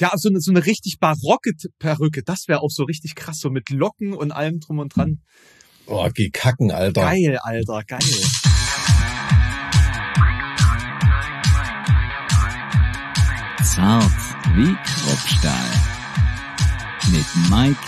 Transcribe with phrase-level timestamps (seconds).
[0.00, 1.50] Ja, so eine, so eine richtig barocke
[1.80, 5.22] Perücke, das wäre auch so richtig krass, so mit Locken und allem drum und dran.
[5.86, 7.00] Oh, geh kacken, Alter.
[7.00, 7.98] Geil, Alter, geil.
[13.64, 14.12] Zart
[14.54, 15.70] wie Kruppstahl.
[17.10, 17.80] Mit Mike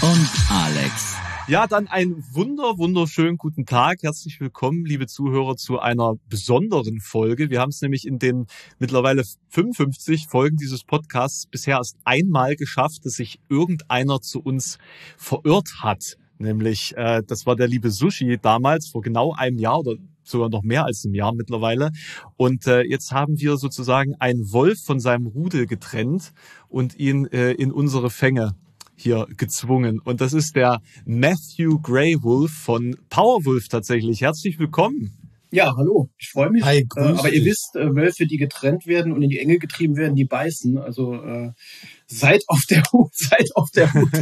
[0.00, 1.16] und Alex.
[1.50, 4.04] Ja, dann einen wunder, wunderschönen guten Tag.
[4.04, 7.50] Herzlich willkommen, liebe Zuhörer, zu einer besonderen Folge.
[7.50, 8.46] Wir haben es nämlich in den
[8.78, 14.78] mittlerweile 55 Folgen dieses Podcasts bisher erst einmal geschafft, dass sich irgendeiner zu uns
[15.16, 16.18] verirrt hat.
[16.38, 20.62] Nämlich, äh, das war der liebe Sushi damals, vor genau einem Jahr oder sogar noch
[20.62, 21.90] mehr als einem Jahr mittlerweile.
[22.36, 26.32] Und äh, jetzt haben wir sozusagen einen Wolf von seinem Rudel getrennt
[26.68, 28.54] und ihn äh, in unsere Fänge
[29.00, 29.98] hier gezwungen.
[30.00, 34.20] Und das ist der Matthew Grey Wolf von Powerwolf tatsächlich.
[34.20, 35.16] Herzlich willkommen.
[35.52, 36.62] Ja, hallo, ich freue mich.
[36.62, 39.58] Hi, äh, grüß aber ihr wisst, äh, Wölfe, die getrennt werden und in die Enge
[39.58, 40.78] getrieben werden, die beißen.
[40.78, 41.50] Also äh,
[42.06, 44.10] seid auf der Hut, seid auf der Hut.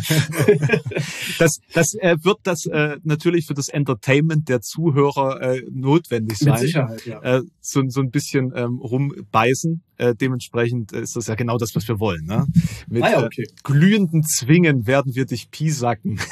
[1.38, 6.48] Das, das äh, wird das äh, natürlich für das Entertainment der Zuhörer äh, notwendig Mit
[6.48, 6.58] sein.
[6.58, 7.20] Sicherheit, ja.
[7.22, 9.82] Äh, so, so ein bisschen ähm, rumbeißen.
[9.98, 12.24] Äh, dementsprechend ist das ja genau das, was wir wollen.
[12.24, 12.46] Ne?
[12.88, 13.42] Mit Ah ja, okay.
[13.42, 16.20] äh, glühenden Zwingen werden wir dich piesacken.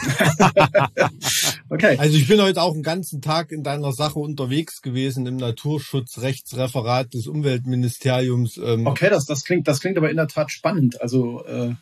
[1.69, 1.97] Okay.
[1.99, 7.13] Also ich bin heute auch einen ganzen Tag in deiner Sache unterwegs gewesen im Naturschutzrechtsreferat
[7.13, 8.57] des Umweltministeriums.
[8.59, 11.01] Ähm, Okay, das, das klingt, das klingt aber in der Tat spannend.
[11.01, 11.75] Also äh,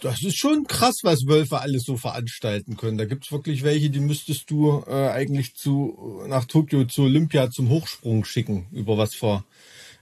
[0.00, 2.98] Das ist schon krass, was Wölfe alles so veranstalten können.
[2.98, 7.70] Da gibt's wirklich welche, die müsstest du äh, eigentlich zu nach Tokio zu Olympia zum
[7.70, 9.44] Hochsprung schicken, über was für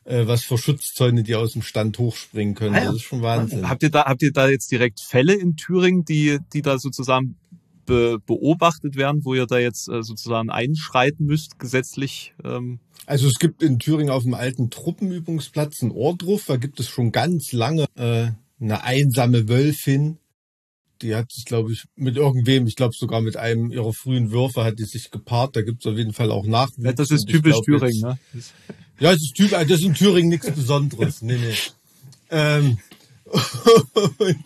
[0.05, 2.77] äh, was für Schutzzäune die aus dem Stand hochspringen können.
[2.77, 2.85] Ah.
[2.85, 3.69] Das ist schon Wahnsinn.
[3.69, 7.37] Habt ihr da, habt ihr da jetzt direkt Fälle in Thüringen, die, die da sozusagen
[7.87, 12.35] be, beobachtet werden, wo ihr da jetzt äh, sozusagen einschreiten müsst, gesetzlich?
[12.45, 16.89] Ähm, Also es gibt in Thüringen auf dem alten Truppenübungsplatz einen Ohrdruf, da gibt es
[16.89, 18.29] schon ganz lange äh,
[18.61, 20.19] eine einsame Wölfin.
[21.03, 24.65] Die hat sich, glaube ich, mit irgendwem, ich glaube sogar mit einem ihrer frühen Würfe
[24.65, 25.57] hat die sich gepaart.
[25.57, 26.85] Da gibt es auf jeden Fall auch Nachwuchs.
[26.85, 28.19] ja, das ist typisch Thüringen, ne?
[29.01, 31.23] Ja, es ist typisch, das ist in Thüringen nichts Besonderes.
[31.23, 31.55] Nee, nee.
[32.31, 32.79] Ähm,
[34.19, 34.45] und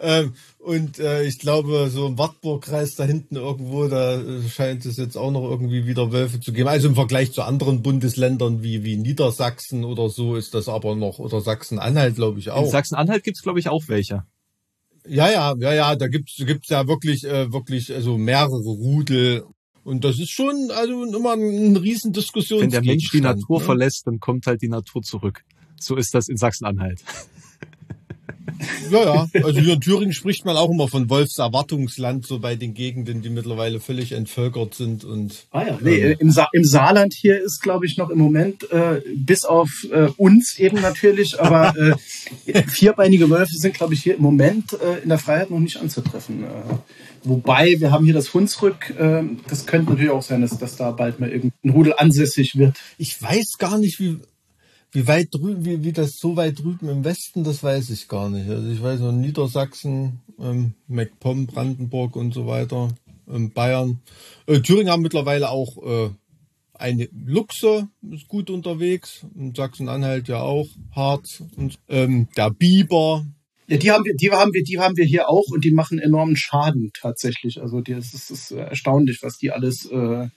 [0.00, 4.98] ähm, und äh, ich glaube, so im Wartburgkreis da hinten irgendwo, da äh, scheint es
[4.98, 6.68] jetzt auch noch irgendwie wieder Wölfe zu geben.
[6.68, 11.18] Also im Vergleich zu anderen Bundesländern wie, wie Niedersachsen oder so ist das aber noch,
[11.18, 12.70] oder Sachsen-Anhalt, glaube ich In auch.
[12.70, 14.24] Sachsen-Anhalt gibt's glaube ich, auch welche.
[15.08, 19.44] Ja, ja, ja, ja, da gibt's gibt's ja wirklich, äh, wirklich, also mehrere Rudel.
[19.84, 22.60] Und das ist schon, also immer ein riesen Diskussion.
[22.60, 25.42] Wenn der Mensch die Natur verlässt, dann kommt halt die Natur zurück.
[25.80, 27.02] So ist das in Sachsen-Anhalt.
[28.90, 29.44] Ja, ja.
[29.44, 33.30] Also hier in Thüringen spricht man auch immer von Wolfserwartungsland, so bei den Gegenden, die
[33.30, 37.60] mittlerweile völlig entvölkert sind und ah ja, nee, äh, im, Sa im Saarland hier ist,
[37.62, 41.74] glaube ich, noch im Moment, äh, bis auf äh, uns eben natürlich, aber
[42.46, 45.78] äh, vierbeinige Wölfe sind, glaube ich, hier im Moment äh, in der Freiheit noch nicht
[45.78, 46.44] anzutreffen.
[47.22, 50.90] Wobei, wir haben hier das Hunsrück, äh, das könnte natürlich auch sein, dass, dass da
[50.90, 52.78] bald mal irgendein Rudel ansässig wird.
[52.98, 54.18] ich weiß gar nicht, wie,
[54.92, 58.30] wie weit drüben, wie, wie das so weit drüben im Westen, das weiß ich gar
[58.30, 58.48] nicht.
[58.48, 62.88] Also ich weiß noch Niedersachsen, ähm, MacPom, Brandenburg und so weiter,
[63.30, 64.00] ähm, Bayern.
[64.46, 66.10] Äh, Thüringen haben mittlerweile auch äh,
[66.74, 73.26] eine Luchse, ist gut unterwegs, Sachsen-Anhalt ja auch, Harz und ähm, der Biber,
[73.70, 75.98] Ja, die haben wir, die haben wir, die haben wir hier auch und die machen
[75.98, 77.60] enormen Schaden tatsächlich.
[77.62, 80.28] Also die, es ist, ist erstaunlich, was die alles äh,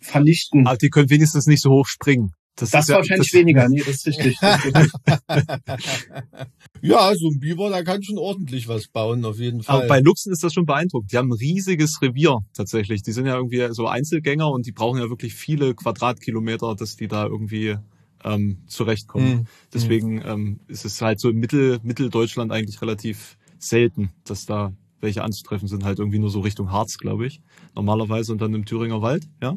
[0.00, 0.66] vernichten.
[0.66, 2.30] Aber die können wenigstens nicht so hoch springen.
[2.56, 3.68] das ist ja- wahrscheinlich das- weniger.
[3.68, 4.38] Nee, das ist richtig.
[4.40, 4.92] Das ist.
[6.82, 9.80] Ja, so ein Biber, der kann schon ordentlich was bauen, auf jeden Fall.
[9.80, 11.12] Aber bei Luchsen ist das schon beeindruckend.
[11.12, 13.02] Die haben ein riesiges Revier tatsächlich.
[13.02, 17.06] Die sind ja irgendwie so Einzelgänger und die brauchen ja wirklich viele Quadratkilometer, dass die
[17.06, 17.76] da irgendwie
[18.24, 19.30] ähm, zurechtkommen.
[19.30, 19.46] Mhm.
[19.72, 25.22] Deswegen ähm, ist es halt so im Mittel, Mitteldeutschland eigentlich relativ selten, dass da welche
[25.22, 25.84] anzutreffen sind.
[25.84, 27.40] Halt irgendwie nur so Richtung Harz, glaube ich.
[27.74, 29.26] Normalerweise und dann im Thüringer Wald.
[29.42, 29.56] Ja,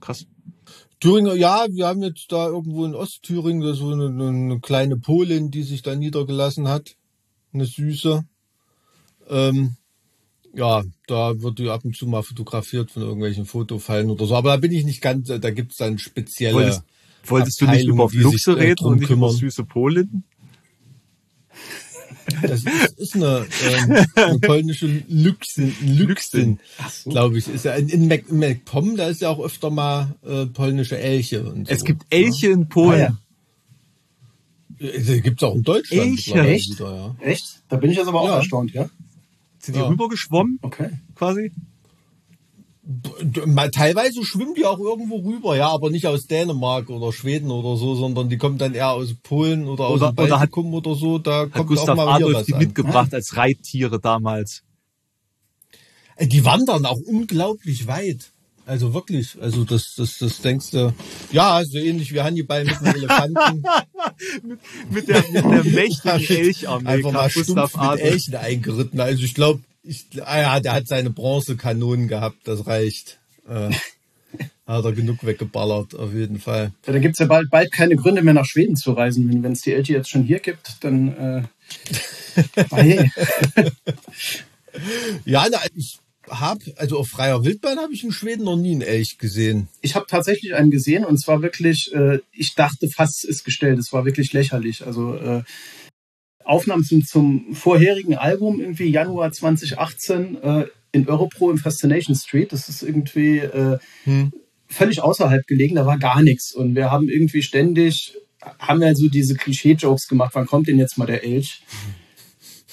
[0.00, 0.26] krass.
[1.00, 5.62] Thüringer, ja, wir haben jetzt da irgendwo in Ostthüringen so eine, eine kleine Polin, die
[5.62, 6.96] sich da niedergelassen hat.
[7.52, 8.24] Eine Süße.
[9.28, 9.76] Ähm,
[10.54, 14.36] ja, da wird die ab und zu mal fotografiert von irgendwelchen Fotofallen oder so.
[14.36, 16.54] Aber da bin ich nicht ganz, da gibt's dann spezielle.
[16.54, 16.82] Wolltest,
[17.24, 19.30] wolltest du nicht über Luchse äh, reden und nicht über kümmern.
[19.36, 20.24] süße Polinnen?
[22.42, 26.58] Das ist, ist eine, ähm, eine polnische Lüchsin,
[26.88, 27.10] so.
[27.10, 27.48] glaube ich.
[27.48, 31.44] Ist ja in, in, Mac, MacPom, da ist ja auch öfter mal äh, polnische Elche
[31.44, 31.72] und so.
[31.72, 33.02] Es gibt Elche in Polen.
[33.02, 33.18] Ah,
[34.78, 36.02] Äh, Gibt's auch in Deutschland.
[36.10, 36.40] Elche?
[36.40, 36.70] Echt?
[36.78, 37.16] Wieder, ja.
[37.26, 37.62] Echt?
[37.68, 38.36] Da bin ich jetzt aber auch Ja.
[38.36, 38.88] erstaunt, ja?
[39.58, 39.88] Sind die Ja.
[39.88, 40.90] rübergeschwommen Okay.
[41.14, 41.52] quasi?
[43.72, 47.94] Teilweise schwimmen die auch irgendwo rüber, ja, aber nicht aus Dänemark oder Schweden oder so,
[47.94, 51.18] sondern die kommen dann eher aus Polen oder, aus dem Baltikum oder, so.
[51.18, 52.58] Da kommt Gustav auch mal Adolf die an.
[52.58, 54.64] mitgebracht als Reittiere damals.
[56.16, 58.32] Äh, die wandern auch unglaublich weit.
[58.64, 60.94] Also wirklich, also das, das, das denkst du,
[61.32, 63.62] ja, so ähnlich wie Hannibal mit einem Elefanten.
[64.42, 64.58] mit,
[64.90, 66.88] mit, der, mit der mächtigen Elcharmee.
[66.88, 69.00] Einfach mal stumpf mit Elchen eingeritten.
[69.00, 73.18] Also ich glaube, ich, ah ja, der hat seine Bronzekanonen gehabt, das reicht.
[73.48, 73.70] Äh,
[74.66, 76.72] hat er genug weggeballert, auf jeden Fall.
[76.86, 79.42] Ja, da gibt's ja bald, bald keine Gründe mehr nach Schweden zu reisen.
[79.42, 81.42] Wenn es die Elche jetzt schon hier gibt, dann äh,
[82.70, 83.10] hey.
[85.24, 85.98] Ja, na, ich
[86.30, 89.68] habe, also auf freier Wildbahn habe ich in Schweden noch nie einen Elch gesehen.
[89.80, 93.78] Ich habe tatsächlich einen gesehen und zwar wirklich, äh, ich dachte fast, es ist gestellt.
[93.78, 94.86] Es war wirklich lächerlich.
[94.86, 95.42] Also äh,
[96.44, 102.52] Aufnahmen zum, zum vorherigen Album, irgendwie Januar 2018 äh, in Europro im Fascination Street.
[102.52, 104.32] Das ist irgendwie äh, hm.
[104.66, 106.54] völlig außerhalb gelegen, da war gar nichts.
[106.54, 108.16] Und wir haben irgendwie ständig,
[108.58, 111.62] haben wir so diese Klischee-Jokes gemacht, wann kommt denn jetzt mal der Elch?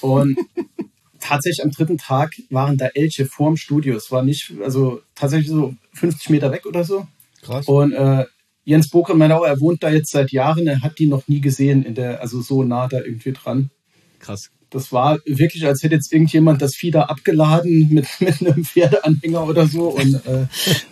[0.01, 0.37] Und
[1.19, 3.95] tatsächlich am dritten Tag waren da Elche vorm Studio.
[3.95, 7.07] Es war nicht, also tatsächlich so 50 Meter weg oder so.
[7.41, 7.67] Krass.
[7.67, 8.25] Und äh,
[8.69, 11.95] Jens Bokemanau, er wohnt da jetzt seit Jahren, er hat die noch nie gesehen, in
[11.95, 13.71] der, also so nah da irgendwie dran.
[14.19, 14.51] Krass.
[14.69, 19.47] Das war wirklich, als hätte jetzt irgendjemand das Vieh da abgeladen mit, mit einem Pferdeanhänger
[19.47, 19.89] oder so.
[19.89, 20.45] Und äh,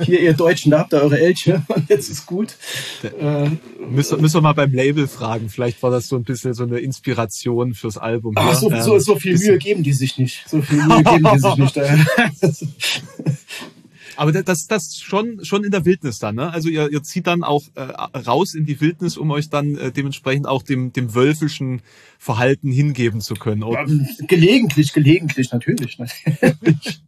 [0.03, 2.55] hier, ihr Deutschen, da habt ihr eure Elche und jetzt ist gut.
[3.03, 3.51] Äh,
[3.87, 5.49] müssen, müssen wir mal beim Label fragen.
[5.49, 8.33] Vielleicht war das so ein bisschen so eine Inspiration fürs Album.
[8.37, 10.49] Ach, so, ähm, so, so viel Mühe geben die sich nicht.
[10.49, 11.77] So viel Mühe geben die sich nicht.
[14.17, 16.51] Aber das das schon schon in der Wildnis dann, ne?
[16.51, 19.91] Also ihr, ihr zieht dann auch äh, raus in die Wildnis, um euch dann äh,
[19.91, 21.81] dementsprechend auch dem dem wölfischen
[22.17, 23.63] Verhalten hingeben zu können.
[23.63, 23.85] Oder?
[24.27, 25.99] Gelegentlich, gelegentlich natürlich.
[25.99, 26.19] natürlich.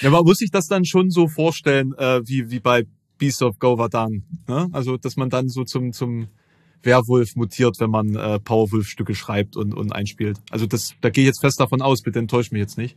[0.00, 2.86] ja, man muss sich das dann schon so vorstellen, äh, wie wie bei
[3.18, 4.68] Beast of Govardhan, ne?
[4.72, 6.28] Also dass man dann so zum zum
[6.82, 10.38] Werwolf mutiert, wenn man äh, Powerwolf-Stücke schreibt und, und einspielt.
[10.50, 12.96] Also das, da gehe ich jetzt fest davon aus, bitte enttäuscht mich jetzt nicht.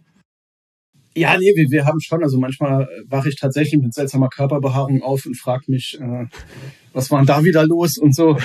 [1.16, 2.22] Ja, nee, wir, wir haben schon.
[2.24, 6.26] Also manchmal äh, wache ich tatsächlich mit seltsamer Körperbehaarung auf und frage mich, äh,
[6.92, 8.30] was war denn da wieder los und so.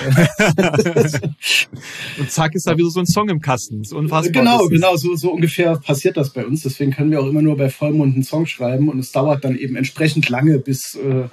[2.17, 3.81] und zack ist da wieder so ein Song im Kasten.
[3.81, 4.31] ist unfassbar.
[4.31, 6.63] Genau, genau, so, so ungefähr passiert das bei uns.
[6.63, 9.57] Deswegen können wir auch immer nur bei Vollmond einen Song schreiben und es dauert dann
[9.57, 11.27] eben entsprechend lange, bis äh,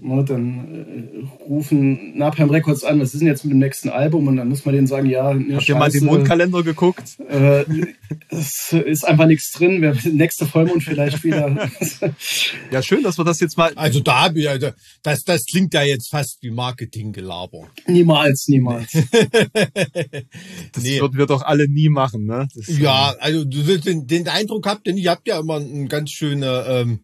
[0.00, 4.28] Ne, dann äh, rufen Napalm Records an, was ist denn jetzt mit dem nächsten Album?
[4.28, 7.18] Und dann muss man denen sagen, ja, ne, Habt ihr mal den Mondkalender geguckt?
[7.28, 7.64] Äh,
[8.28, 9.82] es ist einfach nichts drin.
[9.82, 11.70] Wir, nächste Vollmond vielleicht wieder.
[12.70, 13.72] ja, schön, dass wir das jetzt mal.
[13.74, 14.70] Also da, also,
[15.02, 17.68] das, das klingt ja jetzt fast wie Marketinggelaber.
[17.86, 18.92] Niemals, niemals.
[20.72, 21.00] das nee.
[21.00, 22.46] würden wir doch alle nie machen, ne?
[22.54, 26.10] Das, ja, also du den, den Eindruck habt, denn ihr habt ja immer einen ganz
[26.10, 27.00] schöne ähm,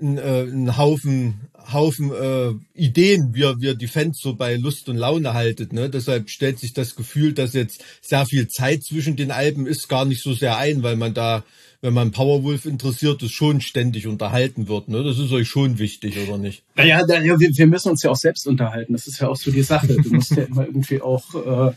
[0.00, 4.96] einen, äh, einen Haufen Haufen äh, Ideen, wie ihr die Fans so bei Lust und
[4.96, 5.72] Laune haltet.
[5.72, 5.90] Ne?
[5.90, 10.04] Deshalb stellt sich das Gefühl, dass jetzt sehr viel Zeit zwischen den Alben ist, gar
[10.04, 11.44] nicht so sehr ein, weil man da,
[11.80, 14.88] wenn man Powerwolf interessiert ist, schon ständig unterhalten wird.
[14.88, 15.02] Ne?
[15.02, 16.62] Das ist euch schon wichtig, oder nicht?
[16.76, 18.92] Naja, da, ja, wir, wir müssen uns ja auch selbst unterhalten.
[18.92, 19.88] Das ist ja auch so die Sache.
[19.88, 21.72] Du musst ja immer irgendwie auch, äh,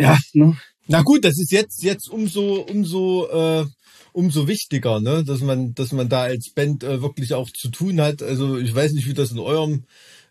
[0.00, 0.56] ja, ne?
[0.86, 3.64] Na gut, das ist jetzt, jetzt umso, umso äh,
[4.14, 8.00] umso wichtiger, ne, dass man, dass man da als Band äh, wirklich auch zu tun
[8.00, 8.22] hat.
[8.22, 9.84] Also ich weiß nicht, wie das in eurem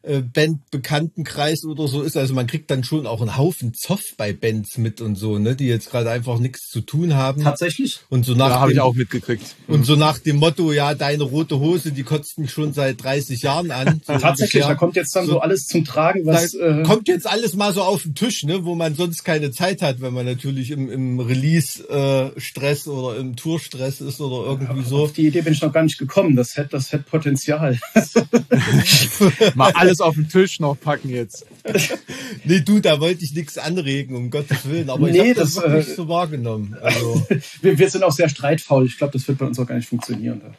[0.04, 2.18] äh, Band-Bekanntenkreis oder so ist.
[2.18, 5.56] Also man kriegt dann schon auch einen Haufen Zoff bei Bands mit und so, ne,
[5.56, 7.44] die jetzt gerade einfach nichts zu tun haben.
[7.44, 8.00] Tatsächlich?
[8.10, 9.56] Und so nach ja, habe ich auch mitgekriegt.
[9.68, 9.84] Und mhm.
[9.86, 13.72] so nach dem Motto, ja, deine rote Hose, die kotzt mich schon seit 30 Jahren
[13.72, 13.84] an.
[14.04, 14.74] So Tatsächlich, ungefähr.
[14.74, 17.56] da kommt jetzt dann so, so alles zum Tragen, was da äh, kommt jetzt alles
[17.56, 20.72] mal so auf den Tisch, ne, wo man sonst keine Zeit hat, wenn man natürlich
[20.72, 25.04] im, im Release-Stress äh, oder im Tourstress ist oder irgendwie so.
[25.04, 26.36] Auf die Idee bin ich noch gar nicht gekommen.
[26.36, 27.80] Das hätte, das hätte Potenzial.
[29.56, 31.46] mal alles alles auf den Tisch noch packen jetzt.
[32.44, 34.90] nee, du, da wollte ich nichts anregen, um Gottes Willen.
[34.90, 36.76] Aber nee, ich habe das, das wirklich äh, so wahrgenommen.
[36.82, 37.26] Also.
[37.62, 38.86] wir, wir, sind auch sehr streitfaul.
[38.86, 40.42] Ich glaube, das wird bei uns auch gar nicht funktionieren.
[40.42, 40.56] Da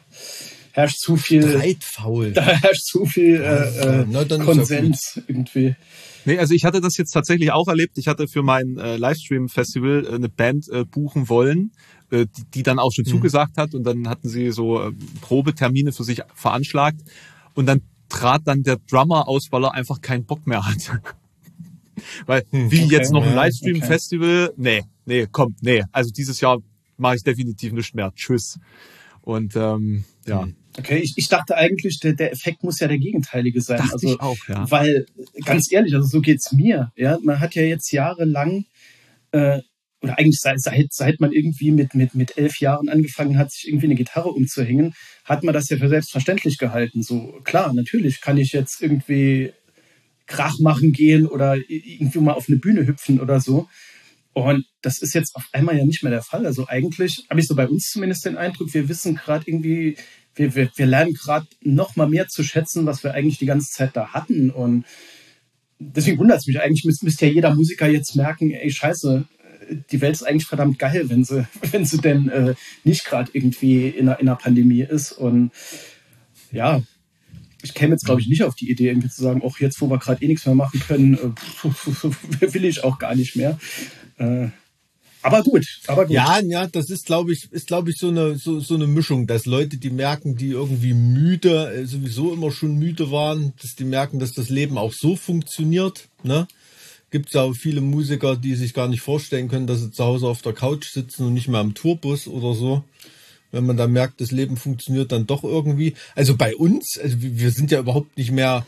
[0.71, 1.41] herrscht zu viel.
[1.41, 2.31] Streitfaul.
[2.33, 5.75] Da herrscht zu viel äh, äh, Na, Konsens irgendwie.
[6.25, 7.97] Nee, also ich hatte das jetzt tatsächlich auch erlebt.
[7.97, 11.71] Ich hatte für mein äh, Livestream-Festival äh, eine Band äh, buchen wollen,
[12.09, 13.11] äh, die, die dann auch schon mhm.
[13.11, 17.01] zugesagt hat und dann hatten sie so äh, Probetermine für sich veranschlagt.
[17.53, 21.01] Und dann trat dann der Drummer aus, weil er einfach keinen Bock mehr hat.
[22.25, 24.49] weil, hm, wie okay, jetzt noch ein Livestream-Festival?
[24.49, 24.53] Okay.
[24.57, 25.83] Nee, nee, komm, nee.
[25.91, 26.59] Also dieses Jahr
[26.97, 28.11] mache ich definitiv nicht mehr.
[28.15, 28.59] Tschüss.
[29.21, 30.43] Und ähm, ja.
[30.43, 30.55] Hm.
[30.77, 33.77] Okay, ich, ich dachte eigentlich, der, der Effekt muss ja der gegenteilige sein.
[33.77, 34.69] Dachte also, ich auch, ja.
[34.69, 35.05] Weil,
[35.45, 36.91] ganz ehrlich, also so geht's mir.
[36.97, 38.65] Ja, man hat ja jetzt jahrelang
[39.31, 39.61] äh,
[40.05, 43.67] oder eigentlich seit, seit, seit man irgendwie mit, mit, mit elf Jahren angefangen hat, sich
[43.67, 44.93] irgendwie eine Gitarre umzuhängen,
[45.23, 47.01] hat man das ja für selbstverständlich gehalten.
[47.01, 49.51] So, klar, natürlich kann ich jetzt irgendwie
[50.27, 53.67] Krach machen gehen oder irgendwie mal auf eine Bühne hüpfen oder so.
[54.33, 56.45] Und das ist jetzt auf einmal ja nicht mehr der Fall.
[56.45, 59.97] Also eigentlich habe ich so bei uns zumindest den Eindruck, wir wissen gerade irgendwie,
[60.35, 63.71] wir, wir, wir lernen gerade noch mal mehr zu schätzen, was wir eigentlich die ganze
[63.71, 64.51] Zeit da hatten.
[64.51, 64.85] Und
[65.79, 69.25] deswegen wundert es mich eigentlich, müsste, ja jeder Musiker jetzt merken, ey, scheiße,
[69.91, 73.89] die Welt ist eigentlich verdammt geil, wenn sie, wenn sie denn äh, nicht gerade irgendwie
[73.89, 75.11] in einer, in einer Pandemie ist.
[75.11, 75.51] Und
[76.51, 76.81] ja,
[77.61, 79.89] ich käme jetzt, glaube ich, nicht auf die Idee, irgendwie zu sagen, auch jetzt, wo
[79.89, 83.59] wir gerade eh nichts mehr machen können, äh, will ich auch gar nicht mehr.
[84.17, 84.49] Äh,
[85.25, 86.13] aber gut, aber gut.
[86.13, 89.25] Ja, ja, das ist, glaube ich, ist, glaube ich, so eine, so, so eine Mischung,
[89.25, 93.85] dass Leute, die merken, die irgendwie müde, äh, sowieso immer schon müde waren, dass die
[93.85, 96.47] merken, dass das Leben auch so funktioniert, ne?
[97.15, 100.03] Gibt es ja auch viele Musiker, die sich gar nicht vorstellen können, dass sie zu
[100.03, 102.83] Hause auf der Couch sitzen und nicht mehr am Tourbus oder so.
[103.53, 105.93] Wenn man da merkt, das Leben funktioniert dann doch irgendwie.
[106.13, 108.65] Also bei uns, also wir sind ja überhaupt nicht mehr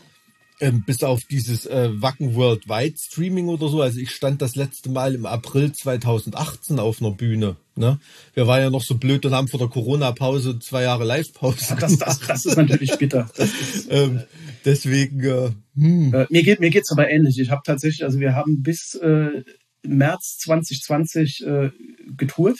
[0.60, 3.80] ähm, bis auf dieses äh, Wacken Worldwide Streaming oder so.
[3.80, 7.56] Also ich stand das letzte Mal im April 2018 auf einer Bühne.
[7.76, 8.00] Ne?
[8.34, 11.66] Wir waren ja noch so blöd und haben vor der Corona-Pause zwei Jahre Live-Pause.
[11.70, 13.30] Ja, das, das, das ist natürlich bitter.
[13.36, 14.22] Ist, ähm,
[14.64, 15.22] deswegen.
[15.22, 16.14] Äh, hm.
[16.14, 17.38] äh, mir geht mir geht's aber ähnlich.
[17.38, 19.44] Ich habe tatsächlich, also wir haben bis äh,
[19.82, 21.70] März 2020 äh,
[22.16, 22.58] getourt.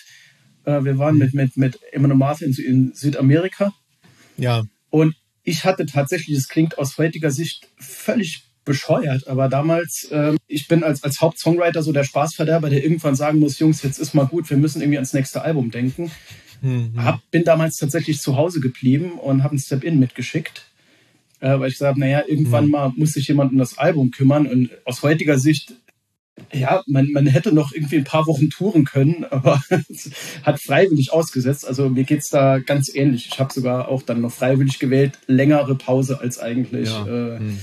[0.64, 3.73] Äh, wir waren mit mit mit Emmanuel Martin in Südamerika.
[4.37, 4.62] Ja.
[4.90, 5.17] Und
[5.49, 10.85] ich hatte tatsächlich, das klingt aus heutiger Sicht völlig bescheuert, aber damals, äh, ich bin
[10.85, 14.50] als, als Hauptsongwriter so der Spaßverderber, der irgendwann sagen muss, Jungs, jetzt ist mal gut,
[14.50, 16.11] wir müssen irgendwie ans nächste Album denken.
[16.61, 16.93] Mhm.
[17.02, 20.67] Hab, bin damals tatsächlich zu Hause geblieben und habe ein Step-In mitgeschickt,
[21.40, 22.71] äh, weil ich gesagt habe, naja, irgendwann mhm.
[22.71, 25.73] mal muss sich jemand um das Album kümmern und aus heutiger Sicht
[26.52, 29.62] ja, man, man hätte noch irgendwie ein paar Wochen touren können, aber
[30.42, 31.66] hat freiwillig ausgesetzt.
[31.66, 33.28] Also mir geht's da ganz ähnlich.
[33.33, 37.07] Ich habe sogar auch dann noch freiwillig gewählt, längere Pause als eigentlich ja.
[37.07, 37.59] äh, mhm.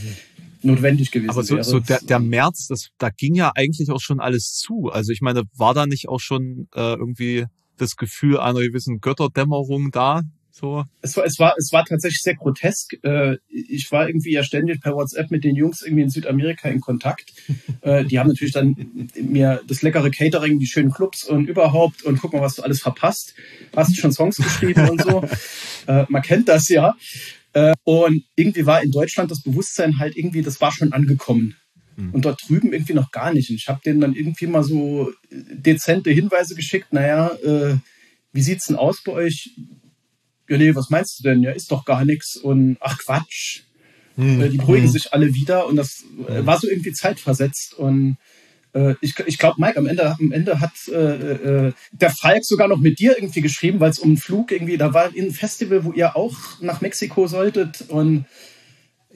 [0.62, 1.64] notwendig gewesen aber so, wäre.
[1.64, 4.90] So der, der März, das, da ging ja eigentlich auch schon alles zu.
[4.90, 7.46] Also ich meine, war da nicht auch schon äh, irgendwie
[7.78, 10.22] das Gefühl einer gewissen Götterdämmerung da?
[10.58, 10.86] So.
[11.02, 12.94] Es war, es war, es war tatsächlich sehr grotesk.
[13.04, 16.82] Äh, ich war irgendwie ja ständig per WhatsApp mit den Jungs irgendwie in Südamerika in
[16.82, 17.34] Kontakt.
[17.82, 22.20] Äh, die haben natürlich dann mir das leckere Catering, die schönen Clubs und überhaupt und
[22.20, 23.36] guck mal, was du alles verpasst.
[23.76, 25.24] Hast du schon Songs geschrieben und so.
[25.88, 26.96] Äh, man kennt das ja.
[27.84, 31.56] Und irgendwie war in Deutschland das Bewusstsein halt irgendwie, das war schon angekommen.
[31.96, 32.12] Hm.
[32.12, 33.52] Und dort drüben irgendwie noch gar nicht.
[33.52, 36.92] Und ich habe denen dann irgendwie mal so dezente Hinweise geschickt.
[36.92, 37.76] Naja, äh,
[38.34, 39.52] wie sieht's denn aus bei euch?
[40.50, 41.42] Ja, nee, was meinst du denn?
[41.44, 43.62] Ja, ist doch gar nichts und ach Quatsch.
[44.16, 44.50] Hm.
[44.50, 44.92] Die beruhigen hm.
[44.92, 46.46] sich alle wieder und das hm.
[46.46, 48.18] war so irgendwie zeitversetzt und
[48.76, 52.68] äh, ich, ich glaube, Mike, am Ende, am Ende hat äh, äh, der Falk sogar
[52.68, 55.84] noch mit dir irgendwie geschrieben, weil es um einen Flug irgendwie, da war ein Festival,
[55.86, 58.26] wo ihr auch nach Mexiko solltet und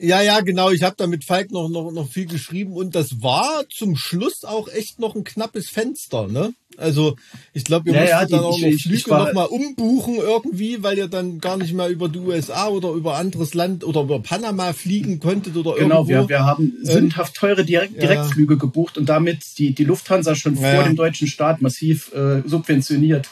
[0.00, 0.70] ja, ja, genau.
[0.70, 4.44] Ich habe da mit Falk noch, noch, noch viel geschrieben und das war zum Schluss
[4.44, 6.52] auch echt noch ein knappes Fenster, ne?
[6.76, 7.16] Also
[7.52, 11.08] ich glaube, ihr ja, ja, dann auch noch ich, Flüge nochmal umbuchen irgendwie, weil ihr
[11.08, 15.20] dann gar nicht mehr über die USA oder über anderes Land oder über Panama fliegen
[15.20, 16.04] konntet oder genau, irgendwo.
[16.04, 18.58] Genau, wir, wir haben ähm, sündhaft teure Direkt Direktflüge ja.
[18.58, 23.28] gebucht und damit die, die Lufthansa schon vor dem deutschen Staat massiv äh, subventioniert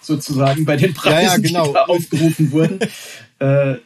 [0.00, 1.68] sozusagen bei den Preisen, genau.
[1.68, 2.80] die da aufgerufen wurden.
[3.38, 3.76] äh,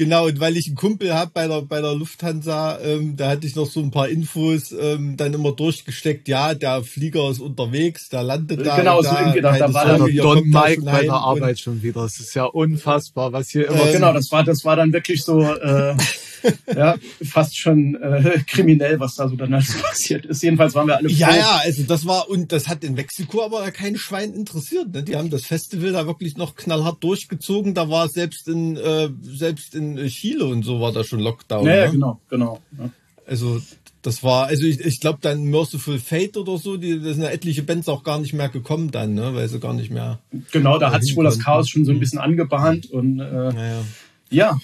[0.00, 3.46] Genau, und weil ich einen Kumpel habe bei der, bei der Lufthansa, ähm, da hatte
[3.46, 8.08] ich noch so ein paar Infos ähm, dann immer durchgesteckt, ja, der Flieger ist unterwegs,
[8.08, 8.76] der landet da.
[8.76, 12.04] Genau, so irgendwie, da, da war dann Don Mike bei der Arbeit schon wieder.
[12.04, 13.88] Das ist ja unfassbar, was hier immer.
[13.88, 15.94] Ähm, genau, das war, das war dann wirklich so, äh,
[16.74, 20.42] ja, fast schon äh, kriminell, was da so dann alles passiert ist.
[20.42, 21.16] Jedenfalls waren wir alle froh.
[21.18, 24.92] Ja, ja, also das war, und das hat in Mexiko aber kein Schwein interessiert.
[24.92, 25.02] Ne?
[25.02, 27.74] Die haben das Festival da wirklich noch knallhart durchgezogen.
[27.74, 31.66] Da war selbst in, äh, selbst in Chile und so war da schon Lockdown.
[31.66, 31.90] Ja, ne?
[31.92, 32.60] genau, genau.
[32.78, 32.90] Ja.
[33.26, 33.60] Also
[34.02, 37.30] das war, also ich, ich glaube dann Merciful Fate oder so, die, da sind ja
[37.30, 39.34] etliche Bands auch gar nicht mehr gekommen dann, ne?
[39.34, 40.18] weil sie gar nicht mehr.
[40.52, 43.84] Genau, da hat sich wohl das Chaos schon so ein bisschen angebahnt und äh, naja.
[44.30, 44.58] ja,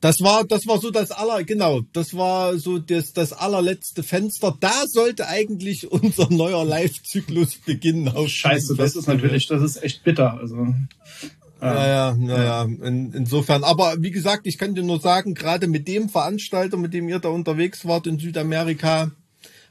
[0.00, 4.56] das war, das war so das aller, genau, das war so das, das allerletzte Fenster.
[4.58, 8.08] Da sollte eigentlich unser neuer Live-Zyklus beginnen.
[8.08, 10.38] Auf Scheiße, das ist natürlich, das ist echt bitter.
[10.38, 10.74] Also.
[11.60, 13.64] Naja, naja, in, insofern.
[13.64, 17.18] Aber wie gesagt, ich kann dir nur sagen, gerade mit dem Veranstalter, mit dem ihr
[17.18, 19.10] da unterwegs wart in Südamerika,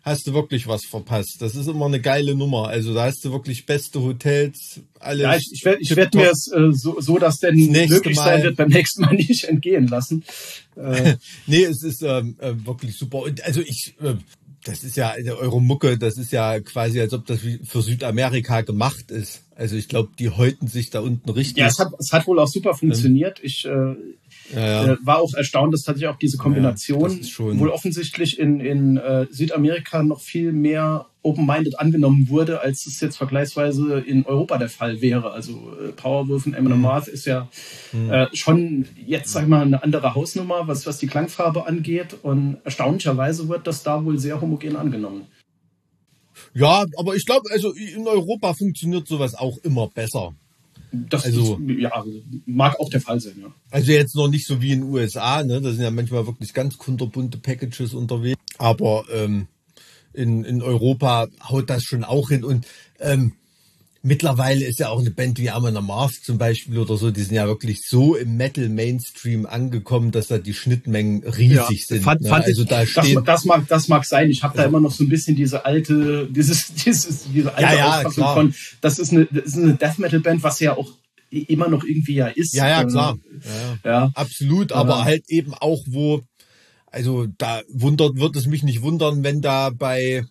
[0.04, 1.38] hast du wirklich was verpasst.
[1.40, 2.68] Das ist immer eine geile Nummer.
[2.68, 5.24] Also da hast du wirklich beste Hotels, alles.
[5.24, 8.24] Ja, ich, ich werde ich werd mir es äh, so, so, dass denn möglich Mal.
[8.24, 10.24] sein wird, beim nächsten Mal nicht entgehen lassen.
[10.76, 11.16] Äh.
[11.48, 13.20] nee, es ist ähm, äh, wirklich super.
[13.24, 14.16] Und also ich, äh,
[14.64, 19.12] das ist ja eure Mucke, das ist ja quasi, als ob das für Südamerika gemacht
[19.12, 19.44] ist.
[19.56, 21.58] Also ich glaube, die häuten sich da unten richtig.
[21.58, 23.40] Ja, es hat, es hat wohl auch super funktioniert.
[23.44, 23.96] Ich äh,
[24.54, 24.94] ja, ja.
[24.94, 29.28] Äh, war auch erstaunt, dass tatsächlich auch diese Kombination ja, wohl offensichtlich in, in äh,
[29.30, 35.02] Südamerika noch viel mehr open-minded angenommen wurde, als es jetzt vergleichsweise in Europa der Fall
[35.02, 35.32] wäre.
[35.32, 36.82] Also äh, Powerwolf und Eminem.
[36.82, 37.50] Marth ist ja
[37.92, 38.12] mhm.
[38.12, 42.16] äh, schon jetzt, sag ich mal, eine andere Hausnummer, was, was die Klangfarbe angeht.
[42.22, 45.28] Und erstaunlicherweise wird das da wohl sehr homogen angenommen.
[46.54, 50.34] Ja, aber ich glaube, also in Europa funktioniert sowas auch immer besser.
[50.92, 52.04] Das also, ist, ja,
[52.46, 53.54] mag auch der Fall sein, ja.
[53.70, 55.62] Also jetzt noch nicht so wie in den USA, ne?
[55.62, 58.40] Da sind ja manchmal wirklich ganz kunterbunte Packages unterwegs.
[58.58, 59.48] Aber ähm,
[60.14, 62.44] in, in Europa haut das schon auch hin.
[62.44, 62.66] Und
[63.00, 63.34] ähm,
[64.02, 67.36] mittlerweile ist ja auch eine Band wie Amon Amarth zum Beispiel oder so, die sind
[67.36, 72.04] ja wirklich so im Metal Mainstream angekommen, dass da die Schnittmengen riesig ja, sind.
[72.04, 72.30] Fand, ne?
[72.30, 74.30] fand also ich, da stehen, das, das, mag, das mag sein.
[74.30, 78.02] Ich habe da immer noch so ein bisschen diese alte, dieses, dieses, diese alte ja,
[78.02, 80.92] ja, von, das ist eine, das ist eine Death Metal Band, was ja auch
[81.32, 82.54] immer noch irgendwie ja ist.
[82.54, 83.18] Ja, ja, klar.
[83.84, 84.12] Ja, ja.
[84.16, 86.24] Absolut, aber halt eben auch, wo,
[86.92, 90.26] also da wundert, wird es mich nicht wundern, wenn da bei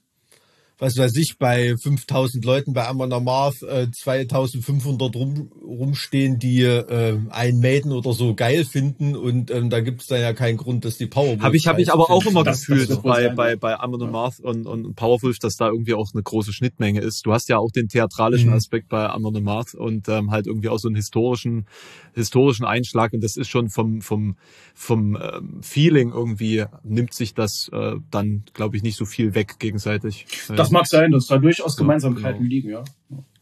[0.79, 7.19] was weiß ich, bei 5000 Leuten bei Amon Amarth äh, 2500 rum, rumstehen, die äh,
[7.31, 10.85] ein Maiden oder so geil finden und ähm, da gibt es dann ja keinen Grund,
[10.85, 11.41] dass die Powerwolf.
[11.41, 14.39] Habe ich, hab ich aber auch immer das, gefühlt das bei, bei, bei Amon Amarth
[14.39, 17.27] und, und Powerwolf, dass da irgendwie auch eine große Schnittmenge ist.
[17.27, 18.57] Du hast ja auch den theatralischen mhm.
[18.57, 21.67] Aspekt bei Amon Amarth und ähm, halt irgendwie auch so einen historischen,
[22.15, 24.37] historischen Einschlag und das ist schon vom, vom,
[24.75, 29.59] vom ähm, Feeling irgendwie nimmt sich das äh, dann, glaube ich, nicht so viel weg
[29.59, 30.27] gegenseitig.
[30.49, 32.49] Das das mag sein, dass da durchaus Gemeinsamkeiten genau.
[32.49, 32.85] liegen, ja.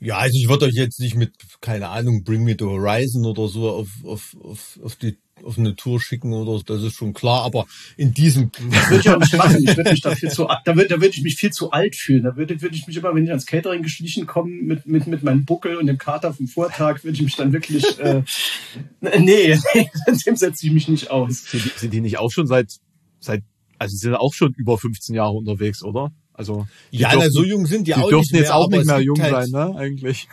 [0.00, 3.48] Ja, also ich würde euch jetzt nicht mit, keine Ahnung, Bring Me to Horizon oder
[3.48, 7.12] so auf, auf, auf, auf die auf eine Tour schicken oder so, das ist schon
[7.12, 7.66] klar, aber
[7.96, 8.50] in diesem.
[8.70, 9.62] Das würde ich auch nicht machen.
[9.62, 11.94] Ich würde mich da viel zu, da würde, da würde ich mich viel zu alt
[11.94, 12.24] fühlen.
[12.24, 15.22] Da würde, würde ich mich immer, wenn ich ans Catering geschlichen komme, mit, mit, mit
[15.22, 18.22] meinem Buckel und dem Kater vom Vortag, würde ich mich dann wirklich, äh,
[19.18, 19.58] nee,
[20.26, 21.44] dem setze ich mich nicht aus.
[21.44, 22.72] Sind die, sind die nicht auch schon seit,
[23.20, 23.42] seit,
[23.78, 26.12] also sind auch schon über 15 Jahre unterwegs, oder?
[26.36, 28.40] Also ja, dürften, so jung sind die, die auch nicht mehr.
[28.42, 29.76] jetzt auch nicht mehr jung halt, sein, ne?
[29.76, 30.28] Eigentlich.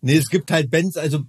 [0.00, 1.20] Nee, es gibt halt Bands, also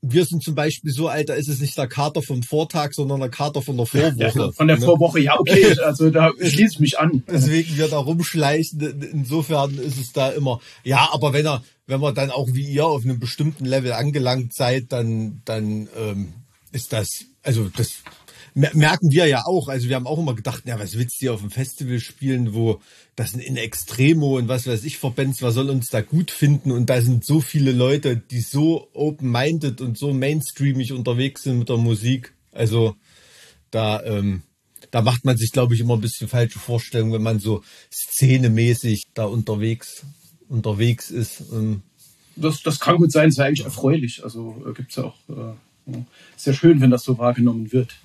[0.00, 3.20] wir sind zum Beispiel so alt, da ist es nicht der Kater vom Vortag, sondern
[3.20, 4.38] der Kater von der Vorwoche.
[4.38, 4.84] Ja, von der ne?
[4.84, 7.24] Vorwoche, ja, okay, also da schließe ich mich an.
[7.28, 8.80] Deswegen wir da rumschleichen,
[9.12, 12.86] insofern ist es da immer, ja, aber wenn er, wenn man dann auch wie ihr
[12.86, 16.32] auf einem bestimmten Level angelangt seid, dann, dann ähm,
[16.70, 17.94] ist das, also das
[18.74, 19.68] merken wir ja auch.
[19.68, 22.80] Also wir haben auch immer gedacht, ja, was willst du auf dem Festival spielen, wo
[23.16, 26.72] das in Extremo und was weiß ich Verbands, was soll uns da gut finden?
[26.72, 31.68] Und da sind so viele Leute, die so open-minded und so mainstreamig unterwegs sind mit
[31.68, 32.34] der Musik.
[32.52, 32.96] Also
[33.70, 34.42] da, ähm,
[34.90, 39.04] da macht man sich, glaube ich, immer ein bisschen falsche Vorstellungen, wenn man so szenemäßig
[39.14, 40.04] da unterwegs,
[40.48, 41.42] unterwegs ist.
[41.52, 41.82] Ähm,
[42.34, 44.24] das, das kann gut sein, ist ja eigentlich erfreulich.
[44.24, 45.54] Also äh, gibt es ja auch, äh,
[46.36, 47.96] sehr schön, wenn das so wahrgenommen wird.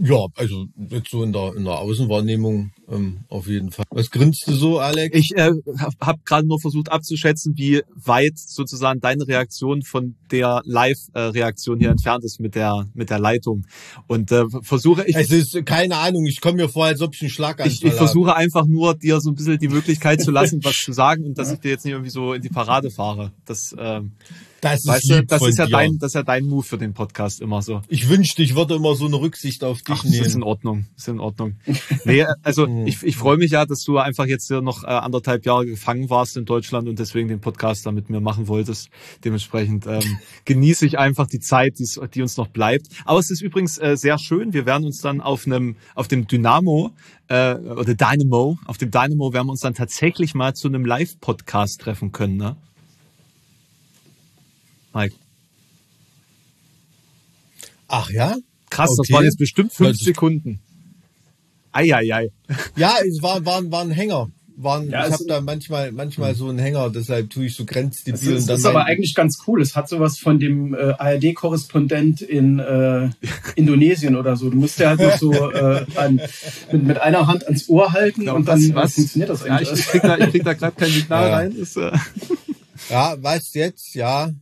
[0.00, 3.84] Ja, also jetzt so in der, in der Außenwahrnehmung ähm, auf jeden Fall.
[3.90, 5.16] Was grinst du so, Alex?
[5.16, 10.62] Ich äh, habe hab gerade nur versucht abzuschätzen, wie weit sozusagen deine Reaktion von der
[10.64, 13.66] Live-Reaktion hier entfernt ist mit der mit der Leitung.
[14.06, 15.16] Und äh, versuche ich.
[15.16, 16.26] Es ist keine Ahnung.
[16.26, 19.20] Ich komme mir vor, als ob ich einen Schlag Ich, ich versuche einfach nur dir
[19.20, 21.84] so ein bisschen die Möglichkeit zu lassen, was zu sagen und dass ich dir jetzt
[21.84, 23.32] nicht irgendwie so in die Parade fahre.
[23.46, 24.12] Das ähm,
[24.60, 25.72] das ist, weißt du, das ist ja dir.
[25.72, 27.82] dein, das ist ja dein Move für den Podcast immer so.
[27.88, 30.18] Ich wünschte, ich würde immer so eine Rücksicht auf dich Ach, nehmen.
[30.18, 31.56] Das ist in Ordnung, ist in Ordnung.
[32.04, 35.46] nee, also ich, ich freue mich ja, dass du einfach jetzt hier noch äh, anderthalb
[35.46, 38.90] Jahre gefangen warst in Deutschland und deswegen den Podcast da mit mir machen wolltest.
[39.24, 41.78] Dementsprechend ähm, genieße ich einfach die Zeit,
[42.14, 42.88] die uns noch bleibt.
[43.04, 44.52] Aber es ist übrigens äh, sehr schön.
[44.52, 46.92] Wir werden uns dann auf einem, auf dem Dynamo
[47.28, 51.80] äh, oder Dynamo, auf dem Dynamo werden wir uns dann tatsächlich mal zu einem Live-Podcast
[51.80, 52.36] treffen können.
[52.36, 52.56] Ne?
[54.98, 55.14] Mike.
[57.86, 58.36] Ach ja?
[58.68, 59.06] Krass, okay.
[59.06, 60.60] das waren jetzt bestimmt fünf Sekunden.
[61.72, 62.30] Eieiei.
[62.76, 64.30] Ja, es war, war, war ein Hänger.
[64.56, 68.34] Waren, ja, ich habe da manchmal manchmal so einen Hänger, deshalb tue ich so grenzdebil.
[68.34, 69.62] Das ist, ist aber eigentlich ganz cool.
[69.62, 73.10] Es hat sowas von dem äh, ARD-Korrespondent in äh,
[73.54, 74.50] Indonesien oder so.
[74.50, 76.20] Du musst ja halt noch so äh, an,
[76.72, 78.94] mit, mit einer Hand ans Ohr halten genau, und dann was?
[78.94, 79.68] funktioniert das eigentlich.
[79.68, 81.36] Ja, ich, ich krieg da, ich krieg da gerade kein Signal ja.
[81.36, 81.52] rein.
[81.52, 81.92] Ist, äh
[82.90, 84.32] ja, weißt jetzt, ja.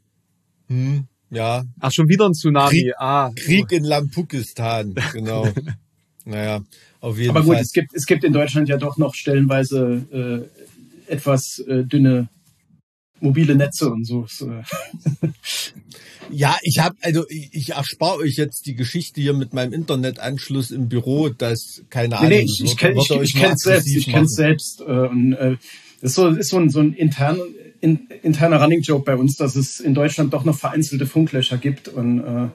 [0.68, 1.64] Hm, ja.
[1.80, 2.70] Ach, schon wieder ein Tsunami.
[2.70, 3.30] Krieg, ah.
[3.34, 5.48] Krieg in Lampukistan, genau.
[6.24, 6.62] naja,
[7.00, 7.42] auf jeden Fall.
[7.42, 10.48] Aber gut, es gibt, es gibt in Deutschland ja doch noch stellenweise
[11.08, 12.28] äh, etwas äh, dünne
[13.20, 14.26] mobile Netze und so.
[14.28, 14.52] so.
[16.30, 20.70] Ja, ich habe also ich, ich erspare euch jetzt die Geschichte hier mit meinem Internetanschluss
[20.70, 22.30] im Büro, dass keine Ahnung.
[22.30, 25.56] Nee, nee, ich, ich kenne ich, ich kenn's selbst, ich kenn's selbst äh, und äh,
[26.00, 27.40] das ist so, ist so ein, so ein intern,
[27.80, 31.88] in, interner Running Joke bei uns, dass es in Deutschland doch noch vereinzelte Funklöcher gibt
[31.88, 32.48] und äh,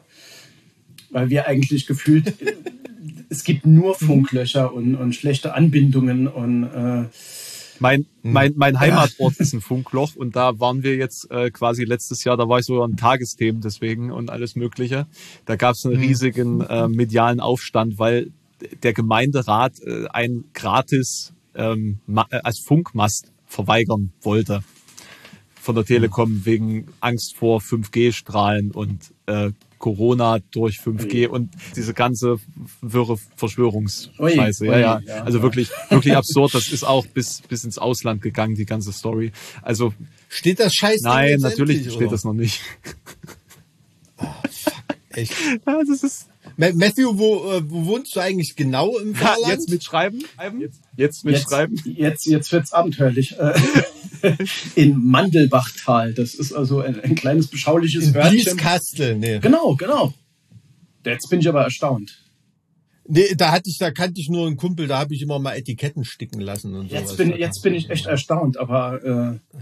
[1.11, 2.33] weil wir eigentlich gefühlt
[3.29, 7.05] es gibt nur Funklöcher und, und schlechte Anbindungen und äh,
[7.79, 12.23] mein, mein, mein Heimatort ist ein Funkloch und da waren wir jetzt äh, quasi letztes
[12.23, 15.07] Jahr, da war ich so an Tagesthemen deswegen und alles Mögliche.
[15.45, 18.31] Da gab es einen riesigen äh, medialen Aufstand, weil
[18.83, 24.63] der Gemeinderat äh, ein gratis ähm, äh, als Funkmast verweigern wollte
[25.61, 32.37] von der Telekom wegen Angst vor 5G-Strahlen und äh, Corona durch 5G und diese ganze
[32.81, 34.65] wirre Verschwörungsscheiße.
[34.65, 35.23] Ja, ja, ja.
[35.23, 36.53] Also wirklich, wirklich absurd.
[36.53, 39.31] Das ist auch bis, bis ins Ausland gegangen, die ganze Story.
[39.61, 39.93] Also.
[40.29, 41.03] Steht das Scheiße?
[41.03, 42.07] Nein, natürlich steht oder?
[42.09, 42.61] das noch nicht.
[44.17, 44.73] Oh, fuck.
[45.09, 45.33] Echt?
[45.65, 49.47] Ja, das ist, Matthew, wo, äh, wo wohnst du eigentlich genau im Saarland?
[49.47, 50.23] jetzt mitschreiben.
[50.59, 51.75] Jetzt, jetzt mitschreiben.
[51.77, 53.35] Jetzt, jetzt, jetzt wird's abenteuerlich.
[54.75, 56.13] In Mandelbachtal.
[56.13, 58.57] Das ist also ein, ein kleines beschauliches in Örtchen.
[58.57, 59.39] Kastel, nee.
[59.39, 60.13] Genau, genau.
[61.05, 62.17] Jetzt bin ich aber erstaunt.
[63.07, 65.55] Nee, da hatte ich, da kannte ich nur einen Kumpel, da habe ich immer mal
[65.55, 69.59] Etiketten sticken lassen und jetzt Bin, jetzt bin ich echt erstaunt, aber äh,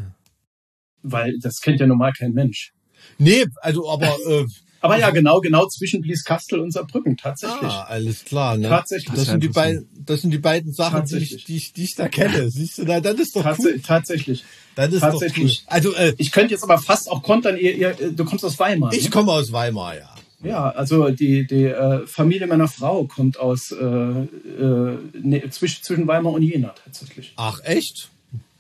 [1.02, 2.74] weil das kennt ja normal kein Mensch.
[3.18, 4.46] Nee, also aber äh,
[4.82, 7.72] aber ja, genau, genau zwischen Blieskastel und Saarbrücken, tatsächlich.
[7.72, 8.70] Ah, alles klar, ne?
[8.70, 9.16] Tatsächlich.
[9.16, 11.96] Das, sind die beiden, das sind die beiden Sachen, die ich, die, ich, die ich
[11.96, 12.50] da kenne.
[12.50, 13.82] Siehst du, na, das ist doch Tats cool.
[13.86, 14.44] Tatsächlich.
[14.76, 15.66] Das ist tatsächlich.
[15.66, 15.76] Doch cool.
[15.76, 18.94] Also, äh, ich könnte jetzt aber fast auch kontern, ihr, ihr, du kommst aus Weimar.
[18.94, 19.10] Ich ne?
[19.10, 20.16] komme aus Weimar, ja.
[20.42, 26.08] Ja, also die, die äh, Familie meiner Frau kommt aus äh, äh, ne, zwischen, zwischen
[26.08, 27.34] Weimar und Jena tatsächlich.
[27.36, 28.10] Ach, echt?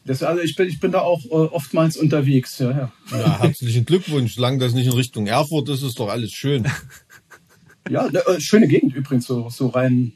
[0.05, 2.57] Das, also ich bin, ich bin da auch äh, oftmals unterwegs.
[2.59, 2.91] Ja, ja.
[3.11, 4.35] ja, herzlichen Glückwunsch.
[4.35, 6.67] Solange das nicht in Richtung Erfurt ist, ist doch alles schön.
[7.89, 10.13] Ja, äh, schöne Gegend übrigens, so, so rein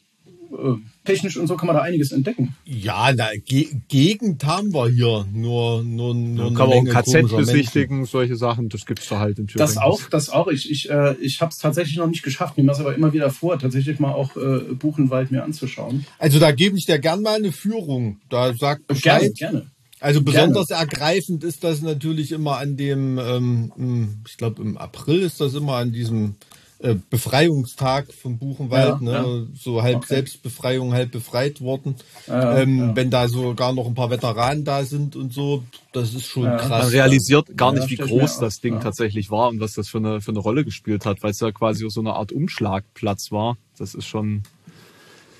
[0.54, 2.56] äh, technisch und so kann man da einiges entdecken.
[2.65, 5.26] Ja, na, Ge Gegend haben wir hier.
[5.34, 9.39] Nur, nur, nur ja, kann man auch KZ besichtigen, solche Sachen, das gibt's da halt
[9.39, 9.67] in Thüringen.
[9.67, 10.48] Das auch, das auch.
[10.48, 13.32] Ich, ich, äh, ich habe es tatsächlich noch nicht geschafft, mir das aber immer wieder
[13.32, 16.06] vor, tatsächlich mal auch äh, Buchenwald mir anzuschauen.
[16.19, 18.19] Also da gebe ich dir gern mal eine Führung.
[18.30, 19.34] Da sagt Bescheid.
[19.36, 19.72] Gerne, gerne.
[20.04, 20.82] Also besonders Gerne.
[20.82, 25.76] ergreifend ist das natürlich immer an dem, ähm, ich glaube im April ist das immer
[25.78, 26.36] an diesem
[26.80, 29.12] äh, Befreiungstag vom Buchenwald, ja, ne?
[29.12, 29.48] Ja.
[29.58, 30.08] so halb okay.
[30.16, 31.96] Selbstbefreiung, halb befreit worden.
[32.28, 35.63] Ja, ähm, wenn da sogar noch ein paar Veteranen da sind und so,
[35.94, 36.84] das ist schon krass.
[36.84, 40.20] Man realisiert gar nicht, wie groß das Ding tatsächlich war und was das für eine,
[40.20, 43.56] für eine Rolle gespielt hat, weil es ja quasi so eine Art Umschlagplatz war.
[43.78, 44.44] Das ist schon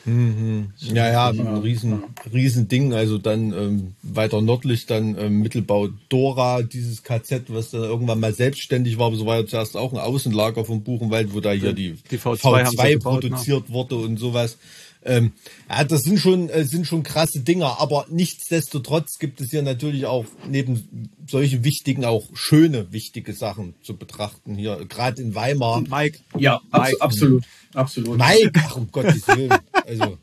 [0.06, 0.72] Mhm.
[0.80, 2.94] Ja, ja, ein riesen, riesen Ding.
[2.94, 8.34] Also dann ähm, weiter nördlich dann ähm, Mittelbau Dora, dieses KZ, was dann irgendwann mal
[8.34, 11.74] selbstständig war, aber so war ja zuerst auch ein Außenlager vom Buchenwald, wo da hier
[11.74, 13.76] die, die V2, V2 produziert ne?
[13.76, 14.58] wurde und sowas.
[15.06, 15.34] Ähm,
[15.70, 20.06] ja, das sind schon, äh, sind schon krasse Dinger, aber nichtsdestotrotz gibt es hier natürlich
[20.06, 25.82] auch neben solche wichtigen, auch schöne, wichtige Sachen zu betrachten hier, gerade in Weimar.
[25.82, 26.20] Mike.
[26.38, 26.98] Ja, Mike.
[27.02, 28.18] absolut, absolut.
[28.18, 29.54] Mike, ach, um Gottes Willen.
[30.02, 30.18] Also,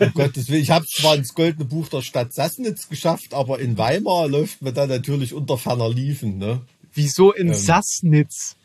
[0.00, 0.62] um Gottes Willen.
[0.62, 4.72] Ich habe zwar ins Goldene Buch der Stadt Sassnitz geschafft, aber in Weimar läuft mir
[4.72, 6.62] da natürlich unter ferner Liefen, ne?
[6.94, 8.56] Wieso in ähm, Sassnitz?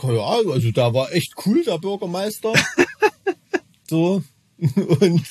[0.00, 2.52] Ja, also da war echt cool, der Bürgermeister.
[3.88, 4.22] so.
[4.58, 5.22] Und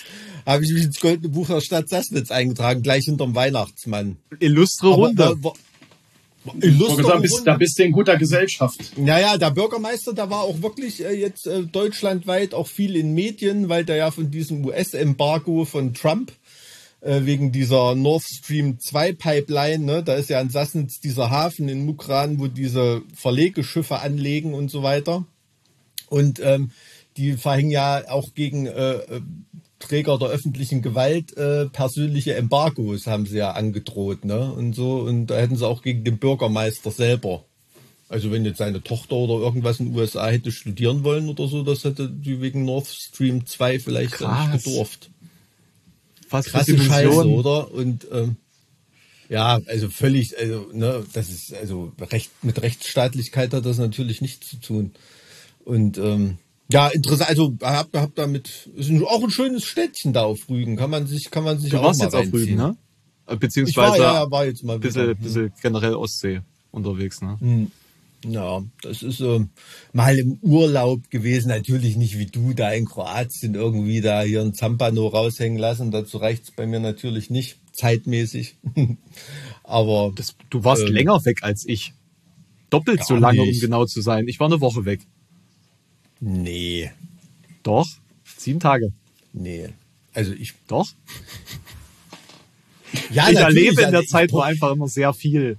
[0.45, 4.17] habe ich mich ins Goldene Buch der Stadt Sassnitz eingetragen, gleich hinterm Weihnachtsmann.
[4.39, 5.26] Illustre Runde.
[5.26, 5.54] Aber, war,
[6.55, 8.97] Da, bist, da bist du in guter Gesellschaft.
[8.97, 13.69] Naja, der Bürgermeister, der war auch wirklich äh, jetzt äh, deutschlandweit auch viel in Medien,
[13.69, 16.31] weil der ja von diesem US-Embargo von Trump
[17.01, 21.69] äh, wegen dieser Nord Stream 2 Pipeline, ne, da ist ja in Sassnitz dieser Hafen
[21.69, 25.25] in Mukran, wo diese Verlegeschiffe anlegen und so weiter.
[26.10, 26.71] Und ähm,
[27.17, 28.99] die verhängen ja auch gegen äh,
[29.79, 34.51] Träger der öffentlichen Gewalt äh, persönliche Embargos haben sie ja angedroht, ne?
[34.51, 37.45] Und so, und da hätten sie auch gegen den Bürgermeister selber.
[38.09, 41.63] Also wenn jetzt seine Tochter oder irgendwas in den USA hätte studieren wollen oder so,
[41.63, 44.53] das hätte die wegen Nord Stream 2 vielleicht Krass.
[44.53, 45.11] nicht gedurft.
[46.27, 47.71] Fast Krasse Scheiße, oder?
[47.71, 48.37] Und ähm,
[49.29, 54.49] ja, also völlig, also, ne, das ist, also Recht, mit Rechtsstaatlichkeit hat das natürlich nichts
[54.49, 54.91] zu tun.
[55.65, 56.37] Und ähm,
[56.71, 57.30] ja, interessant.
[57.30, 60.75] Also hab, hab damit ist auch ein schönes Städtchen da auf Rügen.
[60.75, 62.77] Kann man sich, kann man sich du auch warst mal jetzt auf Rügen, ne?
[63.39, 67.38] Beziehungsweise war, ja, war jetzt mal bisschen, bisschen generell Ostsee unterwegs, ne?
[67.39, 67.71] Hm.
[68.25, 69.45] Ja, das ist äh,
[69.93, 71.49] mal im Urlaub gewesen.
[71.49, 75.91] Natürlich nicht wie du da in Kroatien irgendwie da hier ein Zampano raushängen lassen.
[75.91, 78.58] Dazu reicht's bei mir natürlich nicht, zeitmäßig.
[79.63, 81.93] Aber Das, du warst Ähm, länger weg als ich.
[82.69, 83.62] Doppelt so lange, um nicht.
[83.62, 84.27] genau zu sein.
[84.27, 85.01] Ich war eine Woche weg.
[86.19, 86.91] Nee,
[87.63, 87.88] Doch.
[88.38, 88.91] Sieben Tage.
[89.34, 89.69] nee.
[90.13, 90.88] Also ich, Doch.
[93.12, 95.58] ja, ich erlebe in also der ich Zeit nur einfach immer sehr viel.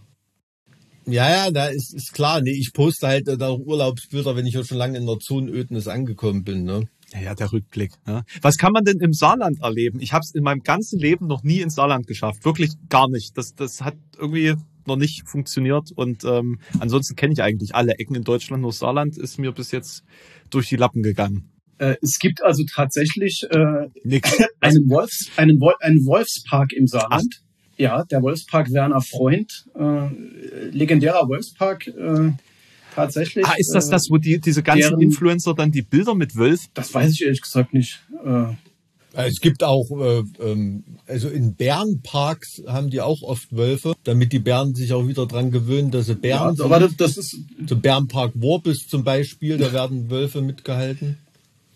[1.06, 2.40] Ja, ja, da ist, ist klar.
[2.42, 5.88] Nee, ich poste halt äh, da Urlaubsbilder, wenn ich ja schon lange in der Zonödnis
[5.88, 6.64] angekommen bin.
[6.64, 6.88] Ne?
[7.12, 7.92] Ja, ja, der Rückblick.
[8.06, 8.24] Ja.
[8.42, 10.00] Was kann man denn im Saarland erleben?
[10.00, 12.44] Ich habe es in meinem ganzen Leben noch nie ins Saarland geschafft.
[12.44, 13.38] Wirklich gar nicht.
[13.38, 14.54] Das, das hat irgendwie
[14.88, 15.90] noch nicht funktioniert.
[15.94, 18.62] Und ähm, ansonsten kenne ich eigentlich alle Ecken in Deutschland.
[18.62, 20.02] Nur Saarland ist mir bis jetzt
[20.50, 21.50] durch die Lappen gegangen.
[21.78, 23.56] Äh, es gibt also tatsächlich äh,
[24.60, 27.42] einen, Wolfs, einen, Wol einen Wolfspark im Saarland.
[27.76, 30.08] Ja, der Wolfspark Werner Freund, äh,
[30.72, 32.32] legendärer Wolfspark, äh,
[32.96, 33.46] tatsächlich.
[33.46, 36.34] Ah, ist das äh, das, wo die, diese ganzen deren- Influencer dann die Bilder mit
[36.34, 38.00] Wölfen Das weiß ich ehrlich gesagt nicht.
[38.24, 38.46] Äh,
[39.14, 44.38] Es gibt auch, äh, ähm, also in Bärenparks haben die auch oft Wölfe, damit die
[44.38, 46.64] Bären sich auch wieder dran gewöhnen, dass sie ja, Bären sind.
[46.64, 51.18] aber das, das ist So Bärenpark Worbis zum Beispiel, da werden Wölfe mitgehalten.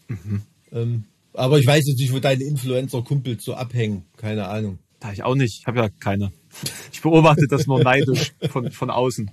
[0.08, 0.42] Mhm.
[0.72, 4.04] Ähm, aber ich weiß jetzt nicht, wo deine Influencer-Kumpels so abhängen.
[4.16, 4.78] Keine Ahnung.
[5.00, 5.60] Da ich auch nicht.
[5.60, 6.32] Ich habe ja keine.
[6.92, 9.30] Ich beobachte das nur neidisch von, von außen.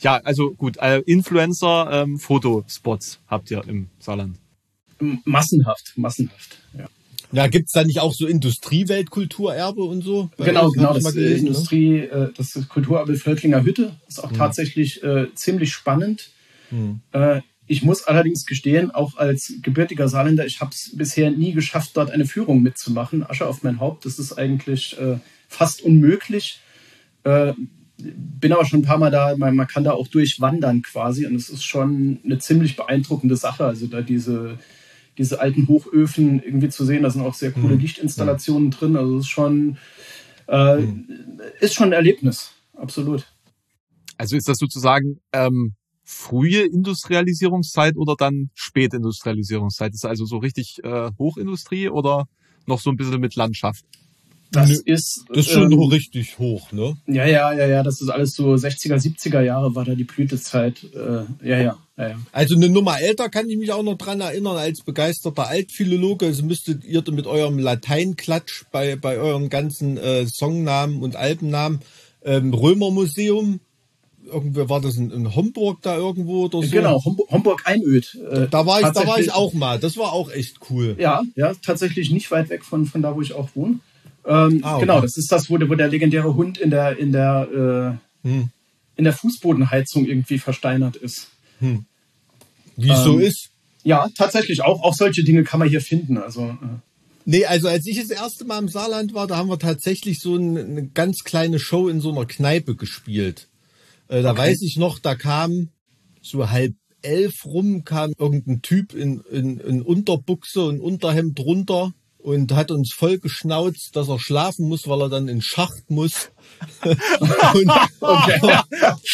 [0.00, 0.78] Ja, also gut.
[0.78, 4.38] Äh, Influencer, ähm, Fotospots habt ihr im Saarland.
[5.24, 6.57] massenhaft, massenhaft.
[7.30, 7.42] Ja.
[7.42, 10.30] Na, gibt's da nicht auch so Industrieweltkulturerbe und so?
[10.38, 11.48] Genau, genau, das gelesen, ne?
[11.48, 16.30] Industrie, äh, das ist Kulturerbe Völklinger Hütte ist auch tatsächlich äh, ziemlich spannend.
[17.12, 21.90] Äh, ich muss allerdings gestehen, auch als gebürtiger Saarländer, ich habe es bisher nie geschafft,
[21.94, 23.28] dort eine Führung mitzumachen.
[23.28, 26.60] Asche auf mein Haupt, das ist eigentlich äh, fast unmöglich.
[27.24, 27.52] Äh,
[27.98, 31.34] bin aber schon ein paar Mal da, man, man kann da auch durchwandern quasi und
[31.34, 33.64] es ist schon eine ziemlich beeindruckende Sache.
[33.64, 34.58] Also da diese,
[35.18, 38.96] diese alten Hochöfen irgendwie zu sehen, da sind auch sehr coole Lichtinstallationen drin.
[38.96, 39.76] Also es ist schon,
[40.46, 40.82] äh,
[41.60, 43.26] ist schon ein Erlebnis, absolut.
[44.16, 49.92] Also ist das sozusagen ähm, frühe Industrialisierungszeit oder dann Spätindustrialisierungszeit?
[49.92, 52.26] Ist also so richtig äh, Hochindustrie oder
[52.66, 53.84] noch so ein bisschen mit Landschaft?
[54.50, 56.96] Das Nö, ist, Das ist schon ähm, richtig hoch, ne?
[57.06, 60.84] Ja, ja, ja, ja, das ist alles so 60er, 70er Jahre war da die Blütezeit.
[60.94, 62.18] Äh, ja, ja, ja, ja.
[62.32, 66.26] Also eine Nummer älter kann ich mich auch noch dran erinnern, als begeisterter Altphilologe.
[66.26, 71.80] Also müsstet ihr mit eurem Lateinklatsch bei, bei euren ganzen äh, Songnamen und Albennamen
[72.24, 73.60] ähm, Römermuseum,
[74.28, 76.70] irgendwer war das in, in Homburg da irgendwo oder so?
[76.70, 78.16] Genau, Homburg, Homburg Einöd.
[78.30, 79.78] Äh, Da war ich, da war ich auch mal.
[79.78, 80.96] Das war auch echt cool.
[80.98, 83.80] Ja, ja, tatsächlich nicht weit weg von, von da, wo ich auch wohne.
[84.28, 84.80] Ähm, Ah, okay.
[84.82, 88.28] Genau, das ist das, wo der, wo der legendäre Hund in der, in der, äh,
[88.28, 88.50] Hm.
[88.96, 91.28] in der Fußbodenheizung irgendwie versteinert ist.
[91.60, 93.48] Wie es so Ähm, ist.
[93.84, 96.18] Ja, tatsächlich auch, auch solche Dinge kann man hier finden.
[96.18, 96.56] Also äh,
[97.24, 100.34] Nee, also als ich das erste Mal im Saarland war, da haben wir tatsächlich so
[100.36, 103.48] eine, eine ganz kleine Show in so einer Kneipe gespielt.
[104.08, 105.68] Äh, da weiß ich noch, da kam
[106.22, 111.92] so halb elf rum, kam irgendein Typ in, in, in Unterbuchse und Unterhemd drunter
[112.28, 116.28] und hat uns voll geschnauzt, dass er schlafen muss, weil er dann in Schacht muss.
[116.82, 118.40] und okay,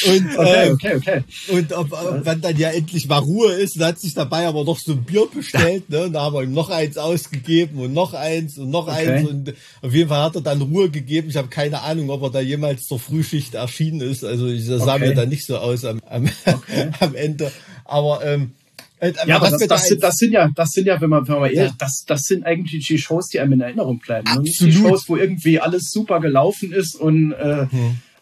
[0.06, 1.24] und, okay, äh, okay, okay.
[1.48, 4.64] und ob, ob, wann dann ja endlich mal Ruhe ist, und hat sich dabei aber
[4.64, 6.04] noch so ein Bier bestellt, ne?
[6.04, 9.08] Und da haben wir ihm noch eins ausgegeben und noch eins und noch Okay.
[9.10, 11.28] eins und auf jeden Fall hat er dann Ruhe gegeben.
[11.28, 14.24] Ich habe keine Ahnung, ob er da jemals zur Frühschicht erschienen ist.
[14.24, 15.08] Also ich- das sah Okay.
[15.08, 16.28] mir dann nicht so aus am, am,
[17.00, 17.52] am Ende.
[17.84, 18.63] Aber ähm, äh,
[19.00, 21.26] Ja, aber das, mir da das, sind, das sind ja, das sind ja, wenn man,
[21.28, 21.62] wenn man Ja.
[21.62, 24.32] ehrlich, das, das sind eigentlich die Shows, die einem in Erinnerung bleiben.
[24.32, 24.40] ne?
[24.40, 24.90] Nicht die Absolut.
[24.90, 27.66] Shows, wo irgendwie alles super gelaufen ist und äh,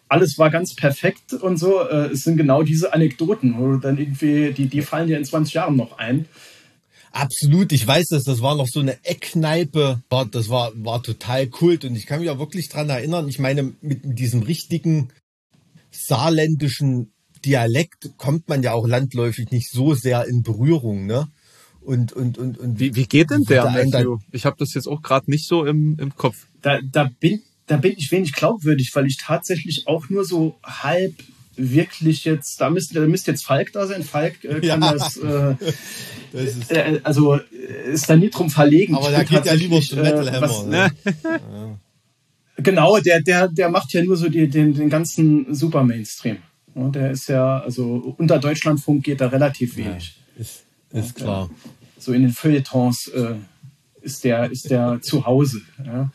[0.08, 1.80] alles war ganz perfekt und so.
[1.88, 5.54] Äh, es sind genau diese Anekdoten, wo dann irgendwie, die, die fallen dir in 20
[5.54, 6.26] Jahren noch ein.
[7.12, 11.84] Absolut, ich weiß das, das war noch so eine Eckkneipe, das war, war total kult
[11.84, 15.10] und ich kann mich auch wirklich dran erinnern, ich meine, mit diesem richtigen
[15.90, 17.11] saarländischen
[17.44, 21.28] Dialekt kommt man ja auch landläufig nicht so sehr in Berührung, ne?
[21.80, 24.18] Und, und, und, und Wie, wie geht denn der, Matthew?
[24.30, 26.46] Ich habe das jetzt auch gerade nicht so im, im Kopf.
[26.62, 31.14] Da, da, bin, da bin ich wenig glaubwürdig, weil ich tatsächlich auch nur so halb
[31.56, 34.04] wirklich jetzt, da müsste, da müsste jetzt Falk da sein.
[34.04, 34.92] Falk äh, kann Ja.
[34.92, 35.54] das, äh,
[36.32, 38.94] das ist, äh, also äh, ist da nie drum verlegen.
[38.94, 40.48] aber da geht ja lieber Metal äh, Hammer.
[40.48, 40.90] was- ne?
[42.56, 46.36] Genau, der, der, der macht ja nur so die, den, den ganzen Super Mainstream.
[46.74, 50.16] Ja, der ist ja, also unter Deutschlandfunk geht da relativ wenig.
[50.38, 51.50] Ist, ist klar.
[51.98, 53.34] So in den Feuilletons äh,
[54.00, 55.60] ist der, ist der zu Hause.
[55.84, 56.10] Ja.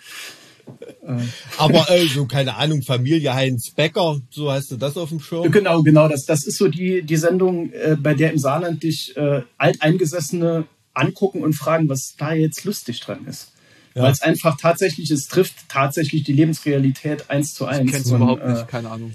[1.57, 5.49] Aber äh, so, keine Ahnung, Familie Heinz Becker, so hast du das auf dem Schirm?
[5.51, 6.09] Genau, genau.
[6.09, 10.65] Das, das ist so die, die Sendung, äh, bei der im Saarland dich äh, Alteingesessene
[10.93, 13.53] angucken und fragen, was da jetzt lustig dran ist.
[13.95, 14.03] Ja.
[14.03, 17.89] Weil es einfach tatsächlich, es trifft tatsächlich die Lebensrealität eins zu eins.
[17.89, 19.13] Kennst du überhaupt nicht, äh, keine Ahnung.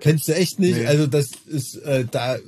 [0.00, 0.76] Kennst du echt nicht?
[0.76, 0.86] Nee.
[0.86, 2.38] Also das ist äh, da.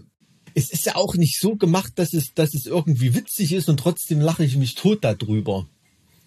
[0.55, 3.79] Es ist ja auch nicht so gemacht, dass es, dass es irgendwie witzig ist und
[3.79, 5.67] trotzdem lache ich mich tot darüber.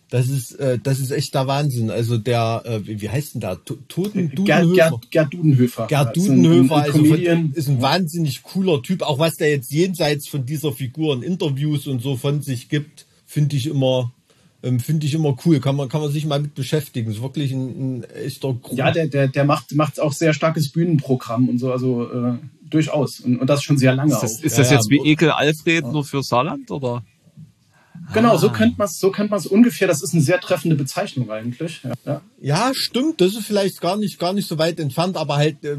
[0.09, 1.89] Das ist, äh, das ist echt der Wahnsinn.
[1.89, 3.55] Also der, äh, wie heißt denn da?
[3.55, 5.01] Toten Dudenhöfer.
[5.09, 5.87] Gerd, Dudenhöfer.
[5.87, 9.01] Gerd Dudenhöfer, also von, ist ein wahnsinnig cooler Typ.
[9.01, 13.07] Auch was der jetzt jenseits von dieser Figur in Interviews und so von sich gibt,
[13.25, 14.13] finde ich immer,
[14.65, 15.59] ähm, finde ich immer cool.
[15.59, 17.11] Kann man, kann man sich mal mit beschäftigen.
[17.11, 18.77] Ist wirklich ein, ein echter Grund.
[18.77, 23.19] Ja, der, der, der macht, macht auch sehr starkes Bühnenprogramm und so, also äh, durchaus.
[23.19, 24.11] Und, und das schon sehr lange.
[24.11, 24.97] Ist das, ist das ja, jetzt ja.
[24.97, 25.91] wie Ekel Alfred ja.
[25.91, 27.03] nur für Saarland oder?
[28.13, 28.37] Genau, ah.
[28.37, 29.87] so könnte man es so könnte man es ungefähr.
[29.87, 31.81] Das ist eine sehr treffende Bezeichnung eigentlich.
[32.03, 32.71] Ja, ja.
[32.73, 33.21] stimmt.
[33.21, 35.77] Das ist vielleicht gar nicht gar nicht so weit entfernt, aber halt äh,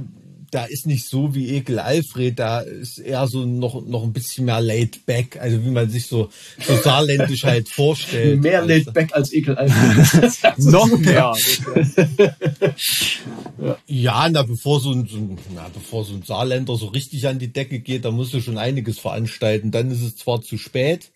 [0.57, 4.47] da ist nicht so wie Ekel Alfred, da ist eher so noch, noch ein bisschen
[4.47, 6.31] mehr laid back, also wie man sich so,
[6.67, 8.41] so saarländisch halt vorstellt.
[8.41, 8.69] Mehr also.
[8.69, 10.59] laid back als Ekel Alfred.
[10.59, 11.35] noch mehr.
[13.87, 17.39] ja, na, bevor so ein, so ein, na, bevor so ein Saarländer so richtig an
[17.39, 19.73] die Decke geht, da musst du schon einiges veranstalten.
[19.73, 21.13] Dann ist es zwar zu spät,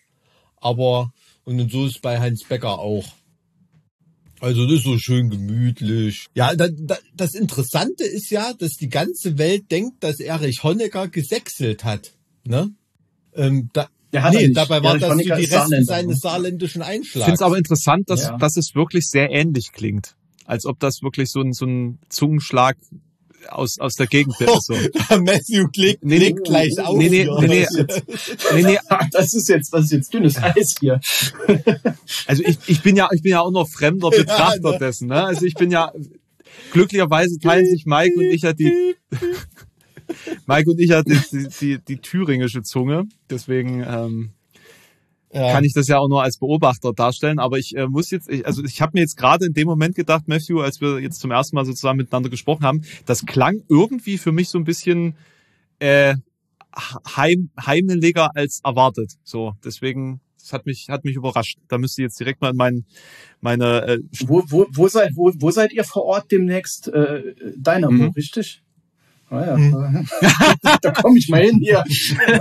[0.57, 1.13] aber,
[1.45, 3.07] und so ist es bei Heinz Becker auch.
[4.41, 6.25] Also das ist so schön gemütlich.
[6.33, 11.07] Ja, da, da, das Interessante ist ja, dass die ganze Welt denkt, dass Erich Honecker
[11.07, 12.13] gesächselt hat.
[12.43, 12.71] Ne?
[13.35, 17.17] Ähm, da, ja, nee, dabei war Erich das Honecker die Reste seines saarländischen Einschlags.
[17.17, 18.37] Ich finde es aber interessant, dass, ja.
[18.37, 20.15] dass es wirklich sehr ähnlich klingt.
[20.45, 22.77] Als ob das wirklich so ein, so ein Zungenschlag
[23.49, 24.65] aus, aus der Gegend ist.
[24.65, 24.73] So.
[25.09, 26.97] Matthew klickt, nee, nee, gleich auf.
[26.97, 27.67] Nee, nee, nee, nee,
[28.53, 28.77] nee, nee.
[29.11, 30.99] Das ist jetzt, was ist jetzt dünnes Eis hier.
[32.27, 35.23] Also ich, ich bin ja, ich bin ja auch noch fremder Betrachter ja, dessen, ne?
[35.23, 35.91] Also ich bin ja,
[36.71, 38.95] glücklicherweise teilen sich Mike und ich ja die,
[40.45, 43.05] Mike und ich ja die, die, die, die thüringische Zunge.
[43.29, 44.31] Deswegen, ähm,
[45.33, 45.51] ja.
[45.51, 47.39] kann ich das ja auch nur als Beobachter darstellen.
[47.39, 49.95] Aber ich äh, muss jetzt, ich, also ich habe mir jetzt gerade in dem Moment
[49.95, 54.17] gedacht, Matthew, als wir jetzt zum ersten Mal sozusagen miteinander gesprochen haben, das klang irgendwie
[54.17, 55.15] für mich so ein bisschen
[55.79, 56.15] äh,
[57.15, 59.13] heim, heimeliger als erwartet.
[59.23, 61.59] So, deswegen das hat mich hat mich überrascht.
[61.67, 62.85] Da müsste ich jetzt direkt mal in mein,
[63.41, 68.05] meine äh, wo, wo, wo seid wo, wo seid ihr vor Ort demnächst äh, Dynamo,
[68.05, 68.11] mhm.
[68.11, 68.63] richtig?
[69.31, 70.07] Ah ja, hm.
[70.81, 71.85] da komme ich mal hin hier.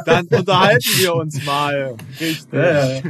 [0.07, 1.94] Dann unterhalten wir uns mal.
[2.20, 2.53] Richtig.
[2.53, 3.03] Ja, ja.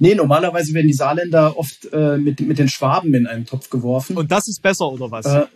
[0.00, 4.16] nee, normalerweise werden die Saarländer oft äh, mit, mit den Schwaben in einen Topf geworfen.
[4.16, 5.26] Und das ist besser, oder was?
[5.26, 5.46] Äh,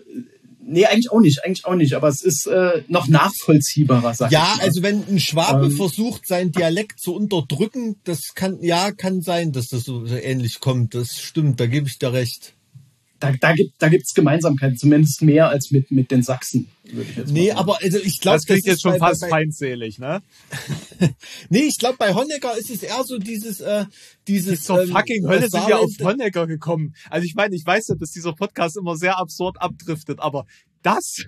[0.71, 4.53] Nee, eigentlich auch nicht, eigentlich auch nicht, aber es ist äh, noch nachvollziehbarer, sag Ja,
[4.57, 9.23] ich also wenn ein Schwabe ähm, versucht, seinen Dialekt zu unterdrücken, das kann, ja, kann
[9.23, 10.95] sein, dass das so ähnlich kommt.
[10.95, 12.53] Das stimmt, da gebe ich dir recht
[13.21, 16.69] da, da gibt da gibt's Gemeinsamkeiten, zumindest mehr als mit mit den Sachsen.
[16.85, 17.59] Würde ich jetzt nee, sagen.
[17.59, 20.23] aber also ich glaube, das klingt das jetzt schon bei, fast bei, feindselig, ne?
[21.49, 23.85] nee, ich glaube, bei Honecker ist es eher so dieses äh,
[24.27, 26.95] dieses zur ähm, fucking Hölle sind wir auf Honecker gekommen.
[27.11, 30.47] Also ich meine, ich weiß ja, dass dieser Podcast immer sehr absurd abdriftet, aber
[30.83, 31.25] das.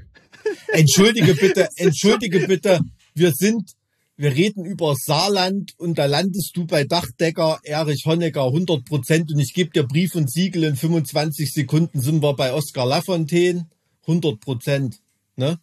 [0.68, 2.80] entschuldige bitte, entschuldige bitte,
[3.14, 3.72] wir sind
[4.20, 9.38] wir reden über Saarland und da landest du bei Dachdecker Erich Honecker 100 Prozent und
[9.38, 13.66] ich gebe dir Brief und Siegel in 25 Sekunden sind wir bei Oskar Lafontaine
[14.02, 14.98] 100 Prozent.
[15.36, 15.58] Ne?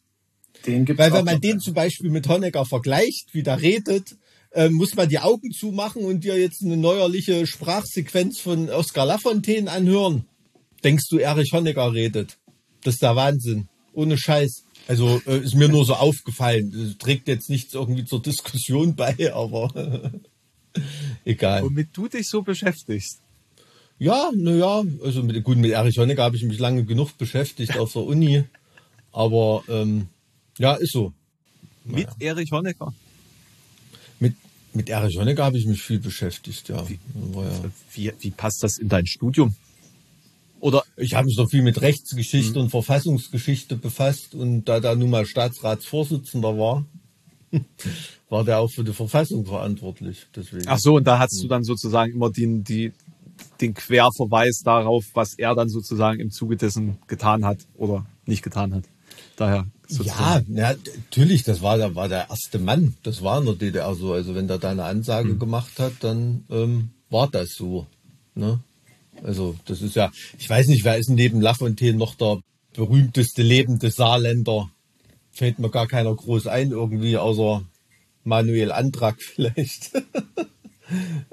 [0.65, 4.17] Den gibt's Weil wenn man den zum Beispiel mit Honecker vergleicht, wie der redet,
[4.49, 9.69] äh, muss man die Augen zumachen und dir jetzt eine neuerliche Sprachsequenz von Oskar Lafontaine
[9.69, 10.25] anhören.
[10.83, 12.39] Denkst du, Erich Honecker redet?
[12.81, 13.67] Das ist der Wahnsinn.
[13.93, 14.63] Ohne Scheiß.
[14.87, 16.71] Also äh, ist mir nur so aufgefallen.
[16.71, 20.11] Das trägt jetzt nichts irgendwie zur Diskussion bei, aber
[21.25, 21.63] egal.
[21.63, 23.19] Womit du dich so beschäftigst.
[23.99, 27.93] Ja, naja, also mit, gut, mit Erich Honecker habe ich mich lange genug beschäftigt auf
[27.93, 28.43] der Uni.
[29.11, 30.07] Aber ähm,
[30.59, 31.13] ja, ist so.
[31.83, 32.15] Mit naja.
[32.19, 32.93] Erich Honecker?
[34.19, 34.35] Mit,
[34.73, 36.87] mit Erich Honecker habe ich mich viel beschäftigt, ja.
[36.87, 36.99] Wie,
[37.33, 37.71] ja.
[37.93, 39.55] wie, wie passt das in dein Studium?
[40.59, 42.65] Oder ich habe mich noch viel mit Rechtsgeschichte mhm.
[42.65, 46.85] und Verfassungsgeschichte befasst und da da nun mal Staatsratsvorsitzender war,
[48.29, 50.27] war der auch für die Verfassung verantwortlich.
[50.35, 50.67] Deswegen.
[50.67, 52.91] Ach so, und da hast du dann sozusagen immer den, die,
[53.61, 58.73] den Querverweis darauf, was er dann sozusagen im Zuge dessen getan hat oder nicht getan
[58.73, 58.83] hat.
[59.35, 59.67] Daher.
[59.89, 62.95] Ja, ja, natürlich, das war, der war der erste Mann.
[63.03, 64.11] Das war in der DDR so.
[64.11, 65.39] Also wenn der da eine Ansage mhm.
[65.39, 67.87] gemacht hat, dann ähm, war das so.
[68.35, 68.59] Ne?
[69.23, 72.39] Also das ist ja, ich weiß nicht, wer ist neben Lafontaine noch der
[72.73, 74.69] berühmteste lebende Saarländer?
[75.31, 77.63] Fällt mir gar keiner groß ein irgendwie, außer
[78.23, 79.91] Manuel Antrag vielleicht.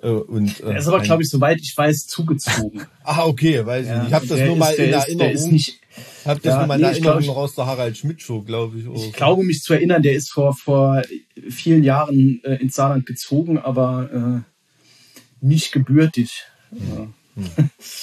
[0.03, 2.87] Äh, und, äh, er ist aber, glaube ich, soweit ich weiß, zugezogen.
[3.04, 4.09] ah, okay, weiß ja, ich.
[4.09, 5.33] Ich habe das nur mal in Erinnerung.
[5.33, 5.81] Ist nicht,
[6.25, 8.87] hab das ja, nur mal in Erinnerung noch aus der Harald Schmidt Show, glaube ich.
[8.87, 11.02] Ich glaube mich zu erinnern, der ist vor vor
[11.50, 16.44] vielen Jahren äh, ins Saarland gezogen, aber äh, nicht gebürtig.
[16.73, 17.06] Ja.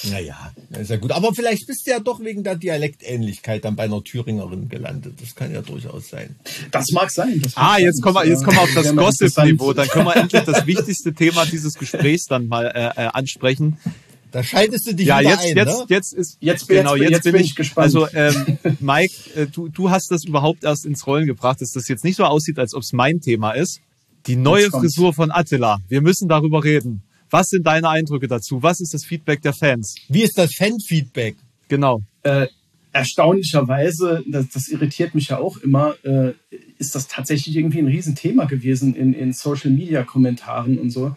[0.09, 1.11] Naja, ist ja gut.
[1.11, 5.13] Aber vielleicht bist du ja doch wegen der Dialektähnlichkeit dann bei einer Thüringerin gelandet.
[5.21, 6.35] Das kann ja durchaus sein.
[6.71, 7.39] Das mag sein.
[7.41, 7.83] Das mag Ah, sein.
[7.85, 9.73] jetzt kommen wir, jetzt kommen wir auf das wäre mal Gossip-Niveau.
[9.73, 13.77] Dann können wir endlich das wichtigste Thema dieses Gesprächs dann mal äh, äh, ansprechen.
[14.31, 15.85] Da schaltest du dich Ja, jetzt, ein, jetzt, ne?
[15.89, 17.83] jetzt ist Jetzt- genau jetzt- jetzt, jetzt bin ich gespannt.
[17.83, 21.87] Also ähm, Mike, äh, du, du hast das überhaupt erst ins Rollen gebracht, dass das
[21.89, 23.81] jetzt nicht so aussieht, als ob es mein Thema ist.
[24.27, 24.69] Die neue.
[24.69, 25.79] Frisur von Attila.
[25.89, 27.01] Wir müssen darüber reden.
[27.31, 28.61] Was sind deine Eindrücke dazu?
[28.61, 29.95] Was ist das Feedback der Fans?
[30.09, 31.35] Wie ist das Fanfeedback?
[31.69, 32.01] Genau.
[32.23, 32.47] äh,
[32.93, 36.33] erstaunlicherweise, das, das irritiert mich ja auch immer, äh,
[36.77, 41.15] ist das tatsächlich irgendwie ein Riesenthema gewesen in, in Social-Media-Kommentaren und so.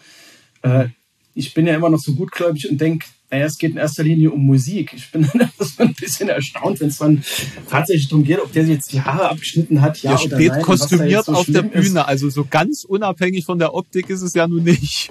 [0.62, 0.87] Äh,
[1.35, 4.31] ich bin ja immer noch so gutgläubig und denke, naja, es geht in erster Linie
[4.31, 4.93] um Musik.
[4.95, 7.25] Ich bin dann so ein bisschen erstaunt, wenn es dann
[7.69, 10.62] tatsächlich darum geht, ob der jetzt die Haare abgeschnitten hat, ja Der oder steht nein.
[10.62, 11.89] kostümiert so auf der schlimm ist.
[11.89, 15.11] Bühne, also so ganz unabhängig von der Optik ist es ja nun nicht.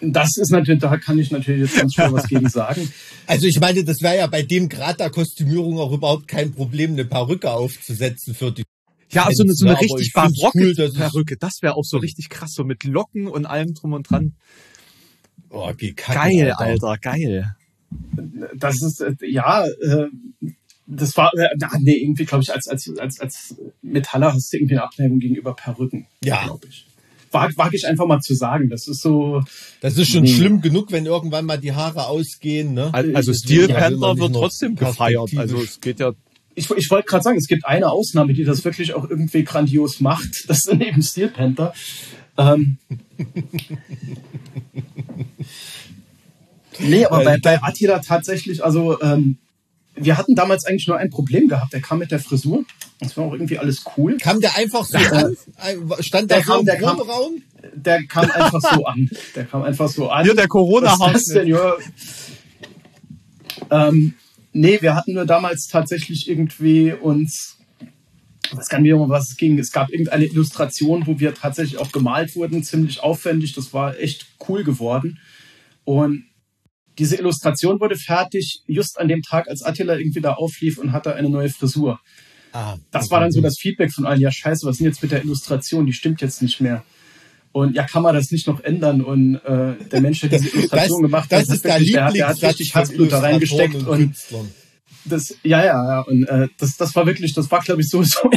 [0.00, 2.90] Das ist natürlich, da kann ich natürlich jetzt ganz schön was gegen sagen.
[3.26, 6.92] Also ich meine, das wäre ja bei dem Grad der Kostümierung auch überhaupt kein Problem,
[6.92, 8.64] eine Perücke aufzusetzen für die.
[9.10, 11.36] Ja, so eine, so eine richtig barocke cool, Perücke.
[11.38, 14.34] Das wäre auch so richtig krass, so mit Locken und allem drum und dran.
[15.50, 17.56] Oh, geh Kacke, Geil, Alter, geil.
[18.54, 20.08] das ist äh, ja äh,
[20.86, 21.48] das war äh,
[21.80, 25.54] nee irgendwie glaube ich als als als als Metaller hast du irgendwie eine Abneigung gegenüber
[25.54, 26.44] Perücken Ja.
[26.44, 26.86] glaube ich
[27.32, 29.42] wag, wag ich einfach mal zu sagen das ist so
[29.80, 30.34] Das ist schon Nee.
[30.34, 32.92] schlimm genug, wenn irgendwann mal die Haare ausgehen, ne?
[32.92, 35.30] Al- Also Steel Panther wird trotzdem gefeiert.
[35.36, 36.12] Also es geht ja.
[36.54, 40.00] ich, ich wollte gerade sagen es gibt eine Ausnahme die das wirklich auch irgendwie grandios
[40.00, 41.72] macht das sind eben Steel Panther
[42.36, 42.78] ähm,
[46.80, 49.38] nee aber bei, bei Attila tatsächlich also ähm,
[50.00, 51.72] wir hatten damals eigentlich nur ein Problem gehabt.
[51.72, 52.64] Der kam mit der Frisur.
[53.00, 54.16] Das war auch irgendwie alles cool.
[54.18, 55.36] Kam der einfach so an?
[56.00, 57.42] Stand Der der, so kam- im der kam- Proberaum?
[57.74, 59.10] Der kam einfach so an.
[59.34, 60.24] Der kam einfach so an.
[60.24, 61.34] Hier der Was Corona-Haus.
[61.44, 61.74] ja?
[63.70, 64.14] ähm,
[64.52, 67.56] nee, wir hatten nur damals tatsächlich irgendwie uns,
[68.50, 69.58] ich weiß gar nicht mehr, um was es ging.
[69.58, 73.52] Es gab irgendeine Illustration, wo wir tatsächlich auch gemalt wurden, ziemlich aufwendig.
[73.54, 75.18] Das war echt cool geworden.
[75.84, 76.24] Und
[76.98, 81.14] diese Illustration wurde fertig just an dem Tag, als Attila irgendwie da auflief und hatte
[81.14, 82.00] eine neue Frisur.
[82.52, 85.02] Ah, Das war dann so das Feedback von allen, ja scheiße, was ist denn jetzt
[85.02, 85.86] mit der Illustration?
[85.86, 86.82] Die stimmt jetzt nicht mehr.
[87.52, 89.00] Und ja, kann man das nicht noch ändern?
[89.00, 92.04] Und äh, der Mensch, der diese Illustration das, gemacht das hat, ist der wirklich- der,
[92.06, 93.74] hat- der hat richtig Herzblut da reingesteckt.
[93.86, 94.14] und
[95.04, 96.00] das, ja, ja, ja.
[96.02, 98.30] Und äh, das, das war wirklich, das war, glaube ich, so, so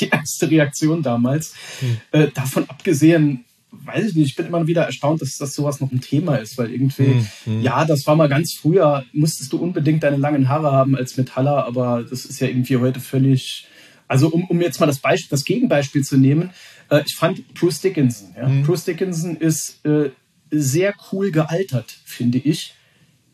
[0.00, 1.54] die erste Reaktion damals.
[1.80, 1.96] Hm.
[2.12, 3.44] Äh, davon abgesehen,
[3.84, 6.58] weiß ich nicht, ich bin immer wieder erstaunt, dass das sowas noch ein Thema ist,
[6.58, 10.72] weil irgendwie, Hm, ja, das war mal ganz früher, musstest du unbedingt deine langen Haare
[10.72, 13.66] haben als Metaller, aber das ist ja irgendwie heute völlig.
[14.08, 16.50] Also um, um jetzt mal das Beispiel, das Gegenbeispiel zu nehmen,
[16.90, 18.34] äh, ich fand Bruce Dickinson.
[18.36, 18.46] Ja?
[18.46, 18.62] Hm.
[18.62, 20.10] Bruce Dickinson ist äh,
[20.50, 22.74] sehr cool gealtert, finde ich,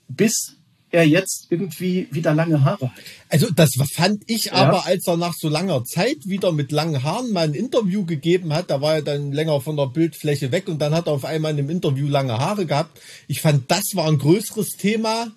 [0.09, 0.57] bis
[0.93, 2.93] er jetzt irgendwie wieder lange Haare hat.
[3.29, 4.53] Also das fand ich Ja.
[4.53, 8.53] aber, als er nach so langer Zeit wieder mit langen Haaren mal ein Interview gegeben
[8.53, 11.25] hat, da war er dann länger von der Bildfläche weg und dann hat er auf
[11.25, 13.01] einmal in einem Interview lange Haare gehabt.
[13.27, 15.33] Ich fand, das war ein größeres Thema,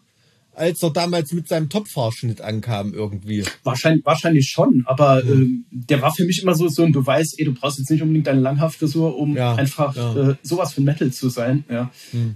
[0.53, 3.43] als er damals mit seinem Topfhaarschnitt ankam irgendwie.
[3.63, 7.35] Wahrscheinlich, wahrscheinlich schon, aber ähm, der war für mich immer so, so ein, du weißt,
[7.39, 10.31] ey, du brauchst jetzt nicht unbedingt eine Langhaarfrisur, um Ja, einfach ja.
[10.31, 11.65] Äh, sowas von Metal zu sein.
[11.69, 11.91] Ja,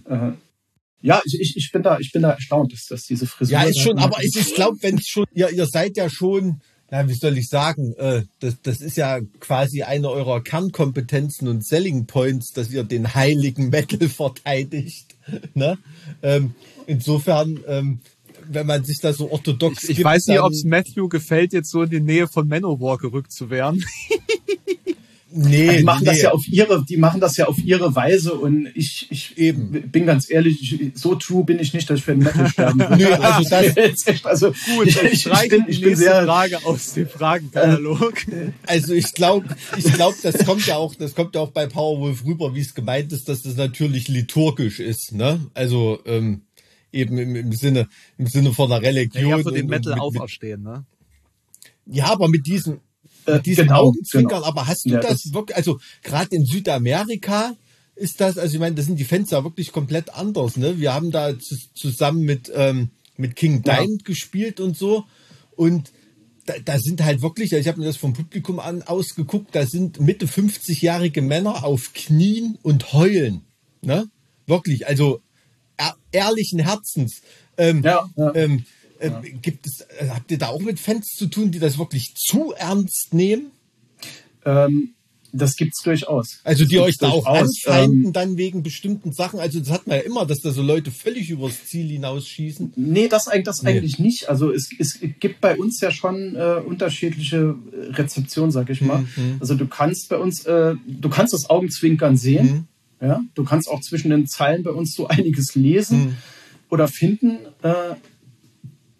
[0.09, 0.31] äh,
[1.01, 3.53] ja ich, ich, ich, bin da, ich bin da erstaunt, dass, dass diese Frisur.
[3.53, 6.61] Ja, ist schon, aber ich, ich glaube, wenn es schon, ihr, ihr seid ja schon,
[6.91, 11.65] na, wie soll ich sagen, äh, das, das ist ja quasi eine eurer Kernkompetenzen und
[11.65, 15.15] Selling Points, dass ihr den heiligen Metal verteidigt.
[15.53, 15.77] Ne?
[16.23, 16.55] Ähm,
[16.87, 17.99] insofern, ähm,
[18.47, 21.69] wenn man sich da so orthodox Ich gibt, weiß nicht, ob es Matthew gefällt, jetzt
[21.69, 23.85] so in die Nähe von Manowar gerückt zu werden.
[25.31, 26.05] nee, die machen nee.
[26.11, 29.89] das ja auf ihre, die machen das ja auf ihre Weise und ich, ich Eben.
[29.91, 32.79] bin ganz ehrlich, ich, so true bin ich nicht, dass ich für den Metal sterben
[32.79, 32.97] würde.
[32.97, 36.65] Nö, also das- Jetzt echt, also Gut, ich, ich, ich bin, ich bin sehr, Frage
[36.65, 38.13] aus dem Fragenkatalog.
[38.65, 42.25] Also ich glaube, ich glaube, das kommt ja auch, das kommt ja auch bei Powerwolf
[42.25, 45.39] rüber, wie es gemeint ist, dass das natürlich liturgisch ist, ne?
[45.53, 46.41] Also ähm,
[46.91, 49.29] eben im, im Sinne, im Sinne von der Religion.
[49.29, 50.85] ja, für den und- Metal und mit, auferstehen, ne?
[51.85, 52.77] Ja, aber mit diesen, Äh,
[53.35, 54.39] mit diesen genau, Augenzwinkern.
[54.39, 54.47] genau.
[54.47, 57.55] Aber hast du Ja, das, das- wirklich, also gerade in Südamerika
[57.95, 60.79] ist das, also ich meine, da sind die ja wirklich komplett anders, ne?
[60.79, 63.75] Wir haben da zu, zusammen mit, ähm, mit King Ja.
[63.77, 65.03] Diamond gespielt und so.
[65.55, 65.91] Und
[66.45, 69.99] da, da sind halt wirklich, ich habe mir das vom Publikum an ausgeguckt, da sind
[69.99, 73.41] Mitte 50-jährige Männer auf Knien und heulen.
[73.81, 74.09] Ne?
[74.47, 75.21] Wirklich, also
[76.11, 77.21] ehrlichen Herzens.
[77.57, 78.33] Ähm, Ja, ja.
[78.35, 78.65] Ähm,
[78.99, 82.13] äh, Gibt es, äh, habt ihr da auch mit Fans zu tun, die das wirklich
[82.15, 83.51] zu ernst nehmen?
[84.45, 84.93] Ähm,
[85.31, 86.39] Das gibt's durchaus.
[86.43, 89.39] Also die euch da auch anfeinden Ähm, dann wegen bestimmten Sachen.
[89.39, 92.73] Also das hat man ja immer, dass da so Leute völlig übers Ziel hinausschießen.
[92.75, 93.69] Nee, das, eigentlich- das Nee.
[93.77, 94.27] eigentlich nicht.
[94.27, 97.53] Also es, es gibt bei uns ja schon äh, unterschiedliche
[97.91, 99.01] Rezeptionen, sag ich mal.
[99.15, 99.37] Mhm.
[99.39, 102.65] Also du kannst bei uns, äh, du kannst das Augenzwinkern sehen.
[102.99, 103.07] Mhm.
[103.07, 106.17] Ja, du kannst auch zwischen den Zeilen bei uns so einiges lesen Mhm.
[106.71, 107.93] oder finden äh,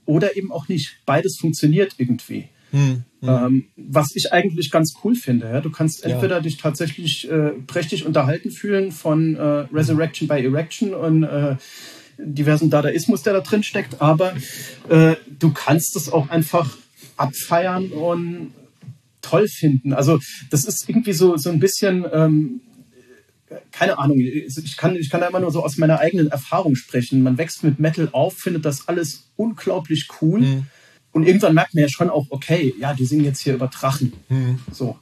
[0.10, 0.98] oder eben auch nicht.
[1.06, 2.50] Beides funktioniert irgendwie.
[2.72, 3.04] Hm.
[3.22, 5.48] Ähm, was ich eigentlich ganz cool finde.
[5.48, 5.62] Ja?
[5.62, 6.10] Du kannst Ja.
[6.10, 9.42] entweder dich tatsächlich äh, prächtig unterhalten fühlen von äh,
[9.72, 11.58] Resurrection by Erection und äh,
[12.18, 14.34] diversen Dadaismus, der da drin steckt, aber
[14.90, 16.76] äh, du kannst es auch einfach
[17.16, 18.52] abfeiern und
[19.22, 19.94] toll finden.
[19.94, 22.62] Also das ist irgendwie so, so ein bisschen, ähm,
[23.72, 27.24] keine Ahnung, ich kann, ich kann da immer nur so aus meiner eigenen Erfahrung sprechen.
[27.24, 30.42] Man wächst mit Metal auf, findet das alles unglaublich cool.
[30.42, 30.66] Mhm.
[31.12, 34.14] Und irgendwann merkt man ja schon auch, okay, ja, die singen jetzt hier über Drachen.
[34.72, 34.98] So.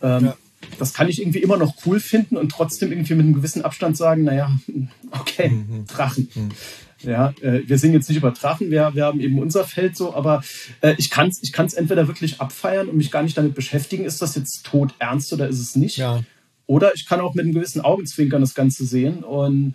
[0.00, 0.36] Ähm, Ja.
[0.78, 3.96] Das kann ich irgendwie immer noch cool finden und trotzdem irgendwie mit einem gewissen Abstand
[3.96, 4.50] sagen, naja,
[5.10, 5.52] okay,
[5.88, 6.28] Drachen.
[7.02, 10.14] Ja, äh, wir singen jetzt nicht über Drachen, wir, wir haben eben unser Feld so,
[10.14, 10.42] aber
[10.80, 14.04] äh, ich kann es ich kann's entweder wirklich abfeiern und mich gar nicht damit beschäftigen,
[14.04, 15.96] ist das jetzt tot ernst oder ist es nicht?
[15.96, 16.22] Ja.
[16.66, 19.24] Oder ich kann auch mit einem gewissen Augenzwinkern das Ganze sehen.
[19.24, 19.74] Und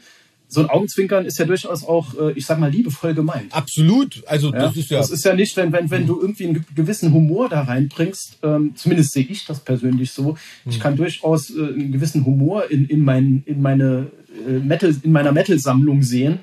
[0.50, 3.54] so ein Augenzwinkern ist ja durchaus auch, äh, ich sag mal, liebevoll gemeint.
[3.54, 4.24] Absolut.
[4.28, 4.60] Also Ja?
[4.60, 4.98] das ist ja.
[5.00, 8.40] das ist ja nicht, wenn, wenn, wenn du irgendwie einen ge- gewissen Humor da reinbringst,
[8.44, 10.30] ähm, zumindest sehe ich das persönlich so.
[10.30, 10.38] Hm.
[10.70, 14.08] Ich kann durchaus äh, einen gewissen Humor in, in, mein, in, meine,
[14.48, 16.40] äh, Metal, in meiner Metal-Sammlung sehen.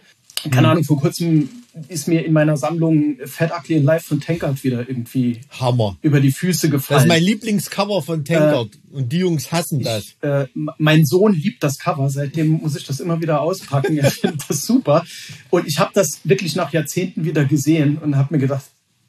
[0.51, 1.49] Keine Ahnung, vor kurzem
[1.88, 5.97] ist mir in meiner Sammlung Fat Ugly and Life von Tankard wieder irgendwie Hammer.
[6.03, 7.01] über die Füße Das gefallen.
[7.03, 8.70] ist mein Lieblingscover von Tankard.
[8.92, 10.05] und die Jungs hassen das.
[10.05, 13.97] Ich, äh, m- mein Sohn liebt das Cover, seitdem muss ich das immer wieder auspacken.
[14.05, 15.05] Er findet das super.
[15.51, 18.64] Und ich habe das wirklich nach Jahrzehnten wieder gesehen und habe mir gedacht,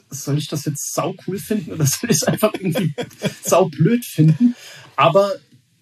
[0.10, 2.94] soll ich das jetzt sau cool finden oder soll ich es einfach irgendwie
[3.44, 4.56] sau blöd finden?
[4.96, 5.32] Aber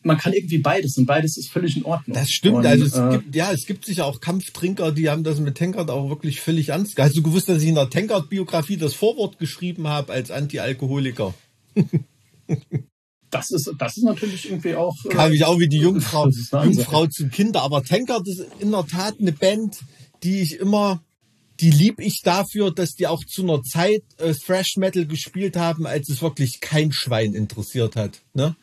[0.03, 2.15] man kann irgendwie beides und beides ist völlig in Ordnung.
[2.15, 2.57] Das stimmt.
[2.57, 5.57] Und, also es äh, gibt, ja, es gibt sicher auch Kampftrinker, die haben das mit
[5.57, 6.97] Tankard auch wirklich völlig ernst.
[6.99, 11.33] Hast du gewusst, dass ich in der Tankard-Biografie das Vorwort geschrieben habe als Anti-Alkoholiker?
[13.29, 14.95] das ist, das ist natürlich irgendwie auch.
[15.05, 16.29] äh, Kam ich auch wie die Jungfrau.
[16.29, 17.61] Jungfrau zum Kinder.
[17.61, 19.79] Aber Tankard ist in der Tat eine Band,
[20.23, 21.01] die ich immer,
[21.59, 25.85] die lieb ich dafür, dass die auch zu einer Zeit äh, Thrash Metal gespielt haben,
[25.85, 28.21] als es wirklich kein Schwein interessiert hat.
[28.33, 28.55] Ne?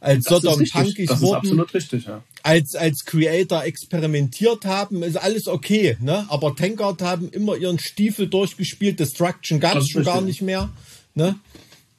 [0.00, 2.22] Als das Sodom punkig wurden, absolut richtig, ja.
[2.42, 6.24] als, als Creator experimentiert haben, ist alles okay, ne?
[6.30, 10.70] Aber Tankard haben immer ihren Stiefel durchgespielt, Destruction gab es schon gar nicht mehr,
[11.14, 11.38] ne?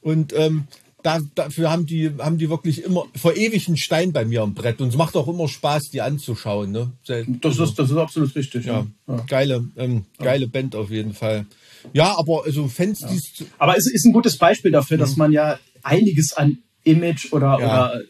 [0.00, 0.66] Und ähm,
[1.02, 4.80] da, dafür haben die, haben die wirklich immer verewigt einen Stein bei mir am Brett.
[4.80, 6.92] Und es macht auch immer Spaß, die anzuschauen, ne?
[7.06, 8.66] Das ist, das ist absolut richtig.
[8.66, 9.16] ja, ja.
[9.28, 11.46] geile, ähm, geile Band auf jeden Fall.
[11.92, 15.32] Ja, aber also Fans, die es Aber es ist ein gutes Beispiel dafür, dass man
[15.32, 17.62] ja einiges an Image oder, Mhm.
[17.62, 17.90] Ja.
[17.90, 18.00] oder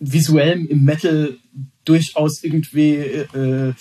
[0.00, 1.36] visuellem im Metal
[1.84, 3.72] durchaus irgendwie äh,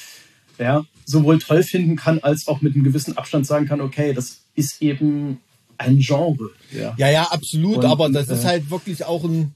[0.58, 4.42] ja, sowohl toll finden kann, als auch mit einem gewissen Abstand sagen kann, okay, das
[4.56, 5.39] ist eben
[5.78, 6.52] ein Genre.
[6.72, 6.94] Ja.
[6.98, 9.54] Ja, ja, absolut, Und, aber das äh, ist halt wirklich auch ein,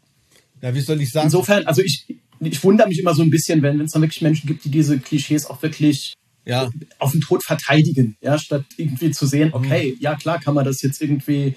[0.61, 1.27] ja, wie soll ich sagen?
[1.27, 2.05] Insofern, also ich,
[2.39, 4.99] ich wundere mich immer so ein bisschen, wenn es dann wirklich Menschen gibt, die diese
[4.99, 6.15] Klischees auch wirklich
[6.45, 6.69] ja,
[6.99, 10.81] auf den Tod verteidigen, ja, statt irgendwie zu sehen, okay, ja klar kann man das
[10.81, 11.55] jetzt irgendwie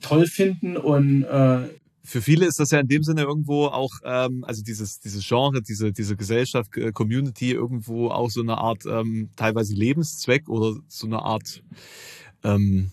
[0.00, 1.68] toll finden und äh,
[2.08, 5.60] für viele ist das ja in dem Sinne irgendwo auch, ähm, also dieses, dieses Genre,
[5.60, 11.06] diese, diese Gesellschaft, äh, Community irgendwo auch so eine Art ähm, teilweise Lebenszweck oder so
[11.06, 11.62] eine Art
[12.44, 12.92] ähm,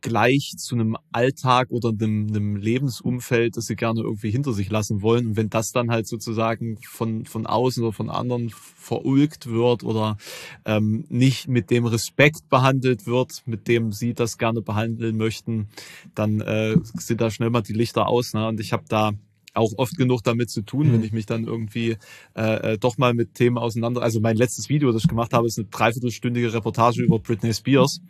[0.00, 5.02] Ausgleich zu einem Alltag oder einem, einem Lebensumfeld, das sie gerne irgendwie hinter sich lassen
[5.02, 5.28] wollen.
[5.28, 10.16] Und wenn das dann halt sozusagen von, von außen oder von anderen verulgt wird oder
[10.64, 15.68] ähm, nicht mit dem Respekt behandelt wird, mit dem sie das gerne behandeln möchten,
[16.14, 18.32] dann äh, sind da schnell mal die Lichter aus.
[18.32, 18.48] Ne?
[18.48, 19.12] Und ich habe da
[19.52, 20.92] auch oft genug damit zu tun, Mhm.
[20.94, 21.96] wenn ich mich dann irgendwie
[22.36, 24.00] äh, äh, doch mal mit Themen auseinander.
[24.00, 28.00] Also mein letztes Video, das ich gemacht habe, ist eine dreiviertelstündige Reportage über Britney Spears.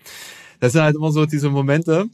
[0.61, 2.07] Das sind halt immer so diese Momente,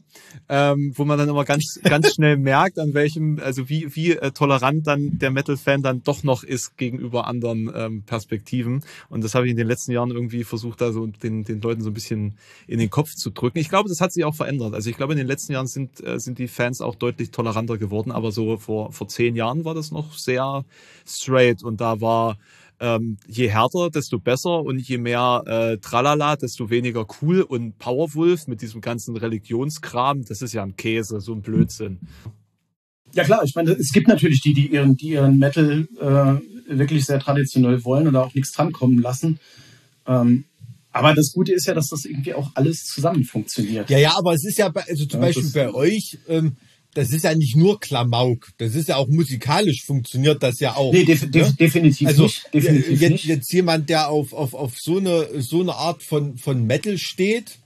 [0.47, 4.31] ähm, wo man dann immer ganz, ganz schnell merkt, an welchem, also wie, wie äh,
[4.31, 8.83] tolerant dann der Metal-Fan dann doch noch ist gegenüber anderen ähm, Perspektiven.
[9.09, 11.81] Und das habe ich in den letzten Jahren irgendwie versucht, da so den, den Leuten
[11.81, 12.37] so ein bisschen
[12.67, 13.59] in den Kopf zu drücken.
[13.59, 14.73] Ich glaube, das hat sich auch verändert.
[14.73, 17.77] Also ich glaube, in den letzten Jahren sind, äh, sind die Fans auch deutlich toleranter
[17.77, 20.63] geworden, aber so vor, vor zehn Jahren war das noch sehr
[21.05, 22.37] straight und da war
[22.79, 28.47] ähm, je härter, desto besser und je mehr äh, Tralala, desto weniger cool und Powerwolf
[28.47, 31.99] mit diesem ganzen Religionskram, das ist ja ein Käse, so ein Blödsinn.
[33.13, 37.05] Ja klar, ich meine, es gibt natürlich die, die ihren, die ihren Metal äh, wirklich
[37.05, 39.39] sehr traditionell wollen und da auch nichts drankommen lassen.
[40.05, 40.45] Ähm,
[40.91, 43.89] aber das Gute ist ja, dass das irgendwie auch alles zusammen funktioniert.
[43.89, 46.57] Ja, ja, aber es ist ja, bei, also zum Ja, Beispiel bei euch, ähm,
[46.93, 50.91] das ist ja nicht nur Klamauk, das ist ja auch musikalisch funktioniert das ja auch.
[50.93, 51.29] Nee, def ne?
[51.29, 52.53] def definitiv Also nicht.
[52.53, 53.25] Definitiv jetzt, nicht.
[53.25, 57.59] jetzt jemand, der auf, auf, auf so eine so eine Art von, von Metal steht,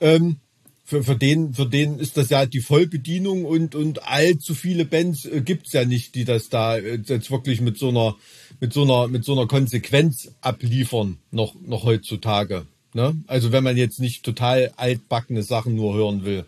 [0.00, 0.36] ähm,
[0.84, 5.24] für, für den für den ist das ja die Vollbedienung und und allzu viele Bands
[5.24, 8.16] äh, gibt's ja nicht, die das da äh, jetzt wirklich mit so einer
[8.58, 12.66] mit so einer mit so einer Konsequenz abliefern noch noch heutzutage.
[12.92, 13.16] Ne?
[13.28, 16.44] Also wenn man jetzt nicht total altbackene Sachen nur hören will.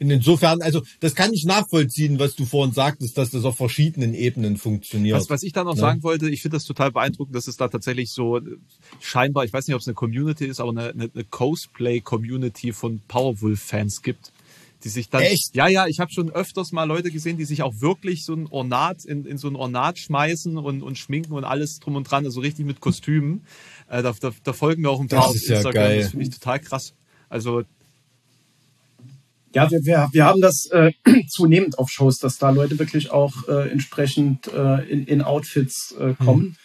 [0.00, 4.14] In insofern, also das kann ich nachvollziehen, was du vorhin sagtest, dass das auf verschiedenen
[4.14, 5.16] Ebenen funktioniert.
[5.16, 5.80] Was, was ich dann noch Ja.
[5.80, 8.42] sagen wollte, ich finde das total beeindruckend, dass es da tatsächlich so äh,
[9.00, 13.00] scheinbar, ich weiß nicht, ob es eine Community ist, aber eine, eine, eine Cosplay-Community von
[13.08, 14.32] Powerwolf-Fans gibt,
[14.84, 15.22] die sich dann.
[15.22, 15.54] Echt?
[15.56, 18.46] Ja, ja, ich habe schon öfters mal Leute gesehen, die sich auch wirklich so ein
[18.46, 22.24] Ornat in, in so ein Ornat schmeißen und, und schminken und alles drum und dran,
[22.24, 23.44] also richtig mit Kostümen.
[23.88, 25.98] Äh, da, da, da folgen mir auch ein paar Das auf ist ja Instagram, geil.
[26.02, 26.94] das finde ich total krass.
[27.28, 27.62] Also
[29.54, 30.92] Ja, wir, wir, wir haben das äh,
[31.28, 36.14] zunehmend auf Shows, dass da Leute wirklich auch äh, entsprechend äh, in, in Outfits äh,
[36.14, 36.56] kommen.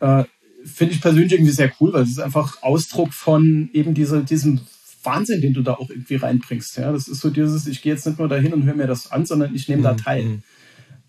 [0.00, 0.24] Äh,
[0.64, 4.60] Finde ich persönlich irgendwie sehr cool, weil es ist einfach Ausdruck von eben diese, diesem
[5.04, 6.76] Wahnsinn, den du da auch irgendwie reinbringst.
[6.78, 9.12] Ja, das ist so dieses, ich gehe jetzt nicht nur dahin und höre mir das
[9.12, 10.42] an, sondern ich nehme da teil.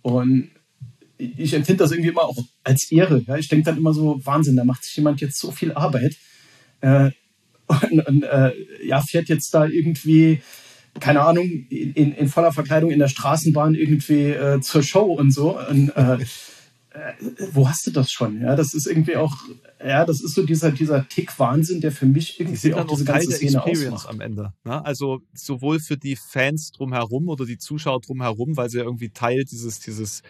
[0.04, 0.52] Und
[1.18, 3.24] ich empfinde das irgendwie immer auch als Ehre.
[3.28, 3.38] Ja?
[3.38, 6.16] Ich denke dann immer so, Wahnsinn, da macht sich jemand jetzt so viel Arbeit.
[6.82, 7.12] Äh,
[7.68, 8.54] und, und äh,
[8.86, 10.42] ja, fährt jetzt da irgendwie,
[11.00, 15.60] keine Ahnung, in, in voller Verkleidung in der Straßenbahn irgendwie äh, zur Show und so.
[15.60, 16.18] Und, äh,
[16.98, 17.14] äh,
[17.52, 18.42] wo hast du das schon?
[18.42, 19.36] Ja, das ist irgendwie auch,
[19.86, 23.58] ja, das ist so dieser, dieser Tick-Wahnsinn, der für mich irgendwie auch diese ganze Szene
[23.58, 24.10] Experience ausmacht.
[24.10, 24.54] am Ende.
[24.64, 24.84] Ne?
[24.84, 29.80] Also sowohl für die Fans drumherum oder die Zuschauer drumherum, weil sie irgendwie Teil dieses,
[29.80, 30.24] dieses,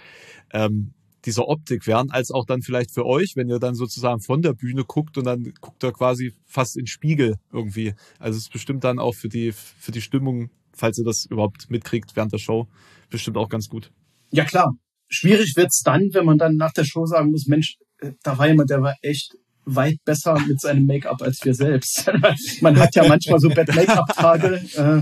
[0.51, 0.93] ähm,
[1.28, 4.53] dieser Optik wären, als auch dann vielleicht für euch, wenn ihr dann sozusagen von der
[4.53, 7.93] Bühne guckt und dann guckt ihr quasi fast in Spiegel irgendwie.
[8.17, 11.69] Also es ist bestimmt dann auch für die, für die Stimmung, falls ihr das überhaupt
[11.69, 12.67] mitkriegt während der Show,
[13.09, 13.91] bestimmt auch ganz gut.
[14.32, 14.73] Ja, klar.
[15.09, 18.47] Schwierig wird's dann, wenn man dann nach der Show sagen muss, Mensch, äh, da war
[18.47, 22.09] jemand, der war echt weit besser mit seinem Make-up als wir selbst.
[22.61, 24.61] man hat ja manchmal so Bad-Make-up-Tage.
[24.75, 25.01] Äh,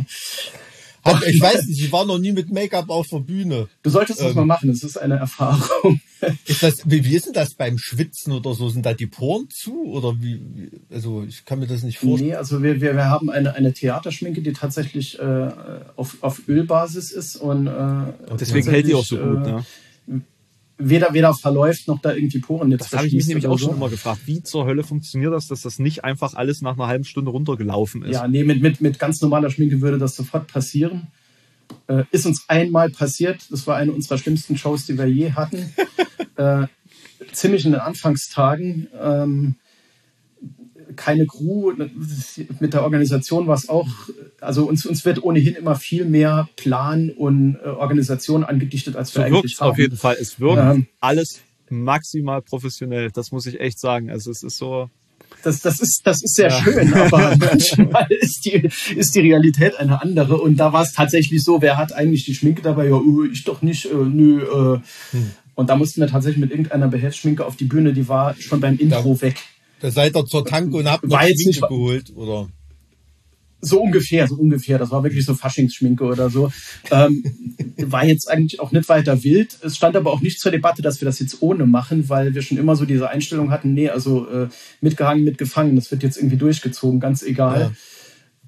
[1.05, 3.67] Hat, ich weiß nicht, ich war noch nie mit Make-up auf der Bühne.
[3.83, 4.35] du solltest das Ähm.
[4.35, 6.01] mal machen, das ist eine Erfahrung.
[6.47, 8.69] Ist das, wie, wie ist denn das beim Schwitzen oder so?
[8.69, 9.83] Sind da die Poren zu?
[9.85, 12.31] Oder wie, wie also ich kann mir das nicht vorstellen.
[12.31, 15.49] Nee, also wir, wir, wir haben eine, eine Theaterschminke, die tatsächlich äh,
[15.95, 19.45] auf, auf Ölbasis ist und, äh, Und deswegen hält die auch so gut.
[19.45, 19.51] Äh,
[20.07, 20.21] Ne?
[20.77, 23.71] Weder, weder verläuft noch da irgendwie Poren jetzt Das habe ich mich nämlich auch schon
[23.71, 23.75] so.
[23.75, 24.21] immer gefragt.
[24.25, 28.03] Wie zur Hölle funktioniert das, dass das nicht einfach alles nach einer halben Stunde runtergelaufen
[28.03, 28.13] ist?
[28.13, 31.07] Ja, nee, mit, mit, mit ganz normaler Schminke würde das sofort passieren.
[31.87, 33.45] Äh, ist uns einmal passiert.
[33.49, 35.73] Das war eine unserer schlimmsten Shows, die wir je hatten.
[36.35, 36.67] äh,
[37.31, 38.87] ziemlich in den Anfangstagen.
[39.01, 39.55] Ähm,
[40.95, 41.73] keine Crew.
[42.59, 43.87] Mit der Organisation war es auch.
[44.41, 49.19] Also uns, uns wird ohnehin immer viel mehr Plan und äh, Organisation angedichtet, als So
[49.19, 49.81] wir wirkt eigentlich es auf haben.
[49.81, 50.17] jeden Fall.
[50.19, 50.87] Es wirkt Ähm.
[50.99, 53.11] alles maximal professionell.
[53.11, 54.09] Das muss ich echt sagen.
[54.09, 54.89] Also es ist so.
[55.43, 56.61] Das, das, ist, das ist sehr Ja.
[56.63, 60.37] schön, aber manchmal ist die, ist die Realität eine andere.
[60.37, 62.87] Und da war es tatsächlich so, wer hat eigentlich die Schminke dabei?
[62.87, 64.41] Ja, äh, ich doch nicht, äh, nö.
[64.41, 64.79] Äh.
[65.11, 65.31] Hm.
[65.55, 68.77] Und da mussten wir tatsächlich mit irgendeiner Behelfsschminke auf die Bühne, die war schon beim
[68.77, 69.37] Intro weg.
[69.85, 72.49] Da seid ihr zur Tanke und habt noch War jetzt Schminke nicht- geholt, oder?
[73.61, 74.79] So ungefähr, so ungefähr.
[74.79, 76.51] Das war wirklich so Faschingsschminke oder so.
[76.89, 77.23] Ähm,
[77.77, 79.59] war jetzt eigentlich auch nicht weiter wild.
[79.61, 82.41] Es stand aber auch nicht zur Debatte, dass wir das jetzt ohne machen, weil wir
[82.41, 84.47] schon immer so diese Einstellung hatten, nee, also äh,
[84.81, 87.75] mitgehangen, mitgefangen, das wird jetzt irgendwie durchgezogen, ganz egal.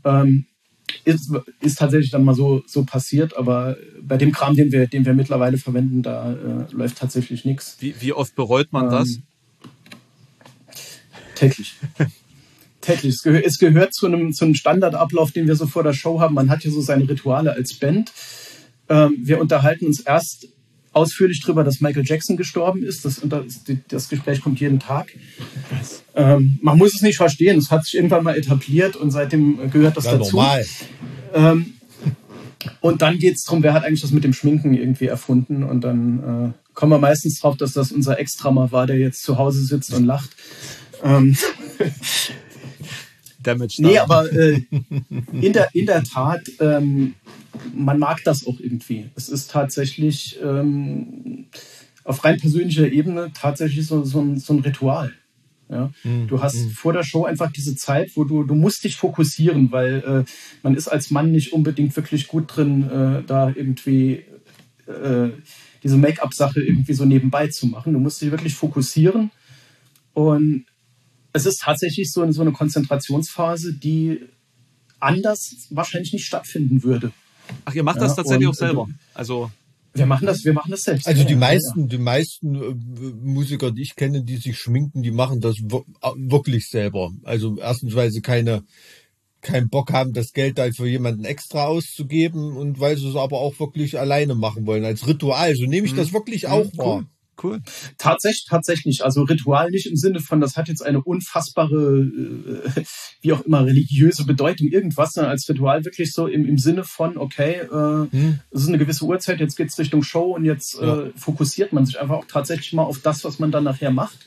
[0.04, 0.46] Ähm,
[1.06, 1.32] ist,
[1.62, 5.14] ist tatsächlich dann mal so, so passiert, aber bei dem Kram, den wir, den wir
[5.14, 7.78] mittlerweile verwenden, da äh, läuft tatsächlich nichts.
[7.80, 9.20] Wie, wie oft bereut man Ähm, das?
[11.38, 11.76] Täglich.
[12.82, 13.16] Täglich.
[13.16, 16.20] Es, gehör, es gehört zu einem, zu einem Standardablauf, den wir so vor der Show
[16.20, 16.36] haben.
[16.36, 18.12] Man hat ja so seine Rituale als Band.
[18.90, 20.48] Ähm, wir unterhalten uns erst
[20.94, 23.06] ausführlich darüber, dass Michael Jackson gestorben ist.
[23.06, 23.22] Das,
[23.88, 25.14] das, Gespräch kommt jeden Tag.
[26.16, 27.58] Ähm, man muss es nicht verstehen.
[27.58, 30.38] Es hat sich irgendwann mal etabliert und seitdem gehört das Ja, dazu.
[30.38, 30.66] normal.
[31.34, 31.74] Ähm,
[32.82, 35.64] und dann geht es darum, wer hat eigentlich das mit dem Schminken irgendwie erfunden.
[35.64, 39.38] Und dann äh, kommen wir meistens drauf, dass das unser Extrama war, der jetzt zu
[39.38, 40.32] Hause sitzt und lacht.
[41.04, 41.38] Ähm,
[43.44, 43.76] Damage.
[43.80, 44.62] nee, aber äh,
[45.42, 47.16] in, der, in der Tat, ähm,
[47.74, 49.10] man mag das auch irgendwie.
[49.16, 51.46] Es ist tatsächlich ähm,
[52.04, 55.14] auf rein persönlicher Ebene tatsächlich so, so, ein, so ein Ritual.
[55.70, 55.92] Ja?
[56.28, 59.96] Du hast vor der Show einfach diese Zeit, wo du, du musst dich fokussieren, weil
[60.26, 60.32] äh,
[60.64, 64.24] man ist als Mann nicht unbedingt wirklich gut drin, äh, da irgendwie
[64.88, 65.30] äh,
[65.84, 67.94] diese Make-up-Sache irgendwie so nebenbei zu machen.
[67.94, 69.32] Du musst dich wirklich fokussieren
[70.14, 70.66] und
[71.34, 74.22] es ist tatsächlich so, so eine Konzentrationsphase, die
[75.00, 77.12] anders wahrscheinlich nicht stattfinden würde.
[77.66, 78.88] Ach, ihr macht das tatsächlich auch selber.
[79.14, 79.52] Also
[79.94, 81.08] wir machen das, wir machen das selbst.
[81.08, 82.76] Also die meisten, die meisten äh,
[83.24, 87.12] Musiker, die ich kenne, die sich schminken, die machen das wirklich selber.
[87.24, 88.64] Also erstens, weil sie keine
[89.42, 93.40] keinen Bock haben, das Geld da für jemanden extra auszugeben und weil sie es aber
[93.40, 95.56] auch wirklich alleine machen wollen als Ritual.
[95.56, 96.16] So nehme ich das mhm.
[96.16, 96.50] wirklich mhm.
[96.50, 96.98] auch mhm, wahr.
[96.98, 97.06] Cool.
[97.42, 97.62] Cool.
[97.98, 99.04] Tatsächlich, tatsächlich.
[99.04, 102.84] Also Ritual nicht im Sinne von, das hat jetzt eine unfassbare, äh,
[103.22, 107.18] wie auch immer, religiöse Bedeutung, irgendwas, sondern als Ritual wirklich so im, im Sinne von,
[107.18, 108.40] okay, äh, hm.
[108.52, 111.02] es ist eine gewisse Uhrzeit, jetzt geht's Richtung Show und jetzt ja.
[111.02, 114.18] äh, fokussiert man sich einfach auch tatsächlich mal auf das, was man dann nachher macht.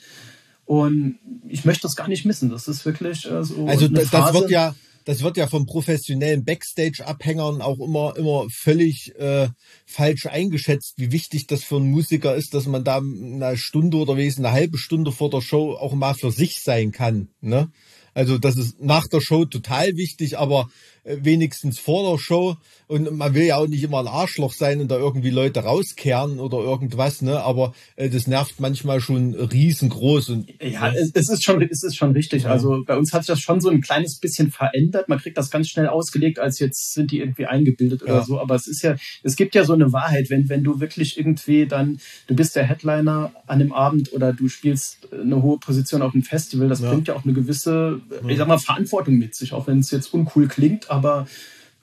[0.64, 2.48] Und ich möchte das gar nicht missen.
[2.48, 3.66] Das ist wirklich äh, so.
[3.66, 4.74] Also das, das wird ja
[5.04, 9.48] das wird ja von professionellen Backstage-Abhängern auch immer, immer völlig äh,
[9.86, 14.16] falsch eingeschätzt, wie wichtig das für einen Musiker ist, dass man da eine Stunde oder
[14.16, 17.28] wenigstens eine halbe Stunde vor der Show auch mal für sich sein kann.
[17.40, 17.70] Ne?
[18.14, 20.68] Also das ist nach der Show total wichtig, aber
[21.04, 22.56] wenigstens vor der Show.
[22.86, 26.40] Und man will ja auch nicht immer ein Arschloch sein und da irgendwie Leute rauskehren
[26.40, 27.40] oder irgendwas, ne?
[27.40, 30.30] Aber äh, das nervt manchmal schon riesengroß.
[30.30, 32.42] Und, ja, es, es ist schon, es ist schon richtig.
[32.44, 32.50] Ja.
[32.50, 35.08] Also bei uns hat sich das schon so ein kleines bisschen verändert.
[35.08, 38.06] Man kriegt das ganz schnell ausgelegt, als jetzt sind die irgendwie eingebildet ja.
[38.06, 38.40] oder so.
[38.40, 41.66] Aber es ist ja, es gibt ja so eine Wahrheit, wenn, wenn du wirklich irgendwie
[41.66, 46.12] dann, du bist der Headliner an dem Abend oder du spielst eine hohe Position auf
[46.12, 46.90] dem Festival, das ja.
[46.90, 50.12] bringt ja auch eine gewisse, ich sag mal, Verantwortung mit sich, auch wenn es jetzt
[50.12, 51.26] uncool klingt aber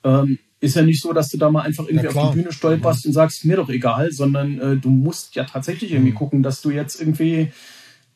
[0.04, 3.06] ähm, ist ja nicht so, dass du da mal einfach irgendwie auf die Bühne stolperst
[3.06, 6.16] und sagst, mir doch egal, sondern äh, du musst ja tatsächlich irgendwie mhm.
[6.16, 7.52] gucken, dass du jetzt irgendwie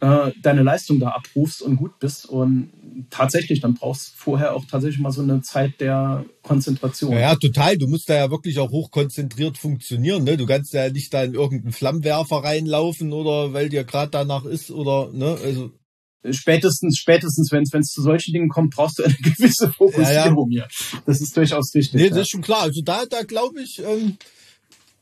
[0.00, 2.26] äh, deine Leistung da abrufst und gut bist.
[2.26, 2.72] Und
[3.10, 7.12] tatsächlich, dann brauchst du vorher auch tatsächlich mal so eine Zeit der Konzentration.
[7.12, 7.78] Ja, ja, total.
[7.78, 10.24] Du musst da ja wirklich auch hochkonzentriert funktionieren.
[10.24, 10.36] Ne?
[10.36, 14.72] Du kannst ja nicht da in irgendeinen Flammenwerfer reinlaufen oder weil dir gerade danach ist
[14.72, 15.70] oder ne, also
[16.30, 20.68] spätestens, spätestens, wenn es zu solchen Dingen kommt, brauchst du eine gewisse Fokussierung ja, ja.
[20.68, 21.00] hier.
[21.06, 21.94] Das ist durchaus wichtig.
[21.94, 22.22] Nee, das ja.
[22.22, 22.62] ist schon klar.
[22.62, 24.16] Also da, da glaube ich, ähm,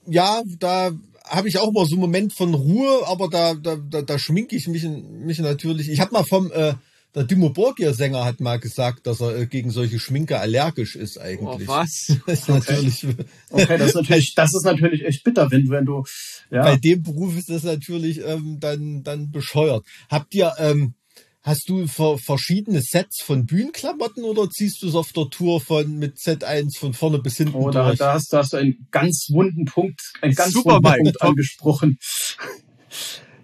[0.06, 0.90] ja, da
[1.24, 4.56] habe ich auch mal so einen Moment von Ruhe, aber da, da, da, da schminke
[4.56, 5.88] ich mich, mich natürlich.
[5.88, 6.74] Ich habe mal vom äh,
[7.14, 11.18] der Dimo Borgir Sänger hat mal gesagt, dass er äh, gegen solche Schminke allergisch ist
[11.18, 11.68] eigentlich.
[11.68, 12.16] Oh, was?
[12.26, 13.06] Das ist natürlich,
[13.50, 16.04] okay, das ist natürlich, das ist natürlich echt bitter, wenn, wenn du,
[16.50, 16.62] ja.
[16.62, 19.84] Bei dem Beruf ist das natürlich ähm, dann, dann bescheuert.
[20.08, 20.94] Habt ihr, ähm,
[21.43, 26.18] Hast du verschiedene Sets von Bühnenklamotten oder ziehst du es auf der Tour von mit
[26.18, 27.99] Z1 von vorne bis hinten oh, da, durch?
[27.99, 31.28] Da hast, da hast du einen ganz wunden Punkt, einen ganz Super wunden Punkt top.
[31.30, 31.99] angesprochen.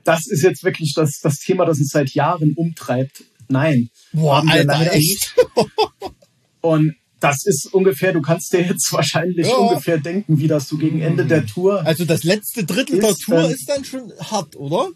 [0.04, 3.24] Das ist jetzt wirklich das, das Thema, das uns seit Jahren umtreibt.
[3.48, 5.34] Nein, Boah, haben wir Alter, leider echt?
[6.60, 9.54] Und das ist ungefähr, du kannst dir jetzt wahrscheinlich ja.
[9.54, 11.80] ungefähr denken, wie das so gegen Ende der Tour.
[11.86, 14.90] Also das letzte Drittel der Tour dann, ist dann schon hart, oder?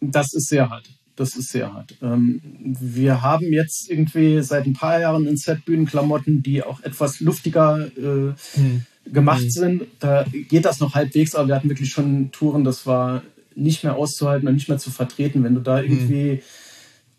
[0.00, 1.96] Das ist sehr hart das ist sehr hart.
[2.02, 7.88] Ähm, wir haben jetzt irgendwie seit ein paar Jahren in Set-Bühnenklamotten, die auch etwas luftiger
[7.96, 8.82] äh, hm.
[9.06, 9.50] gemacht hm.
[9.50, 9.82] sind.
[9.98, 13.22] Da geht das noch halbwegs, aber wir hatten wirklich schon Touren, das war
[13.54, 15.84] nicht mehr auszuhalten und nicht mehr zu vertreten, wenn du da hm.
[15.84, 16.40] irgendwie hm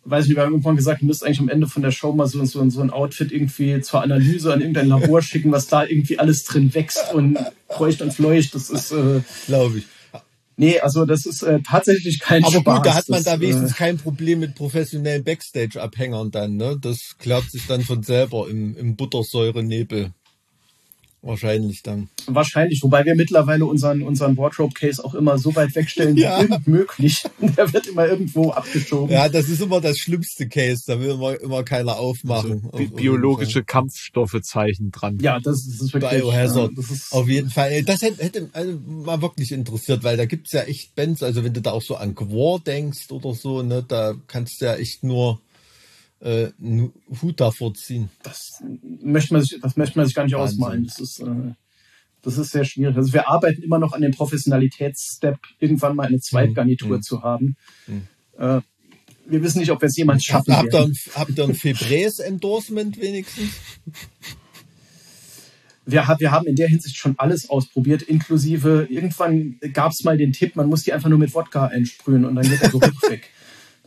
[0.09, 2.27] weiß nicht, wir haben irgendwann gesagt, du müsst eigentlich am Ende von der Show mal
[2.27, 6.19] so, so, so ein Outfit irgendwie zur Analyse an irgendein Labor schicken, was da irgendwie
[6.19, 7.37] alles drin wächst und
[7.67, 8.55] kreucht und fleucht.
[8.55, 9.85] Das ist, äh, glaube ich.
[10.59, 12.75] Nee, also das ist äh, tatsächlich kein Aber Spaß.
[12.75, 16.77] gut, da hat man das, da wenigstens äh, kein Problem mit professionellen Backstage-Abhängern dann, ne?
[16.81, 20.11] Das klärt sich dann von selber im, im Buttersäurenebel.
[21.21, 22.07] Wahrscheinlich dann.
[22.27, 26.39] Wahrscheinlich, wobei wir mittlerweile unseren, unseren Wardrobe-Case auch immer so weit wegstellen wie ja.
[26.39, 27.23] irgend möglich.
[27.57, 29.09] Der wird immer irgendwo abgeschoben.
[29.09, 30.83] Ja, das ist immer das schlimmste Case.
[30.87, 32.69] Da will immer, immer keiner aufmachen.
[32.71, 35.19] Also, biologische Kampfstoffezeichen dran.
[35.21, 36.21] Ja, das, das ist wirklich.
[36.21, 36.71] Biohazard.
[36.71, 37.83] Ja, das ist auf jeden Fall.
[37.83, 41.53] Das hätte, hätte also mal wirklich interessiert, weil da gibt's ja echt Bands, also wenn
[41.53, 45.03] du da auch so an Gwar denkst oder so, ne, da kannst du ja echt
[45.03, 45.41] nur
[46.21, 46.49] äh,
[47.21, 48.09] Hut davor ziehen.
[48.23, 48.63] Das
[49.01, 50.57] möchte man sich, das möchte man sich gar nicht Wahnsinn.
[50.57, 50.85] ausmalen.
[50.85, 51.53] Das ist, äh,
[52.21, 52.95] das ist sehr schwierig.
[52.97, 57.01] Also wir arbeiten immer noch an dem Professionalitätsstep, irgendwann mal eine Zweitgarnitur mhm.
[57.01, 57.55] zu haben.
[57.87, 58.07] Mhm.
[58.37, 58.61] Äh,
[59.25, 60.55] wir wissen nicht, ob wir es jemals schaffen.
[60.55, 63.49] Habt ihr ein, habt ihr ein Febres-Endorsement wenigstens?
[65.85, 70.33] Wir, wir, haben in der Hinsicht schon alles ausprobiert, inklusive irgendwann gab es mal den
[70.33, 73.31] Tipp, man muss die einfach nur mit Wodka einsprühen und dann geht der Geruch weg.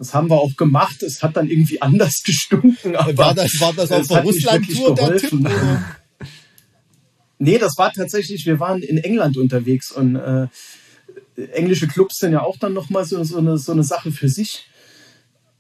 [0.03, 1.01] Das haben wir auch gemacht.
[1.05, 2.97] Es hat dann irgendwie anders gestunken.
[2.97, 5.33] Aber war das, war das auf der Russland-Tour der Tipp?
[5.33, 5.85] Oder?
[7.39, 10.49] nee, das war tatsächlich, wir waren in England unterwegs und äh,
[11.53, 14.67] englische Clubs sind ja auch dann nochmal so, so, eine, so eine Sache für sich.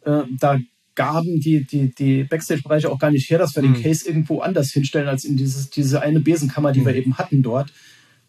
[0.04, 0.58] Äh, da
[0.96, 3.74] gaben die, die, die Backstage-Bereiche auch gar nicht her, dass wir mhm.
[3.74, 6.86] den Case irgendwo anders hinstellen, als in dieses, diese eine Besenkammer, die mhm.
[6.86, 7.72] wir eben hatten dort.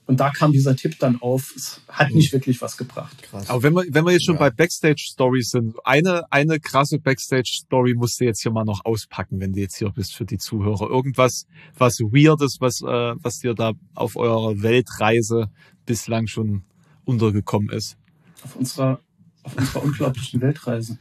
[0.05, 1.53] Und da kam dieser Tipp dann auf.
[1.55, 3.21] Es hat nicht wirklich was gebracht.
[3.23, 3.49] Krass.
[3.49, 4.39] Aber wenn wir, wenn wir jetzt schon Ja.
[4.41, 9.53] bei Backstage-Stories sind, eine, eine krasse Backstage-Story musst du jetzt hier mal noch auspacken, wenn
[9.53, 10.89] du jetzt hier bist für die Zuhörer.
[10.89, 11.45] Irgendwas,
[11.77, 12.85] was Weirdes, was, äh,
[13.21, 15.49] was dir da auf eurer Weltreise
[15.85, 16.63] bislang schon
[17.05, 17.97] untergekommen ist.
[18.43, 18.99] Auf unserer,
[19.43, 20.97] auf unserer unglaublichen Weltreise.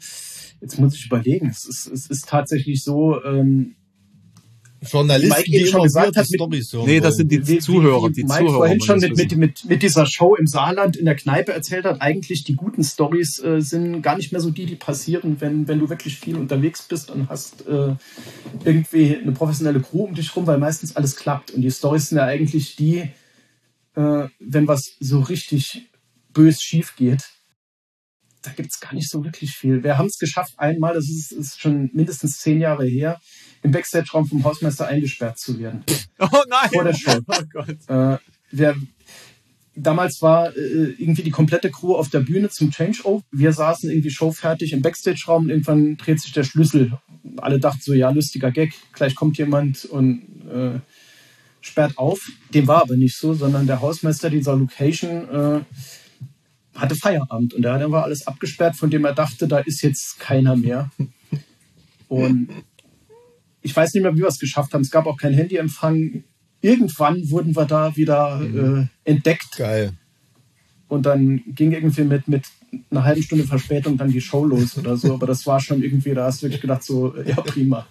[0.60, 1.48] Jetzt muss ich überlegen.
[1.48, 3.74] Es ist, es ist tatsächlich so, ähm,
[4.90, 8.10] Journalisten, Mike die eben schon gesagt hat, mit- Storys hören Nee, das sind die Zuhörer,
[8.10, 8.54] die Mike Zuhörer.
[8.54, 12.00] vorhin schon mit, mit, mit, mit dieser Show im Saarland in der Kneipe erzählt hat,
[12.00, 15.78] eigentlich die guten Stories äh, sind gar nicht mehr so die, die passieren, wenn, wenn
[15.78, 17.94] du wirklich viel unterwegs bist und hast äh,
[18.64, 21.52] irgendwie eine professionelle Crew um dich rum, weil meistens alles klappt.
[21.52, 23.08] Und die Stories sind ja eigentlich die,
[23.94, 25.88] äh, wenn was so richtig
[26.32, 27.22] bös schief geht.
[28.44, 29.84] Da gibt's gar nicht so wirklich viel.
[29.84, 33.20] Wir haben es geschafft, einmal, das ist, ist schon mindestens zehn Jahre her,
[33.62, 35.84] im Backstage-Raum vom Hausmeister eingesperrt zu werden.
[36.18, 36.70] Oh nein!
[36.72, 37.18] Vor der Show.
[37.26, 37.76] Oh Gott.
[37.88, 38.18] Äh,
[38.52, 38.76] wir,
[39.74, 43.24] damals war äh, irgendwie die komplette Crew auf der Bühne zum Changeover.
[43.32, 46.92] Wir saßen irgendwie showfertig im Backstage-Raum und irgendwann dreht sich der Schlüssel.
[47.38, 50.78] Alle dachten so, ja, lustiger Gag, gleich kommt jemand und äh,
[51.60, 52.30] sperrt auf.
[52.54, 55.60] Dem war aber nicht so, sondern der Hausmeister dieser Location äh,
[56.74, 60.56] hatte Feierabend und da war alles abgesperrt, von dem er dachte, da ist jetzt keiner
[60.56, 60.90] mehr.
[62.08, 62.48] Und
[63.62, 64.82] ich weiß nicht mehr, wie wir es geschafft haben.
[64.82, 66.24] Es gab auch keinen Handyempfang.
[66.60, 69.92] Irgendwann wurden wir da wieder äh, entdeckt Geil.
[70.88, 72.44] und dann ging irgendwie mit, mit
[72.90, 75.14] einer halben Stunde Verspätung dann die Show los oder so.
[75.14, 77.86] Aber das war schon irgendwie, da hast du wirklich gedacht, so, ja prima.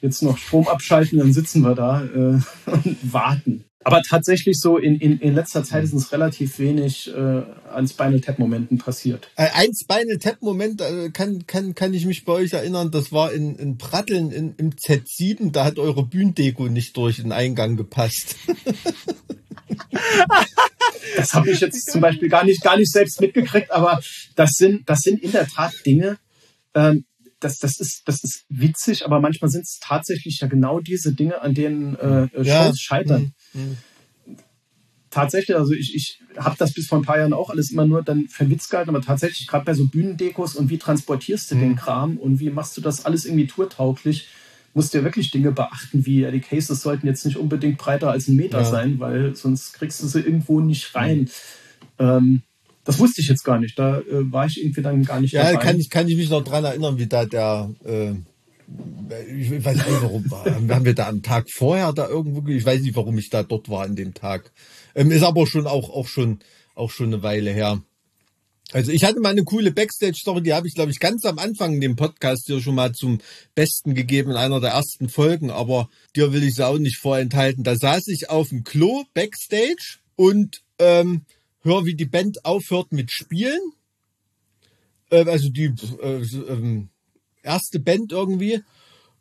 [0.00, 3.64] Jetzt noch Strom abschalten, dann sitzen wir da äh, und warten.
[3.84, 8.20] Aber tatsächlich so in, in, in letzter Zeit ist uns relativ wenig äh, an Spinal
[8.20, 9.28] Tap Momenten passiert.
[9.36, 13.12] Äh, Ein Spinal Tap Moment äh, kann, kann, kann ich mich bei euch erinnern, das
[13.12, 17.76] war in, in Pratteln in, im Z7, da hat eure Bühnendeko nicht durch den Eingang
[17.76, 18.36] gepasst.
[21.16, 24.00] Das habe ich jetzt zum Beispiel gar nicht, gar nicht selbst mitgekriegt, aber
[24.36, 26.18] das sind, das sind in der Tat Dinge,
[26.74, 27.04] ähm,
[27.40, 31.42] das, das, ist, das ist witzig, aber manchmal sind es tatsächlich ja genau diese Dinge,
[31.42, 32.72] an denen äh, Shows Ja.
[32.76, 33.32] scheitern.
[33.54, 33.76] Mhm.
[35.10, 38.02] Tatsächlich, also ich, ich habe das bis vor ein paar Jahren auch alles immer nur
[38.02, 41.56] dann für einen Witz gehalten, aber tatsächlich gerade bei so Bühnendekos und wie transportierst du
[41.56, 44.28] den Kram und wie machst du das alles irgendwie tourtauglich,
[44.72, 48.10] musst du ja wirklich Dinge beachten, wie ja, die Cases sollten jetzt nicht unbedingt breiter
[48.10, 48.64] als ein Meter Ja.
[48.64, 51.28] sein, weil sonst kriegst du sie irgendwo nicht rein.
[51.98, 52.40] Ähm,
[52.84, 53.78] das wusste ich jetzt gar nicht.
[53.78, 55.62] Da äh, war ich irgendwie dann gar nicht Ja, dabei.
[55.62, 58.14] kann ich, kann ich mich noch dran erinnern, wie da der, äh,
[59.36, 60.44] ich weiß nicht warum, war.
[60.44, 63.68] haben wir da am Tag vorher da irgendwo, ich weiß nicht, warum ich da dort
[63.68, 64.52] war an dem Tag.
[64.94, 66.40] Ähm, ist aber schon auch, auch schon,
[66.74, 67.82] auch schon eine Weile her.
[68.72, 71.74] Also ich hatte mal eine coole Backstage-Story, die habe ich, glaube ich, ganz am Anfang
[71.74, 73.18] in dem Podcast hier schon mal zum
[73.54, 77.64] Besten gegeben in einer der ersten Folgen, aber dir will ich sie auch nicht vorenthalten.
[77.64, 81.26] Da saß ich auf dem Klo Backstage und ähm,
[81.60, 83.60] hör, wie die Band aufhört mit Spielen.
[85.10, 86.88] Äh, also die äh, ähm,
[87.42, 88.62] erste Band irgendwie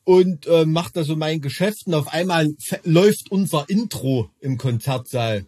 [0.03, 5.45] und äh, macht da so mein Geschäft und auf einmal läuft unser Intro im Konzertsaal.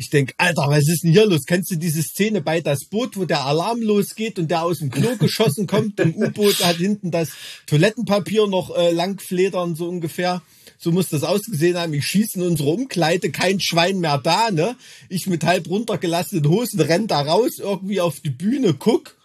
[0.00, 1.44] Ich denk, Alter, was ist denn hier los?
[1.44, 4.90] Kennst du diese Szene bei das Boot, wo der Alarm losgeht und der aus dem
[4.90, 5.98] Klo geschossen kommt?
[5.98, 7.30] Im U-Boot hat hinten das
[7.66, 10.40] Toilettenpapier noch äh, langfledern, so ungefähr.
[10.78, 11.92] So muss das ausgesehen haben.
[11.94, 14.76] Ich schieße in unsere Umkleide, kein Schwein mehr da, ne?
[15.08, 19.17] Ich mit halb runtergelassenen Hosen renn da raus, irgendwie auf die Bühne, guck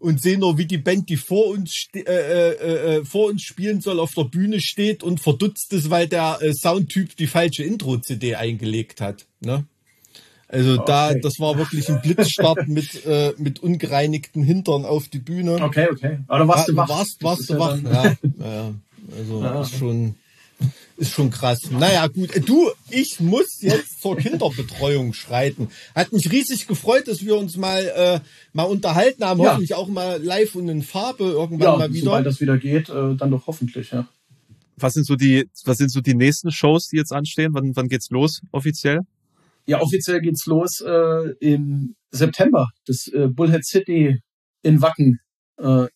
[0.00, 3.80] und sehe nur, wie die Band, die vor uns, äh, äh, äh, vor uns spielen
[3.80, 8.34] soll, auf der Bühne steht und verdutzt ist, weil der äh, Soundtyp die falsche Intro-CD
[8.34, 9.26] eingelegt hat.
[9.40, 9.64] Ne?
[10.48, 11.20] Also da, Okay.
[11.22, 15.62] das war wirklich ein Blitzstart mit, äh, mit ungereinigten Hintern auf die Bühne.
[15.62, 16.18] Okay, okay.
[16.26, 16.88] Aber da warst Ja, du wach.
[16.88, 17.78] Warst, warst du wach?
[17.84, 18.74] Ja, ja.
[19.16, 19.60] Also Ja.
[19.60, 20.14] ist schon,
[21.00, 21.70] ist schon krass.
[21.70, 22.30] Naja, gut.
[22.48, 25.68] Du, ich muss jetzt zur Kinderbetreuung schreiten.
[25.94, 28.20] Hat mich riesig gefreut, dass wir uns mal, äh,
[28.52, 29.40] mal unterhalten haben.
[29.40, 29.50] Ja.
[29.52, 32.04] Hoffentlich auch mal live und in Farbe irgendwann Ja, mal wieder.
[32.04, 34.06] sobald das wieder geht, äh, dann doch hoffentlich, ja.
[34.76, 37.52] Was sind so die, was sind so die nächsten Shows, die jetzt anstehen?
[37.54, 39.00] Wann, wann geht's los offiziell?
[39.66, 42.68] Ja, offiziell geht's los äh, im September.
[42.86, 44.20] Das äh, Bullhead City
[44.62, 45.20] in Wacken
[45.58, 45.86] äh,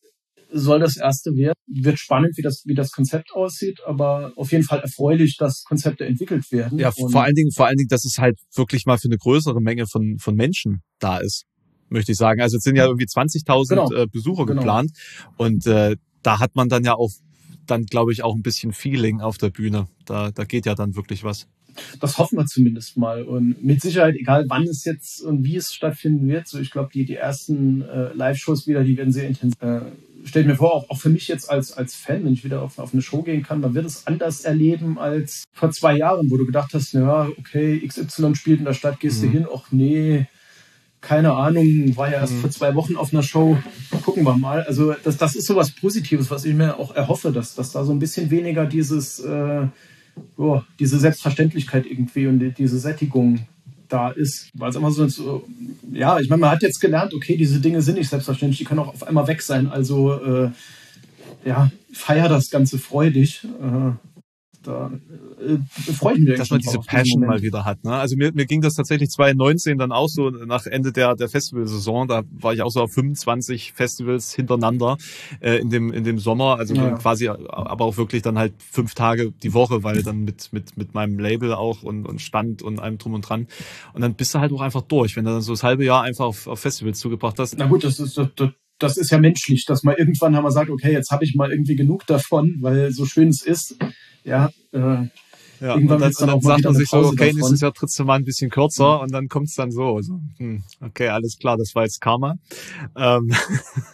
[0.55, 1.55] soll das erste werden.
[1.67, 6.05] Wird spannend, wie das, wie das Konzept aussieht, aber auf jeden Fall erfreulich, dass Konzepte
[6.07, 6.79] entwickelt werden.
[6.79, 9.61] Ja, vor allen Dingen, vor allen Dingen, dass es halt wirklich mal für eine größere
[9.61, 11.45] Menge von, von Menschen da ist,
[11.89, 12.41] möchte ich sagen.
[12.41, 13.93] Also es sind ja irgendwie 20.000 Genau.
[13.93, 14.61] äh, Besucher Genau.
[14.61, 14.93] geplant
[15.37, 17.11] und äh, da hat man dann ja auch,
[17.67, 19.89] dann glaube ich auch ein bisschen Feeling auf der Bühne.
[20.05, 21.47] Da, da geht ja dann wirklich was.
[22.01, 23.25] Das hoffen wir zumindest mal.
[23.25, 26.91] Und mit Sicherheit, egal wann es jetzt und wie es stattfinden wird, so ich glaube,
[26.95, 29.61] die, die ersten äh, Live-Shows wieder, die werden sehr intensiv.
[29.61, 29.81] Äh,
[30.25, 32.79] stelle mir vor, auch, auch für mich jetzt als, als Fan, wenn ich wieder auf,
[32.79, 36.37] auf eine Show gehen kann, man wird es anders erleben als vor zwei Jahren, wo
[36.37, 40.27] du gedacht hast, ja, okay, XY spielt in der Stadt, gehst du hin, ach nee,
[41.01, 42.41] keine Ahnung, war ja erst mhm.
[42.41, 43.59] vor zwei Wochen auf einer Show,
[44.03, 44.63] gucken wir mal.
[44.63, 47.93] Also das, das ist sowas Positives, was ich mir auch erhoffe, dass, dass da so
[47.93, 49.67] ein bisschen weniger dieses, äh,
[50.39, 53.47] oh, diese Selbstverständlichkeit irgendwie und die, diese Sättigung
[53.95, 54.49] da ist.
[54.55, 55.45] Weil es immer so, so,
[55.93, 58.81] ja, ich meine, man hat jetzt gelernt, okay, diese Dinge sind nicht selbstverständlich, die können
[58.81, 59.69] auch auf einmal weg sein.
[59.69, 60.51] Also, äh,
[61.45, 63.45] ja, feier das Ganze freudig.
[63.45, 64.14] Äh,
[64.65, 64.91] da
[65.41, 66.39] äh, freue ich mich.
[66.39, 67.85] Dass man diese Passion mal wieder hat.
[67.85, 67.93] Ne?
[67.93, 72.09] Also mir, mir ging das tatsächlich 2019 dann auch so nach Ende der, der Festivalsaison.
[72.09, 74.97] Da war ich auch so auf 25 Festivals hintereinander
[75.41, 76.59] äh, in, dem, in dem Sommer.
[76.59, 76.91] Also ja.
[76.93, 80.95] quasi, aber auch wirklich dann halt fünf Tage die Woche, weil dann mit, mit, mit
[80.95, 83.47] meinem Label auch und, und Stand und allem drum und dran.
[83.93, 86.03] Und dann bist du halt auch einfach durch, wenn du dann so das halbe Jahr
[86.03, 87.57] einfach auf, auf Festivals zugebracht hast.
[87.59, 88.51] Na gut, das ist, das, das
[88.83, 91.77] ist ja menschlich, dass man irgendwann haben wir sagt, okay, jetzt habe ich mal irgendwie
[91.77, 93.77] genug davon, weil so schön es ist,
[94.25, 95.07] ja, äh,
[95.61, 98.05] ja, irgendwann und dann, dann, dann sagt man sich so, okay, nächstes Jahr trittst du
[98.05, 99.03] mal ein bisschen kürzer mhm.
[99.03, 100.01] und dann kommt es dann so.
[100.01, 102.37] so hm, okay, alles klar, das war jetzt Karma.
[102.97, 103.33] Ähm,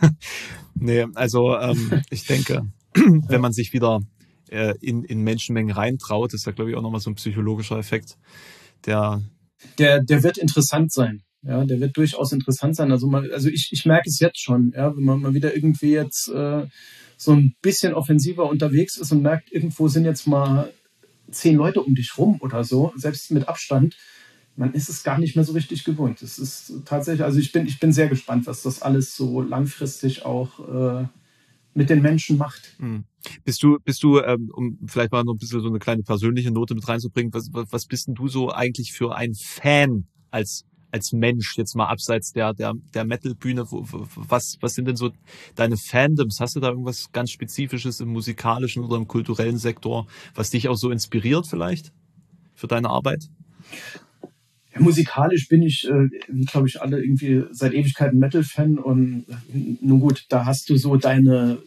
[0.74, 2.62] nee, also ähm, ich denke,
[2.94, 4.00] wenn man sich wieder
[4.48, 8.16] äh, in, in Menschenmengen reintraut, ist ja, glaube ich, auch nochmal so ein psychologischer Effekt,
[8.86, 9.22] der,
[9.78, 11.22] der, der wird interessant sein.
[11.42, 12.92] Ja, der wird durchaus interessant sein.
[12.92, 15.92] Also, man, also ich, ich merke es jetzt schon, ja, wenn man mal wieder irgendwie
[15.92, 16.66] jetzt äh,
[17.16, 20.72] so ein bisschen offensiver unterwegs ist und merkt, irgendwo sind jetzt mal
[21.30, 23.96] zehn Leute um dich rum oder so, selbst mit Abstand,
[24.56, 26.22] man ist es gar nicht mehr so richtig gewohnt.
[26.22, 30.24] Es ist tatsächlich, also ich bin, ich bin sehr gespannt, was das alles so langfristig
[30.24, 31.06] auch äh,
[31.74, 32.74] mit den Menschen macht.
[32.78, 33.04] Hm.
[33.44, 36.50] Bist du, bist du, ähm, um vielleicht mal noch ein bisschen so eine kleine persönliche
[36.50, 41.12] Note mit reinzubringen, was, was bist denn du so eigentlich für ein Fan als als
[41.12, 45.10] Mensch, jetzt mal abseits der, der, der Metal-Bühne, was, was sind denn so
[45.54, 46.40] deine Fandoms?
[46.40, 50.76] Hast du da irgendwas ganz Spezifisches im musikalischen oder im kulturellen Sektor, was dich auch
[50.76, 51.92] so inspiriert vielleicht
[52.54, 53.28] für deine Arbeit?
[54.74, 59.76] Ja, musikalisch bin ich, äh, wie glaube ich alle, irgendwie seit Ewigkeiten Metal-Fan und äh,
[59.80, 61.58] nun gut, da hast du so deine,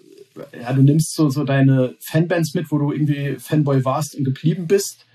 [0.59, 4.67] ja, du nimmst so, so deine Fanbands mit, wo du irgendwie Fanboy warst und geblieben
[4.67, 5.05] bist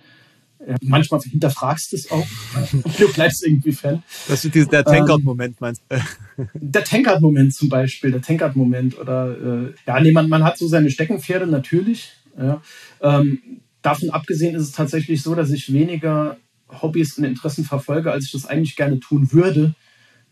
[0.83, 2.27] manchmal hinterfragst du es auch.
[2.99, 4.03] du bleibst irgendwie Fan.
[4.29, 6.01] Das ist der Tankard-Moment, ähm, meinst du?
[6.55, 8.99] der Tankard-Moment zum Beispiel, der Tankard-Moment.
[8.99, 12.12] Oder äh, ja, nee, man, man hat so seine Steckenpferde natürlich.
[12.39, 12.62] Ja.
[13.01, 13.41] Ähm,
[13.83, 16.37] davon abgesehen ist es tatsächlich so, dass ich weniger
[16.69, 19.75] Hobbys und Interessen verfolge, als ich das eigentlich gerne tun würde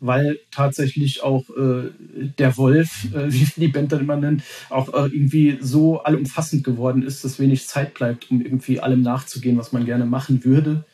[0.00, 1.90] weil tatsächlich auch äh,
[2.38, 7.02] der Wolf, äh, wie die Band dann immer nennt, auch äh, irgendwie so allumfassend geworden
[7.02, 10.84] ist, dass wenig Zeit bleibt, um irgendwie allem nachzugehen, was man gerne machen würde.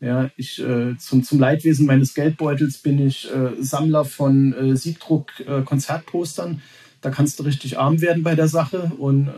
[0.00, 6.62] Ja, ich äh, zum, zum Leidwesen meines Geldbeutels bin ich äh, Sammler von äh, Siebdruck-Konzertpostern.
[7.00, 9.28] da kannst du richtig arm werden bei der Sache und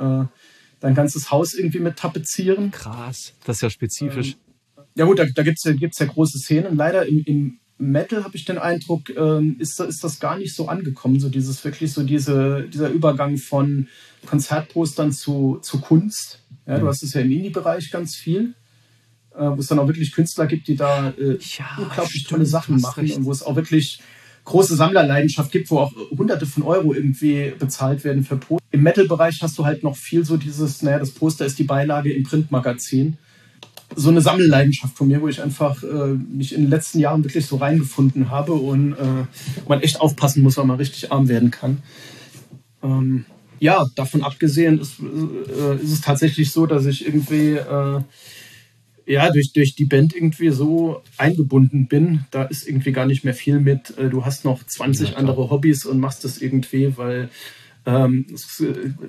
[0.81, 2.71] dein ganzes Haus irgendwie mit tapezieren.
[2.71, 4.37] Krass, das ist ja spezifisch.
[4.77, 6.77] Ähm, ja gut, da, da gibt es ja, gibt's ja große Szenen.
[6.77, 10.69] Leider im, im Metal habe ich den Eindruck, ähm, ist, ist das gar nicht so
[10.69, 11.19] angekommen.
[11.19, 13.89] So dieses wirklich so diese, dieser Übergang von
[14.27, 16.41] Konzertpostern zu, zu Kunst.
[16.67, 16.89] Ja, Du mhm.
[16.89, 18.55] hast es ja im Indie-Bereich ganz viel,
[19.35, 22.81] äh, wo es dann auch wirklich Künstler gibt, die da äh, ja, unglaublich tolle Sachen
[22.81, 24.01] machen und wo es auch wirklich
[24.45, 28.65] große Sammlerleidenschaft gibt, wo auch hunderte von Euro irgendwie bezahlt werden für Poster.
[28.73, 32.13] Im Metal-Bereich hast du halt noch viel so dieses, naja, das Poster ist die Beilage
[32.13, 33.17] im Printmagazin
[33.97, 37.47] so eine Sammelleidenschaft von mir, wo ich einfach äh, mich in den letzten Jahren wirklich
[37.47, 39.27] so reingefunden habe und äh,
[39.69, 41.83] man echt aufpassen muss, weil man richtig arm werden kann.
[42.83, 43.25] Ähm,
[43.59, 48.01] ja, davon abgesehen ist, äh, ist es tatsächlich so, dass ich irgendwie äh,
[49.07, 52.25] ja durch, durch die Band irgendwie so eingebunden bin.
[52.31, 53.97] Da ist irgendwie gar nicht mehr viel mit.
[53.99, 57.29] Äh, du hast noch 20 ja, andere Hobbys und machst das irgendwie, weil
[57.87, 58.27] ähm,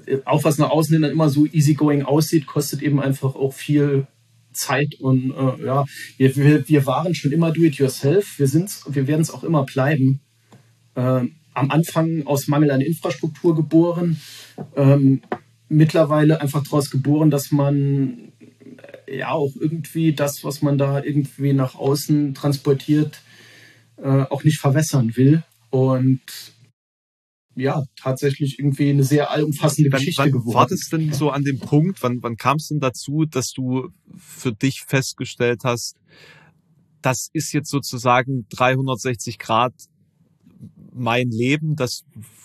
[0.06, 3.54] äh, auch was nach außen hin dann immer so easygoing aussieht, kostet eben einfach auch
[3.54, 4.08] viel
[4.54, 5.86] Zeit und äh, ja,
[6.18, 8.40] wir, wir, wir waren schon immer do-it-yourself.
[8.40, 10.22] Wir sind's, wir werden es auch immer bleiben.
[10.96, 14.20] Äh, am Anfang aus Mangel an Infrastruktur geboren,
[14.76, 15.22] ähm,
[15.68, 18.32] mittlerweile einfach daraus geboren, dass man
[19.06, 23.22] äh, ja auch irgendwie das, was man da irgendwie nach außen transportiert,
[23.98, 25.44] äh, auch nicht verwässern will.
[25.70, 26.22] Und
[27.56, 30.56] ja, tatsächlich irgendwie eine sehr allumfassende wann, Geschichte wann geworden.
[30.56, 33.90] War das denn so an dem Punkt, wann, wann kam es denn dazu, dass du
[34.16, 35.98] für dich festgestellt hast,
[37.02, 39.74] das ist jetzt sozusagen 360 Grad
[40.94, 42.04] mein Leben, das,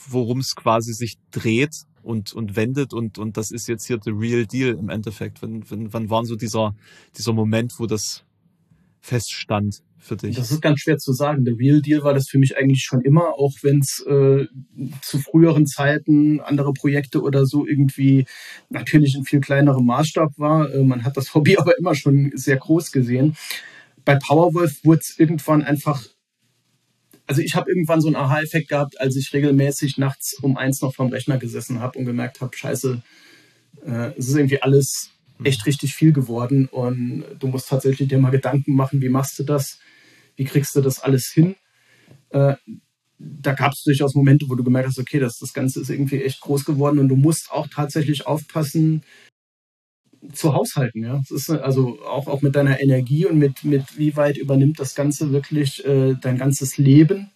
[0.08, 4.10] worum es quasi sich dreht und, und wendet und, und das ist jetzt hier the
[4.10, 5.42] real deal im Endeffekt.
[5.42, 6.74] Wann, wann, wann war so dieser,
[7.16, 8.25] dieser Moment, wo das
[9.06, 10.36] feststand für dich?
[10.36, 11.44] Das ist ganz schwer zu sagen.
[11.44, 14.46] Der Real Deal war das für mich eigentlich schon immer, auch wenn es äh,
[15.02, 18.26] zu früheren Zeiten andere Projekte oder so irgendwie
[18.68, 20.72] natürlich in viel kleinerem Maßstab war.
[20.72, 23.36] Äh, man hat das Hobby aber immer schon sehr groß gesehen.
[24.04, 26.04] Bei Powerwolf wurde es irgendwann einfach
[27.28, 30.94] also ich habe irgendwann so einen Aha-Effekt gehabt, als ich regelmäßig nachts um eins noch
[30.94, 33.02] vorm Rechner gesessen habe und gemerkt habe, scheiße,
[33.84, 35.10] äh, es ist irgendwie alles
[35.44, 39.42] echt richtig viel geworden und du musst tatsächlich dir mal Gedanken machen, wie machst du
[39.42, 39.78] das,
[40.36, 41.56] wie kriegst du das alles hin.
[42.30, 42.54] Äh,
[43.18, 46.22] da gab es durchaus Momente, wo du gemerkt hast, okay, das, das Ganze ist irgendwie
[46.22, 49.02] echt groß geworden und du musst auch tatsächlich aufpassen,
[50.32, 51.04] zu haushalten.
[51.04, 54.80] Ja, das ist also auch, auch mit deiner Energie und mit, mit wie weit übernimmt
[54.80, 57.30] das Ganze wirklich äh, dein ganzes Leben.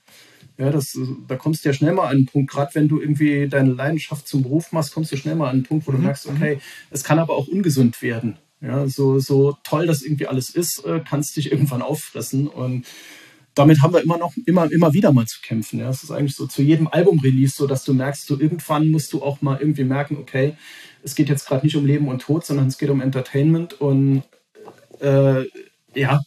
[0.61, 3.49] Ja, das, da kommst du ja schnell mal an einen Punkt, gerade wenn du irgendwie
[3.49, 6.05] deine Leidenschaft zum Beruf machst, kommst du schnell mal an einen Punkt, wo du mhm.
[6.05, 6.59] merkst, okay,
[6.91, 8.37] es kann aber auch ungesund werden.
[8.61, 12.47] Ja, so, so toll das irgendwie alles ist, äh, kannst dich irgendwann auffressen.
[12.47, 12.85] Und
[13.55, 15.81] damit haben wir immer noch, immer, immer wieder mal zu kämpfen.
[15.81, 19.15] Ja, es ist eigentlich so zu jedem Album-Release so, dass du merkst, so irgendwann musst
[19.15, 20.57] du auch mal irgendwie merken, okay,
[21.03, 24.25] es geht jetzt gerade nicht um Leben und Tod, sondern es geht um Entertainment und
[25.01, 25.45] äh,
[25.95, 26.21] ja,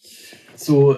[0.55, 0.97] so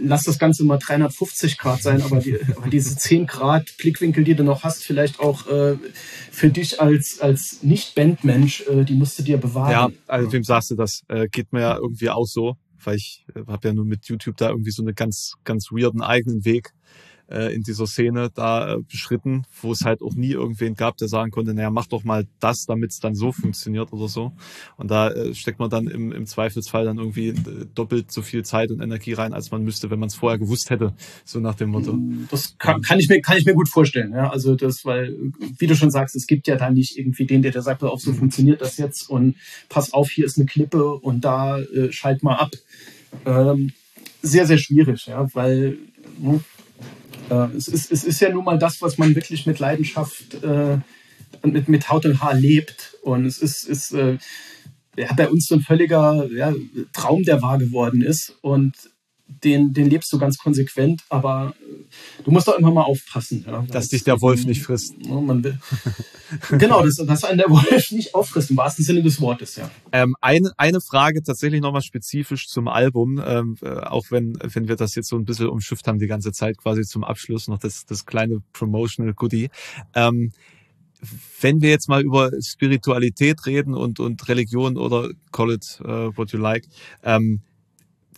[0.00, 4.34] lass das Ganze mal 350 Grad sein, aber, die, aber diese 10 Grad Blickwinkel, die
[4.34, 5.76] du noch hast, vielleicht auch äh,
[6.30, 9.70] für dich als, als Nicht-Bandmensch, äh, die musst du dir bewahren.
[9.70, 11.02] Ja, also wem sagst du das?
[11.08, 14.36] Äh, geht mir ja irgendwie auch so, weil ich äh, habe ja nun mit YouTube
[14.36, 16.72] da irgendwie so einen ganz, ganz weirden eigenen Weg
[17.30, 21.08] äh, in dieser Szene da äh, beschritten, wo es halt auch nie irgendwen gab, der
[21.08, 24.32] sagen konnte, naja, mach doch mal das, damit es dann so funktioniert oder so.
[24.76, 28.44] Und da äh, steckt man dann im, im Zweifelsfall dann irgendwie äh, doppelt so viel
[28.44, 31.54] Zeit und Energie rein, als man müsste, wenn man es vorher gewusst hätte, so nach
[31.54, 31.98] dem Motto.
[32.30, 34.12] Das kann, kann, ich mir, kann ich mir gut vorstellen.
[34.12, 34.30] Ja?
[34.30, 35.16] Also das, weil,
[35.58, 38.00] wie du schon sagst, es gibt ja da nicht irgendwie den, der, der sagt, auch
[38.00, 39.36] so funktioniert das jetzt und
[39.68, 42.50] pass auf, hier ist eine Klippe und da äh, schalt mal ab.
[43.24, 43.72] Ähm,
[44.22, 45.78] sehr, sehr schwierig, ja, weil
[46.18, 46.40] ne,
[47.56, 50.78] es, ist, es ist ja nun mal das, was man wirklich mit Leidenschaft äh,
[51.42, 52.96] und mit, mit Haut und Haar lebt.
[53.02, 54.18] Und es ist, ist äh,
[54.96, 56.52] ja, bei uns so ein völliger ja,
[56.92, 58.36] Traum, der wahr geworden ist.
[58.42, 58.74] Und
[59.44, 61.69] den, den lebst du ganz konsequent, aber äh,
[62.24, 63.44] du musst doch immer mal aufpassen.
[63.46, 64.94] Ja, dass dich der Wolf nicht frisst.
[64.98, 65.58] Will,
[66.58, 69.70] genau, dass, dass einen der Wolf nicht auffrisst, im wahrsten Sinne des Wortes, ja.
[69.92, 74.76] Ähm, eine, eine Frage tatsächlich nochmal spezifisch zum Album, ähm, äh, auch wenn, wenn wir
[74.76, 77.86] das jetzt so ein bisschen umschifft haben die ganze Zeit, quasi zum Abschluss noch das,
[77.86, 79.50] das kleine Promotional Goodie.
[79.94, 80.32] Ähm,
[81.40, 86.32] wenn wir jetzt mal über Spiritualität reden und, und Religion oder call it uh, what
[86.32, 86.66] you like,
[87.02, 87.40] ähm,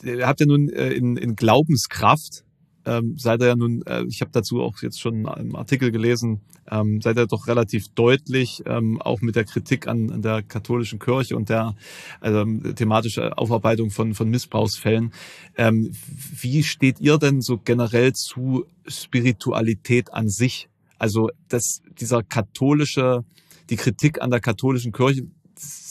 [0.02, 2.44] ihr habt ja nun äh, in, in Glaubenskraft,
[2.84, 6.40] ähm, seid ihr ja nun, äh, ich habe dazu auch jetzt schon einen Artikel gelesen,
[6.70, 10.98] ähm, seid ihr doch relativ deutlich, ähm, auch mit der Kritik an, an der katholischen
[10.98, 11.74] Kirche und der
[12.20, 15.12] also, thematische Aufarbeitung von, von Missbrauchsfällen.
[15.56, 15.92] Ähm,
[16.40, 20.68] wie steht ihr denn so generell zu Spiritualität an sich?
[20.98, 23.24] Also dass dieser katholische,
[23.70, 25.26] die Kritik an der katholischen Kirche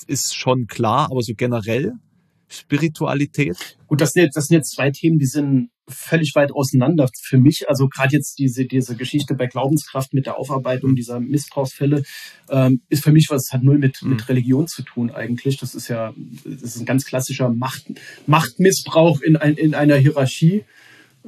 [0.07, 1.93] ist schon klar, aber so generell
[2.47, 3.77] Spiritualität?
[3.87, 7.37] Gut, das sind, jetzt, das sind jetzt zwei Themen, die sind völlig weit auseinander für
[7.37, 7.69] mich.
[7.69, 12.03] Also gerade jetzt diese, diese Geschichte bei Glaubenskraft mit der Aufarbeitung dieser Missbrauchsfälle
[12.49, 14.11] ähm, ist für mich was, hat null mit, mhm.
[14.11, 15.57] mit Religion zu tun eigentlich.
[15.57, 16.13] Das ist ja
[16.43, 17.85] das ist ein ganz klassischer Macht,
[18.27, 20.63] Machtmissbrauch in, ein, in einer Hierarchie.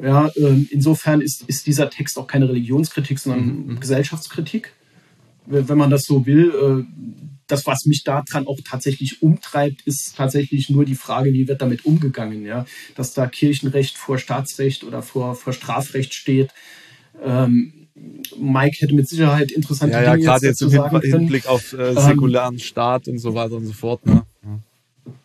[0.02, 3.80] Ja, ähm, insofern ist, ist dieser Text auch keine Religionskritik, sondern mhm.
[3.80, 4.74] Gesellschaftskritik.
[5.46, 10.72] Wenn man das so will, äh, das, was mich daran auch tatsächlich umtreibt, ist tatsächlich
[10.72, 15.36] nur die Frage, wie wird damit umgegangen, ja, dass da Kirchenrecht vor Staatsrecht oder vor,
[15.36, 16.50] vor Strafrecht steht.
[17.24, 17.88] Ähm,
[18.40, 21.90] Mike hätte mit Sicherheit interessante ja, ja, Dinge gerade jetzt, jetzt im Hinblick auf äh,
[21.90, 24.04] ähm, säkularen ähm, Staat und so weiter und so fort.
[24.08, 24.24] Ne?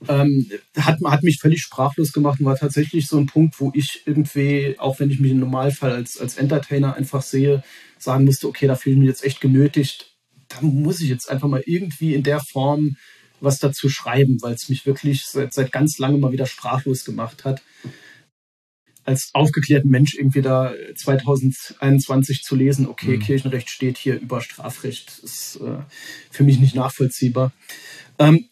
[0.06, 4.02] Ähm, hat, hat mich völlig sprachlos gemacht und war tatsächlich so ein Punkt, wo ich
[4.04, 7.62] irgendwie, auch wenn ich mich im Normalfall als, als Entertainer einfach sehe,
[7.98, 10.07] sagen musste, okay, da fühle ich mich jetzt echt genötigt,
[10.48, 12.96] da muss ich jetzt einfach mal irgendwie in der Form
[13.40, 17.44] was dazu schreiben, weil es mich wirklich seit, seit ganz langem mal wieder sprachlos gemacht
[17.44, 17.62] hat.
[19.04, 23.20] Als aufgeklärten Mensch irgendwie da 2021 zu lesen, okay, mhm.
[23.20, 25.78] Kirchenrecht steht hier über Strafrecht, ist äh,
[26.30, 27.52] für mich nicht nachvollziehbar.
[28.18, 28.48] Ähm,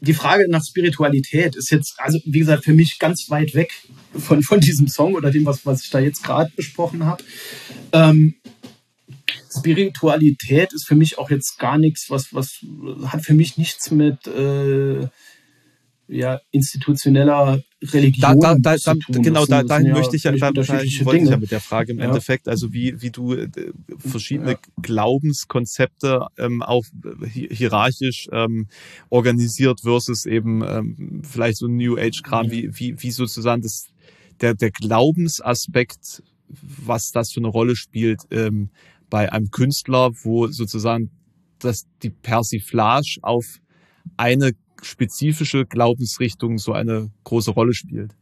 [0.00, 3.72] die Frage nach Spiritualität ist jetzt, also wie gesagt, für mich ganz weit weg
[4.18, 7.22] von, von diesem Song oder dem, was, was ich da jetzt gerade besprochen habe.
[7.92, 8.34] Ähm,
[9.58, 12.64] Spiritualität ist für mich auch jetzt gar nichts, was, was
[13.06, 15.08] hat für mich nichts mit, äh,
[16.08, 18.38] ja, institutioneller Religion.
[18.40, 19.22] Da, da, da, zu tun.
[19.22, 21.92] genau, da, dahin sind möchte ich ja, da, unterschiedliche wollte ich ja mit der Frage
[21.92, 22.06] im Ja.
[22.06, 23.48] Endeffekt, also wie, wie du äh,
[23.98, 24.58] verschiedene Ja.
[24.82, 26.84] Glaubenskonzepte ähm, auch
[27.34, 28.66] hi- hierarchisch ähm,
[29.08, 32.50] organisiert versus eben ähm, vielleicht so ein New Age-Kram, Ja.
[32.52, 33.86] wie, wie, wie sozusagen das,
[34.40, 38.68] der, der Glaubensaspekt, was das für eine Rolle spielt ähm,
[39.12, 41.10] bei einem Künstler, wo sozusagen
[41.58, 43.60] dass die Persiflage auf
[44.16, 48.16] eine spezifische Glaubensrichtung so eine große Rolle spielt.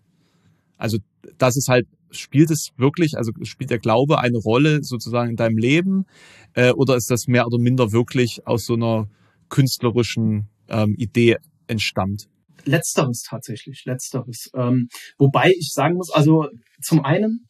[0.77, 0.99] Also
[1.39, 5.59] das ist halt, spielt es wirklich, also spielt der Glaube eine Rolle sozusagen in deinem
[5.59, 6.07] Leben
[6.55, 9.09] äh, oder ist das mehr oder minder wirklich aus so einer
[9.49, 11.37] künstlerischen ähm, Idee
[11.69, 12.29] entstammt?
[12.65, 14.51] Letzteres tatsächlich, letzteres.
[14.55, 14.89] Ähm,
[15.19, 16.49] wobei ich sagen muss, also
[16.83, 17.47] zum einen,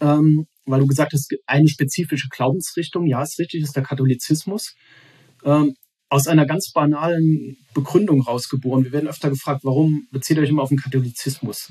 [0.00, 4.74] ähm, weil du gesagt hast, eine spezifische Glaubensrichtung, ja, ist richtig, ist der Katholizismus.
[5.44, 5.74] Ähm,
[6.08, 8.84] aus einer ganz banalen Begründung rausgeboren.
[8.84, 11.70] Wir werden öfter gefragt, warum bezieht ihr euch immer auf den Katholizismus?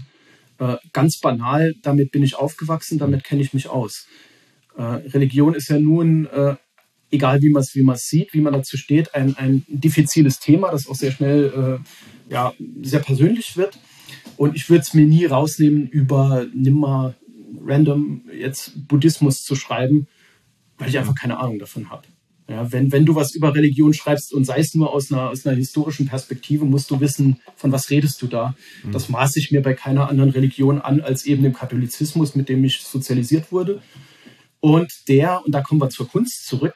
[0.60, 4.08] Äh, ganz banal, damit bin ich aufgewachsen, damit kenne ich mich aus.
[4.76, 6.56] Äh, Religion ist ja nun, äh,
[7.12, 10.88] egal wie man es wie sieht, wie man dazu steht, ein, ein diffiziles Thema, das
[10.88, 13.80] auch sehr schnell äh, ja, sehr persönlich wird.
[14.38, 17.16] Und ich würde es mir nie rausnehmen, über nimm mal
[17.62, 20.08] random jetzt Buddhismus zu schreiben,
[20.78, 22.04] weil ich einfach keine Ahnung davon habe.
[22.50, 25.46] Ja, wenn, wenn du was über Religion schreibst und sei es nur aus einer, aus
[25.46, 28.54] einer historischen Perspektive, musst du wissen, von was redest du da.
[28.92, 32.64] Das maße ich mir bei keiner anderen Religion an als eben dem Katholizismus, mit dem
[32.66, 33.82] ich sozialisiert wurde.
[34.60, 36.76] Und der, und da kommen wir zur Kunst zurück,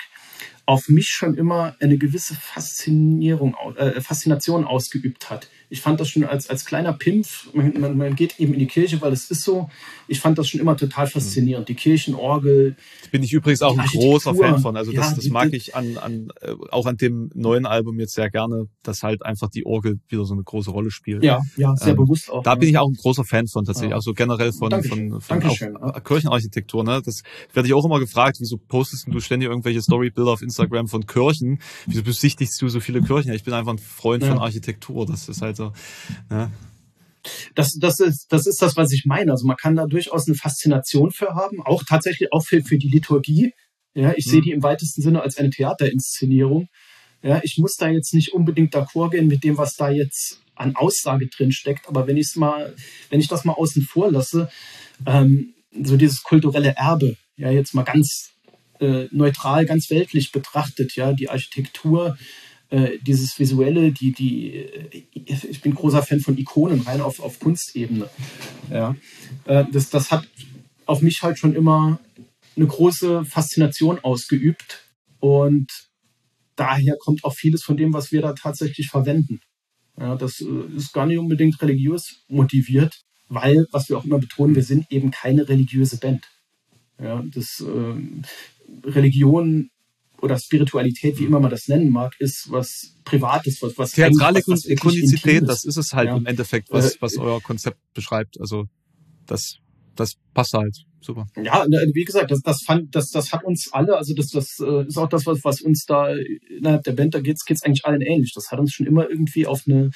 [0.66, 5.49] auf mich schon immer eine gewisse Faszinierung, äh, Faszination ausgeübt hat.
[5.69, 8.68] Ich fand das schon als, als kleiner Pimpf, man, man, man geht eben in die
[8.68, 9.69] Kirche, weil es ist so,
[10.07, 11.68] ich fand das schon immer total faszinierend.
[11.68, 12.76] Die Kirchenorgel,
[13.11, 14.77] Bin ich übrigens auch ein großer Fan von.
[14.77, 17.99] Also das, ja, das mag die- ich an, an äh, auch an dem neuen Album
[17.99, 21.23] jetzt sehr gerne, dass halt einfach die Orgel wieder so eine große Rolle spielt.
[21.23, 22.44] ja, ja, sehr Ähm, bewusst auch.
[22.44, 22.56] Da ja.
[22.56, 23.98] bin ich auch ein großer Fan von tatsächlich, Ja.
[23.98, 25.10] auch so generell von, Dankeschön.
[25.11, 25.99] von, von Dankeschön, auch ja.
[25.99, 26.84] Kirchenarchitektur.
[26.84, 27.02] Ne?
[27.03, 27.23] Das
[27.53, 31.60] werde ich auch immer gefragt, wieso postest du ständig irgendwelche Storybilder auf Instagram von Kirchen?
[31.85, 33.34] Wieso besichtigst du so viele Kirchen?
[33.34, 35.06] Ich bin einfach ein Freund von Architektur.
[35.06, 35.74] Das ist halt so.
[36.30, 36.52] Ne?
[37.56, 39.32] das, das, ist, das ist das, was ich meine.
[39.32, 42.90] Also man kann da durchaus eine Faszination für haben, auch tatsächlich auch für, für die
[42.90, 43.54] Liturgie.
[43.94, 44.44] Ja, ich sehe Mhm.
[44.44, 46.70] die im weitesten Sinne als eine Theaterinszenierung.
[47.24, 50.76] Ja, ich muss da jetzt nicht unbedingt d'accord gehen mit dem, was da jetzt an
[50.76, 52.76] Aussage drin steckt, aber wenn ich es mal,
[53.10, 54.50] wenn ich das mal außen vor lasse,
[55.06, 55.54] ähm,
[55.84, 58.32] so dieses kulturelle Erbe, ja, jetzt mal ganz
[58.80, 62.18] äh, neutral, ganz weltlich betrachtet, ja, die Architektur,
[62.69, 67.39] äh, dieses Visuelle, die, die, äh, ich bin großer Fan von Ikonen, rein auf, auf
[67.39, 68.10] Kunstebene.
[68.69, 68.95] Ja.
[69.45, 70.27] Äh, das, das hat
[70.85, 71.99] auf mich halt schon immer
[72.56, 74.84] eine große Faszination ausgeübt
[75.19, 75.68] und
[76.56, 79.41] daher kommt auch vieles von dem, was wir da tatsächlich verwenden.
[79.99, 84.56] Ja, das äh, ist gar nicht unbedingt religiös motiviert, weil, was wir auch immer betonen,
[84.56, 86.27] wir sind eben keine religiöse Band.
[87.02, 88.23] Ja, das ähm,
[88.84, 89.69] Religion
[90.22, 94.48] oder Spiritualität, wie immer man das nennen mag, ist was Privates, was, was Theatrale was-
[94.48, 95.48] was Intimes.
[95.48, 96.18] das ist es halt Ja.
[96.18, 98.39] im Endeffekt, was, Äh, was euer Konzept beschreibt.
[98.39, 98.65] Also
[99.26, 99.57] das,
[99.95, 100.76] das passt halt.
[100.99, 101.27] Super.
[101.41, 104.60] Ja, ne, wie gesagt, das, das fand, das, das hat uns alle, also das, das
[104.60, 106.10] äh, ist auch das, was, was uns da
[106.57, 108.34] innerhalb der Band, da geht's, geht's eigentlich allen ähnlich.
[108.34, 109.91] Das hat uns schon immer irgendwie auf eine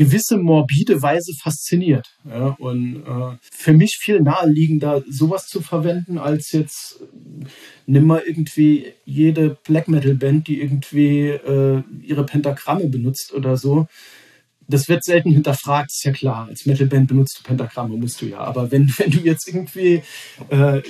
[0.00, 2.06] gewisse morbide Weise fasziniert.
[2.26, 7.44] Ja, und äh, für mich viel naheliegender, sowas zu verwenden, als jetzt äh,
[7.84, 13.88] nimm mal irgendwie jede Black Metal Band, die irgendwie äh, ihre Pentagramme benutzt oder so.
[14.66, 16.46] Das wird selten hinterfragt, ist ja klar.
[16.48, 18.38] Als Metalband benutzt du Pentagramme, musst du ja.
[18.38, 20.02] Aber wenn, wenn du jetzt irgendwie,
[20.48, 20.80] äh,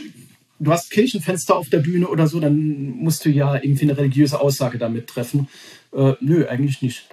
[0.60, 4.40] du hast Kirchenfenster auf der Bühne oder so, dann musst du ja irgendwie eine religiöse
[4.40, 5.48] Aussage damit treffen.
[5.92, 7.08] Äh, nö, eigentlich nicht.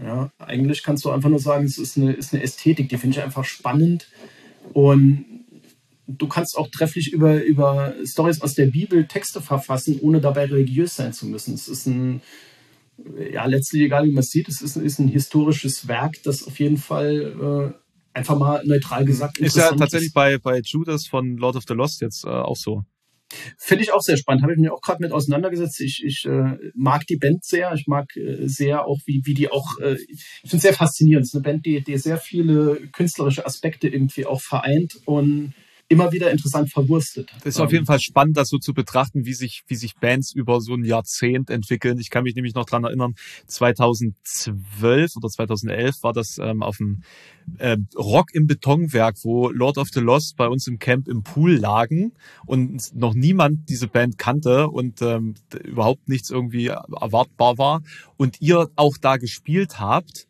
[0.00, 3.18] Ja, eigentlich kannst du einfach nur sagen, es ist eine, ist eine Ästhetik, die finde
[3.18, 4.08] ich einfach spannend.
[4.72, 5.24] Und
[6.06, 10.96] du kannst auch trefflich über, über Stories aus der Bibel Texte verfassen, ohne dabei religiös
[10.96, 11.54] sein zu müssen.
[11.54, 12.22] Es ist ein,
[13.32, 16.58] ja, letztlich egal wie man es sieht, es ist, ist ein historisches Werk, das auf
[16.58, 17.74] jeden Fall
[18.14, 21.64] äh, einfach mal neutral gesagt Ist ja interessant tatsächlich bei, bei Judas von Lord of
[21.66, 22.84] the Lost jetzt äh, auch so.
[23.56, 24.42] Finde ich auch sehr spannend.
[24.42, 25.80] Habe ich mich auch gerade mit auseinandergesetzt.
[25.80, 27.72] Ich, ich äh, mag die Band sehr.
[27.74, 31.24] Ich mag äh, sehr auch, wie, wie die auch, äh, ich finde es sehr faszinierend.
[31.24, 35.54] Es ist eine Band, die, die sehr viele künstlerische Aspekte irgendwie auch vereint und
[35.92, 37.30] immer wieder interessant verwurstet.
[37.44, 40.32] Das ist auf jeden Fall spannend, das so zu betrachten, wie sich, wie sich Bands
[40.32, 41.98] über so ein Jahrzehnt entwickeln.
[41.98, 43.14] Ich kann mich nämlich noch dran erinnern,
[43.46, 47.02] 2012 oder 2011 war das ähm, auf dem
[47.58, 51.56] äh, Rock im Betonwerk, wo Lord of the Lost bei uns im Camp im Pool
[51.56, 52.12] lagen
[52.46, 57.82] und noch niemand diese Band kannte und ähm, überhaupt nichts irgendwie erwartbar war
[58.16, 60.26] und ihr auch da gespielt habt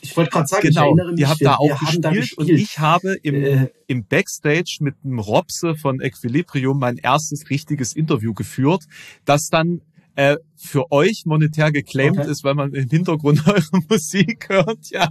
[0.00, 2.38] ich wollte gerade sagen, genau, ich erinnere mich, ihr habt da auch haben da gespielt
[2.38, 2.68] und gespielt.
[2.68, 8.34] ich habe im, Äh, im Backstage mit einem Robse von Equilibrium mein erstes richtiges Interview
[8.34, 8.84] geführt,
[9.24, 9.80] das dann
[10.18, 12.30] äh, für euch monetär geclaimed Okay.
[12.32, 14.90] ist, weil man im Hintergrund eure Musik hört.
[14.90, 15.08] Ja,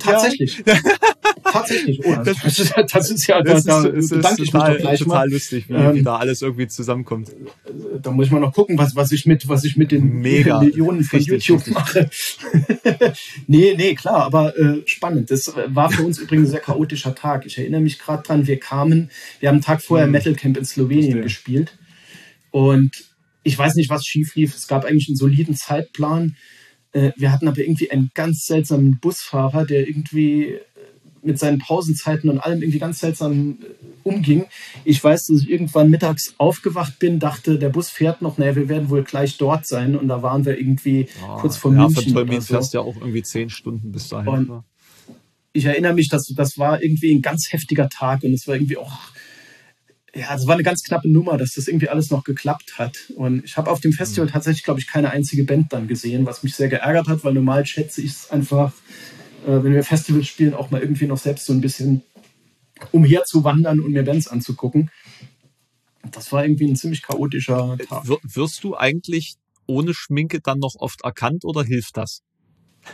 [0.00, 0.62] Tatsächlich.
[1.44, 2.04] Tatsächlich.
[2.04, 5.14] Oh, das, Das ist, das ist ja, das da, ist, es ist total, gleich total
[5.26, 5.30] mal.
[5.30, 7.30] lustig, wie, Ähm, wie da alles irgendwie zusammenkommt.
[8.02, 10.60] Da muss ich mal noch gucken, was, was ich mit, was ich mit den Mega.
[10.60, 11.74] Millionen von Richtig, YouTube richtig.
[11.74, 12.10] mache.
[13.46, 15.30] nee, nee, klar, aber äh, spannend.
[15.30, 17.46] Das war für uns übrigens ein sehr chaotischer Tag.
[17.46, 20.12] Ich erinnere mich gerade dran, wir kamen, wir haben einen Tag vorher Hm.
[20.12, 21.22] Metal Camp in Slowenien Verstehe.
[21.22, 21.78] gespielt.
[22.50, 23.09] Und
[23.42, 24.54] ich weiß nicht, was schief lief.
[24.54, 26.36] Es gab eigentlich einen soliden Zeitplan.
[26.92, 30.60] Äh, wir hatten aber irgendwie einen ganz seltsamen Busfahrer, der irgendwie äh,
[31.22, 33.66] mit seinen Pausenzeiten und allem irgendwie ganz seltsam äh,
[34.02, 34.46] umging.
[34.84, 38.68] Ich weiß, dass ich irgendwann mittags aufgewacht bin, dachte, der Bus fährt noch, naja, wir
[38.68, 39.96] werden wohl gleich dort sein.
[39.96, 41.08] Und da waren wir irgendwie
[41.38, 42.12] kurz vor ja, München.
[42.14, 42.54] von oder so.
[42.54, 44.28] fährst du ja auch irgendwie zehn Stunden bis dahin.
[44.28, 44.64] Und- ne?
[45.52, 48.76] Ich erinnere mich, dass das war irgendwie ein ganz heftiger Tag und es war irgendwie
[48.76, 48.92] auch,
[50.14, 52.96] ja, es war eine ganz knappe Nummer, dass das irgendwie alles noch geklappt hat.
[53.14, 54.32] Und ich habe auf dem Festival Mhm.
[54.32, 57.64] tatsächlich, glaube ich, keine einzige Band dann gesehen, was mich sehr geärgert hat, weil normal
[57.66, 58.72] schätze ich es einfach,
[59.46, 62.02] äh, wenn wir Festivals spielen, auch mal irgendwie noch selbst so ein bisschen
[62.92, 64.90] umherzuwandern und mir Bands anzugucken.
[66.10, 68.08] Das war irgendwie ein ziemlich chaotischer Tag.
[68.08, 69.34] Wir, wirst du eigentlich
[69.66, 72.22] ohne Schminke dann noch oft erkannt oder hilft das?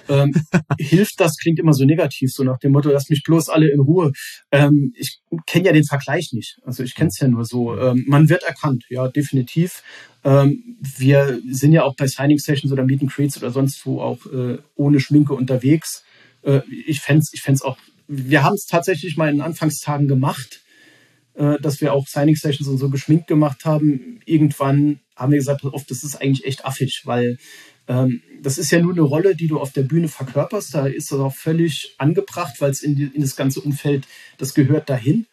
[0.08, 0.34] Ähm,
[0.78, 3.80] hilft das, klingt immer so negativ, so nach dem Motto, lasst mich bloß alle in
[3.80, 4.12] Ruhe.
[4.50, 6.58] Ähm, ich kenne ja den Vergleich nicht.
[6.64, 7.78] Also ich kenne es ja nur so.
[7.78, 9.82] Ähm, man wird erkannt, ja, definitiv.
[10.24, 14.00] Ähm, wir sind ja auch bei Signing Sessions oder Meet and Greets oder sonst wo
[14.00, 16.04] auch äh, ohne Schminke unterwegs.
[16.42, 20.62] Äh, ich fände ich fänd's auch, wir haben es tatsächlich mal in Anfangstagen gemacht,
[21.34, 24.20] äh, dass wir auch Signing Sessions und so geschminkt gemacht haben.
[24.24, 27.38] Irgendwann haben wir gesagt, oft, das ist eigentlich echt affig, weil
[27.88, 30.74] ähm, das ist ja nur eine Rolle, die du auf der Bühne verkörperst.
[30.74, 34.06] Da ist das auch völlig angebracht, weil es in, in das ganze Umfeld,
[34.38, 35.26] das gehört dahin.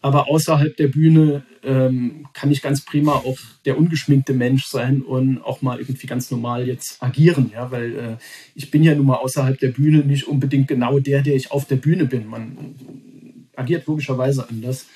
[0.00, 5.38] Aber außerhalb der Bühne ähm, kann ich ganz prima auch der ungeschminkte Mensch sein und
[5.42, 8.16] auch mal irgendwie ganz normal jetzt agieren, ja, weil äh,
[8.54, 11.64] ich bin ja nun mal außerhalb der Bühne nicht unbedingt genau der, der ich auf
[11.64, 12.28] der Bühne bin.
[12.28, 12.74] Man
[13.56, 14.86] agiert logischerweise anders.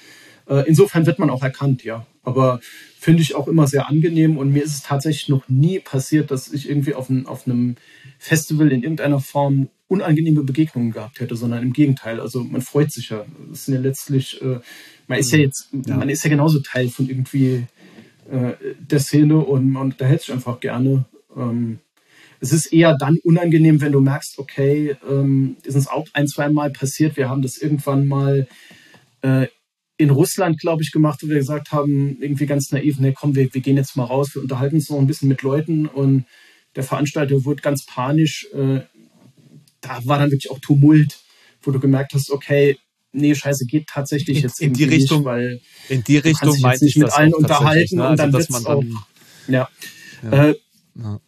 [0.49, 2.07] Äh, insofern wird man auch erkannt, ja.
[2.23, 2.61] Aber
[2.99, 6.53] finde ich auch immer sehr angenehm und mir ist es tatsächlich noch nie passiert, dass
[6.53, 7.77] ich irgendwie auf, ein, auf einem
[8.19, 12.21] Festival in irgendeiner Form unangenehme Begegnungen gehabt hätte, sondern im Gegenteil.
[12.21, 13.25] Also man freut sich ja.
[13.51, 14.61] Das sind ja letztlich, äh,
[15.09, 15.97] man ist ja jetzt, Ja.
[15.97, 17.67] man ist ja genauso Teil von irgendwie
[18.31, 21.05] äh, der Szene und man unterhält sich einfach gerne.
[21.37, 21.81] Ähm,
[22.41, 26.49] es ist eher dann unangenehm, wenn du merkst, okay, ähm, ist uns auch ein, zwei
[26.49, 27.17] Mal passiert.
[27.17, 28.47] Wir haben das irgendwann mal
[29.23, 29.47] äh,
[29.99, 33.53] in Russland, glaube ich, gemacht, wo wir gesagt haben, irgendwie ganz naiv, ne, komm, wir,
[33.53, 36.25] wir gehen jetzt mal raus, wir unterhalten uns noch ein bisschen mit Leuten und
[36.75, 38.49] der Veranstalter wurde ganz panisch.
[38.55, 38.81] Äh,
[39.81, 41.19] da war dann wirklich auch Tumult,
[41.63, 42.79] wo du gemerkt hast, okay,
[43.13, 46.63] nee, scheiße, geht tatsächlich In- jetzt in die Richtung nicht, weil In die Richtung jetzt
[46.63, 48.03] meinte nicht ich mit allen unterhalten ne?
[48.03, 48.85] und Also, dann wird's man auch,
[49.49, 49.69] ja,
[50.23, 50.49] Ja.
[50.49, 50.55] Äh,
[50.95, 51.21] ja.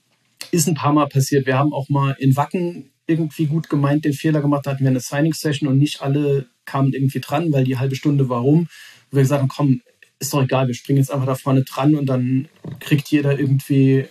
[0.50, 1.46] ist ein paar Mal passiert.
[1.46, 4.90] Wir haben auch mal in Wacken irgendwie gut gemeint den Fehler gemacht, da hatten wir
[4.90, 8.60] eine Signing-Session und nicht alle kamen irgendwie dran, weil die halbe Stunde war rum.
[8.60, 8.68] Und
[9.10, 9.80] wir gesagt haben, komm,
[10.18, 12.48] ist doch egal, wir springen jetzt einfach da vorne dran und dann
[12.80, 14.06] kriegt jeder irgendwie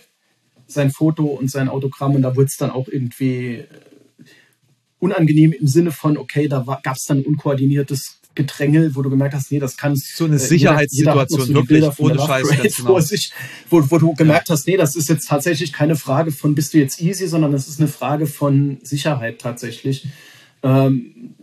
[0.66, 3.66] sein Foto und sein Autogramm und da wurde es dann auch irgendwie äh,
[4.98, 9.52] unangenehm im Sinne von, okay, da gab es dann unkoordiniertes Gedränge, wo du gemerkt hast,
[9.52, 13.00] nee, das kann So eine äh, jeder- jeder Sicherheitssituation, so wirklich, ohne Scheiß, ganz genau.
[13.00, 13.32] sich,
[13.70, 16.78] wo, wo du gemerkt hast, nee, das ist jetzt tatsächlich keine Frage von bist du
[16.78, 20.06] jetzt easy, sondern das ist eine Frage von Sicherheit tatsächlich.
[20.62, 21.34] Ähm,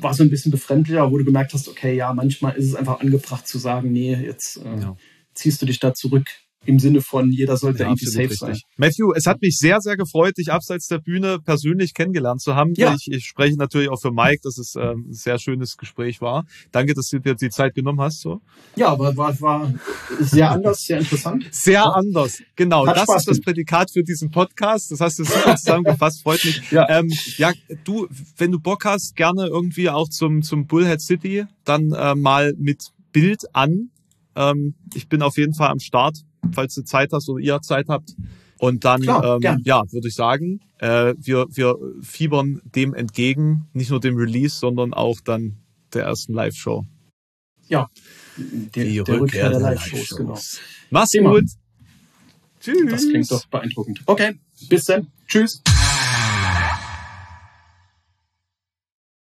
[0.00, 3.00] war so ein bisschen befremdlicher, wo du gemerkt hast, okay, ja, manchmal ist es einfach
[3.00, 4.96] angebracht zu sagen, nee, jetzt äh, Ja.
[5.34, 6.26] ziehst du dich da zurück
[6.64, 8.38] im Sinne von jeder sollte Ja, irgendwie safe richtig.
[8.40, 8.58] sein.
[8.76, 12.72] Matthew, es hat mich sehr, sehr gefreut, dich abseits der Bühne persönlich kennengelernt zu haben.
[12.76, 12.94] Ja.
[12.94, 16.44] Ich, ich spreche natürlich auch für Mike, dass es ähm, ein sehr schönes Gespräch war.
[16.72, 18.20] Danke, dass du dir die Zeit genommen hast.
[18.20, 18.40] So.
[18.76, 19.72] Ja, aber war, war
[20.20, 21.46] sehr anders, sehr interessant.
[21.52, 21.84] Sehr Ja.
[21.84, 22.42] anders.
[22.56, 23.40] Genau, Hat das Spaß ist das.
[23.40, 24.90] Prädikat für diesen Podcast.
[24.90, 26.70] Das hast du super zusammengefasst, freut mich.
[26.70, 26.86] Ja.
[26.90, 27.52] Ähm, ja,
[27.84, 32.52] du, wenn du Bock hast, gerne irgendwie auch zum, zum Bullhead City, dann äh, mal
[32.58, 33.90] mit Bild an.
[34.36, 36.18] Ähm, ich bin auf jeden Fall am Start,
[36.52, 38.14] falls du Zeit hast oder ihr Zeit habt.
[38.58, 39.62] Und dann, Klar, ähm, gern.
[39.64, 44.92] ja, würde ich sagen, äh, wir, wir fiebern dem entgegen, nicht nur dem Release, sondern
[44.92, 45.58] auch dann
[45.94, 46.84] der ersten Live-Show.
[47.68, 47.88] Ja,
[48.36, 50.38] der, der Rückkehr der Live-Shows, genau.
[50.90, 51.30] Mach's Prima.
[51.30, 51.44] gut.
[52.60, 52.90] Tschüss.
[52.90, 54.02] Das klingt doch beeindruckend.
[54.06, 54.38] Okay,
[54.68, 55.06] bis dann.
[55.28, 55.62] Tschüss.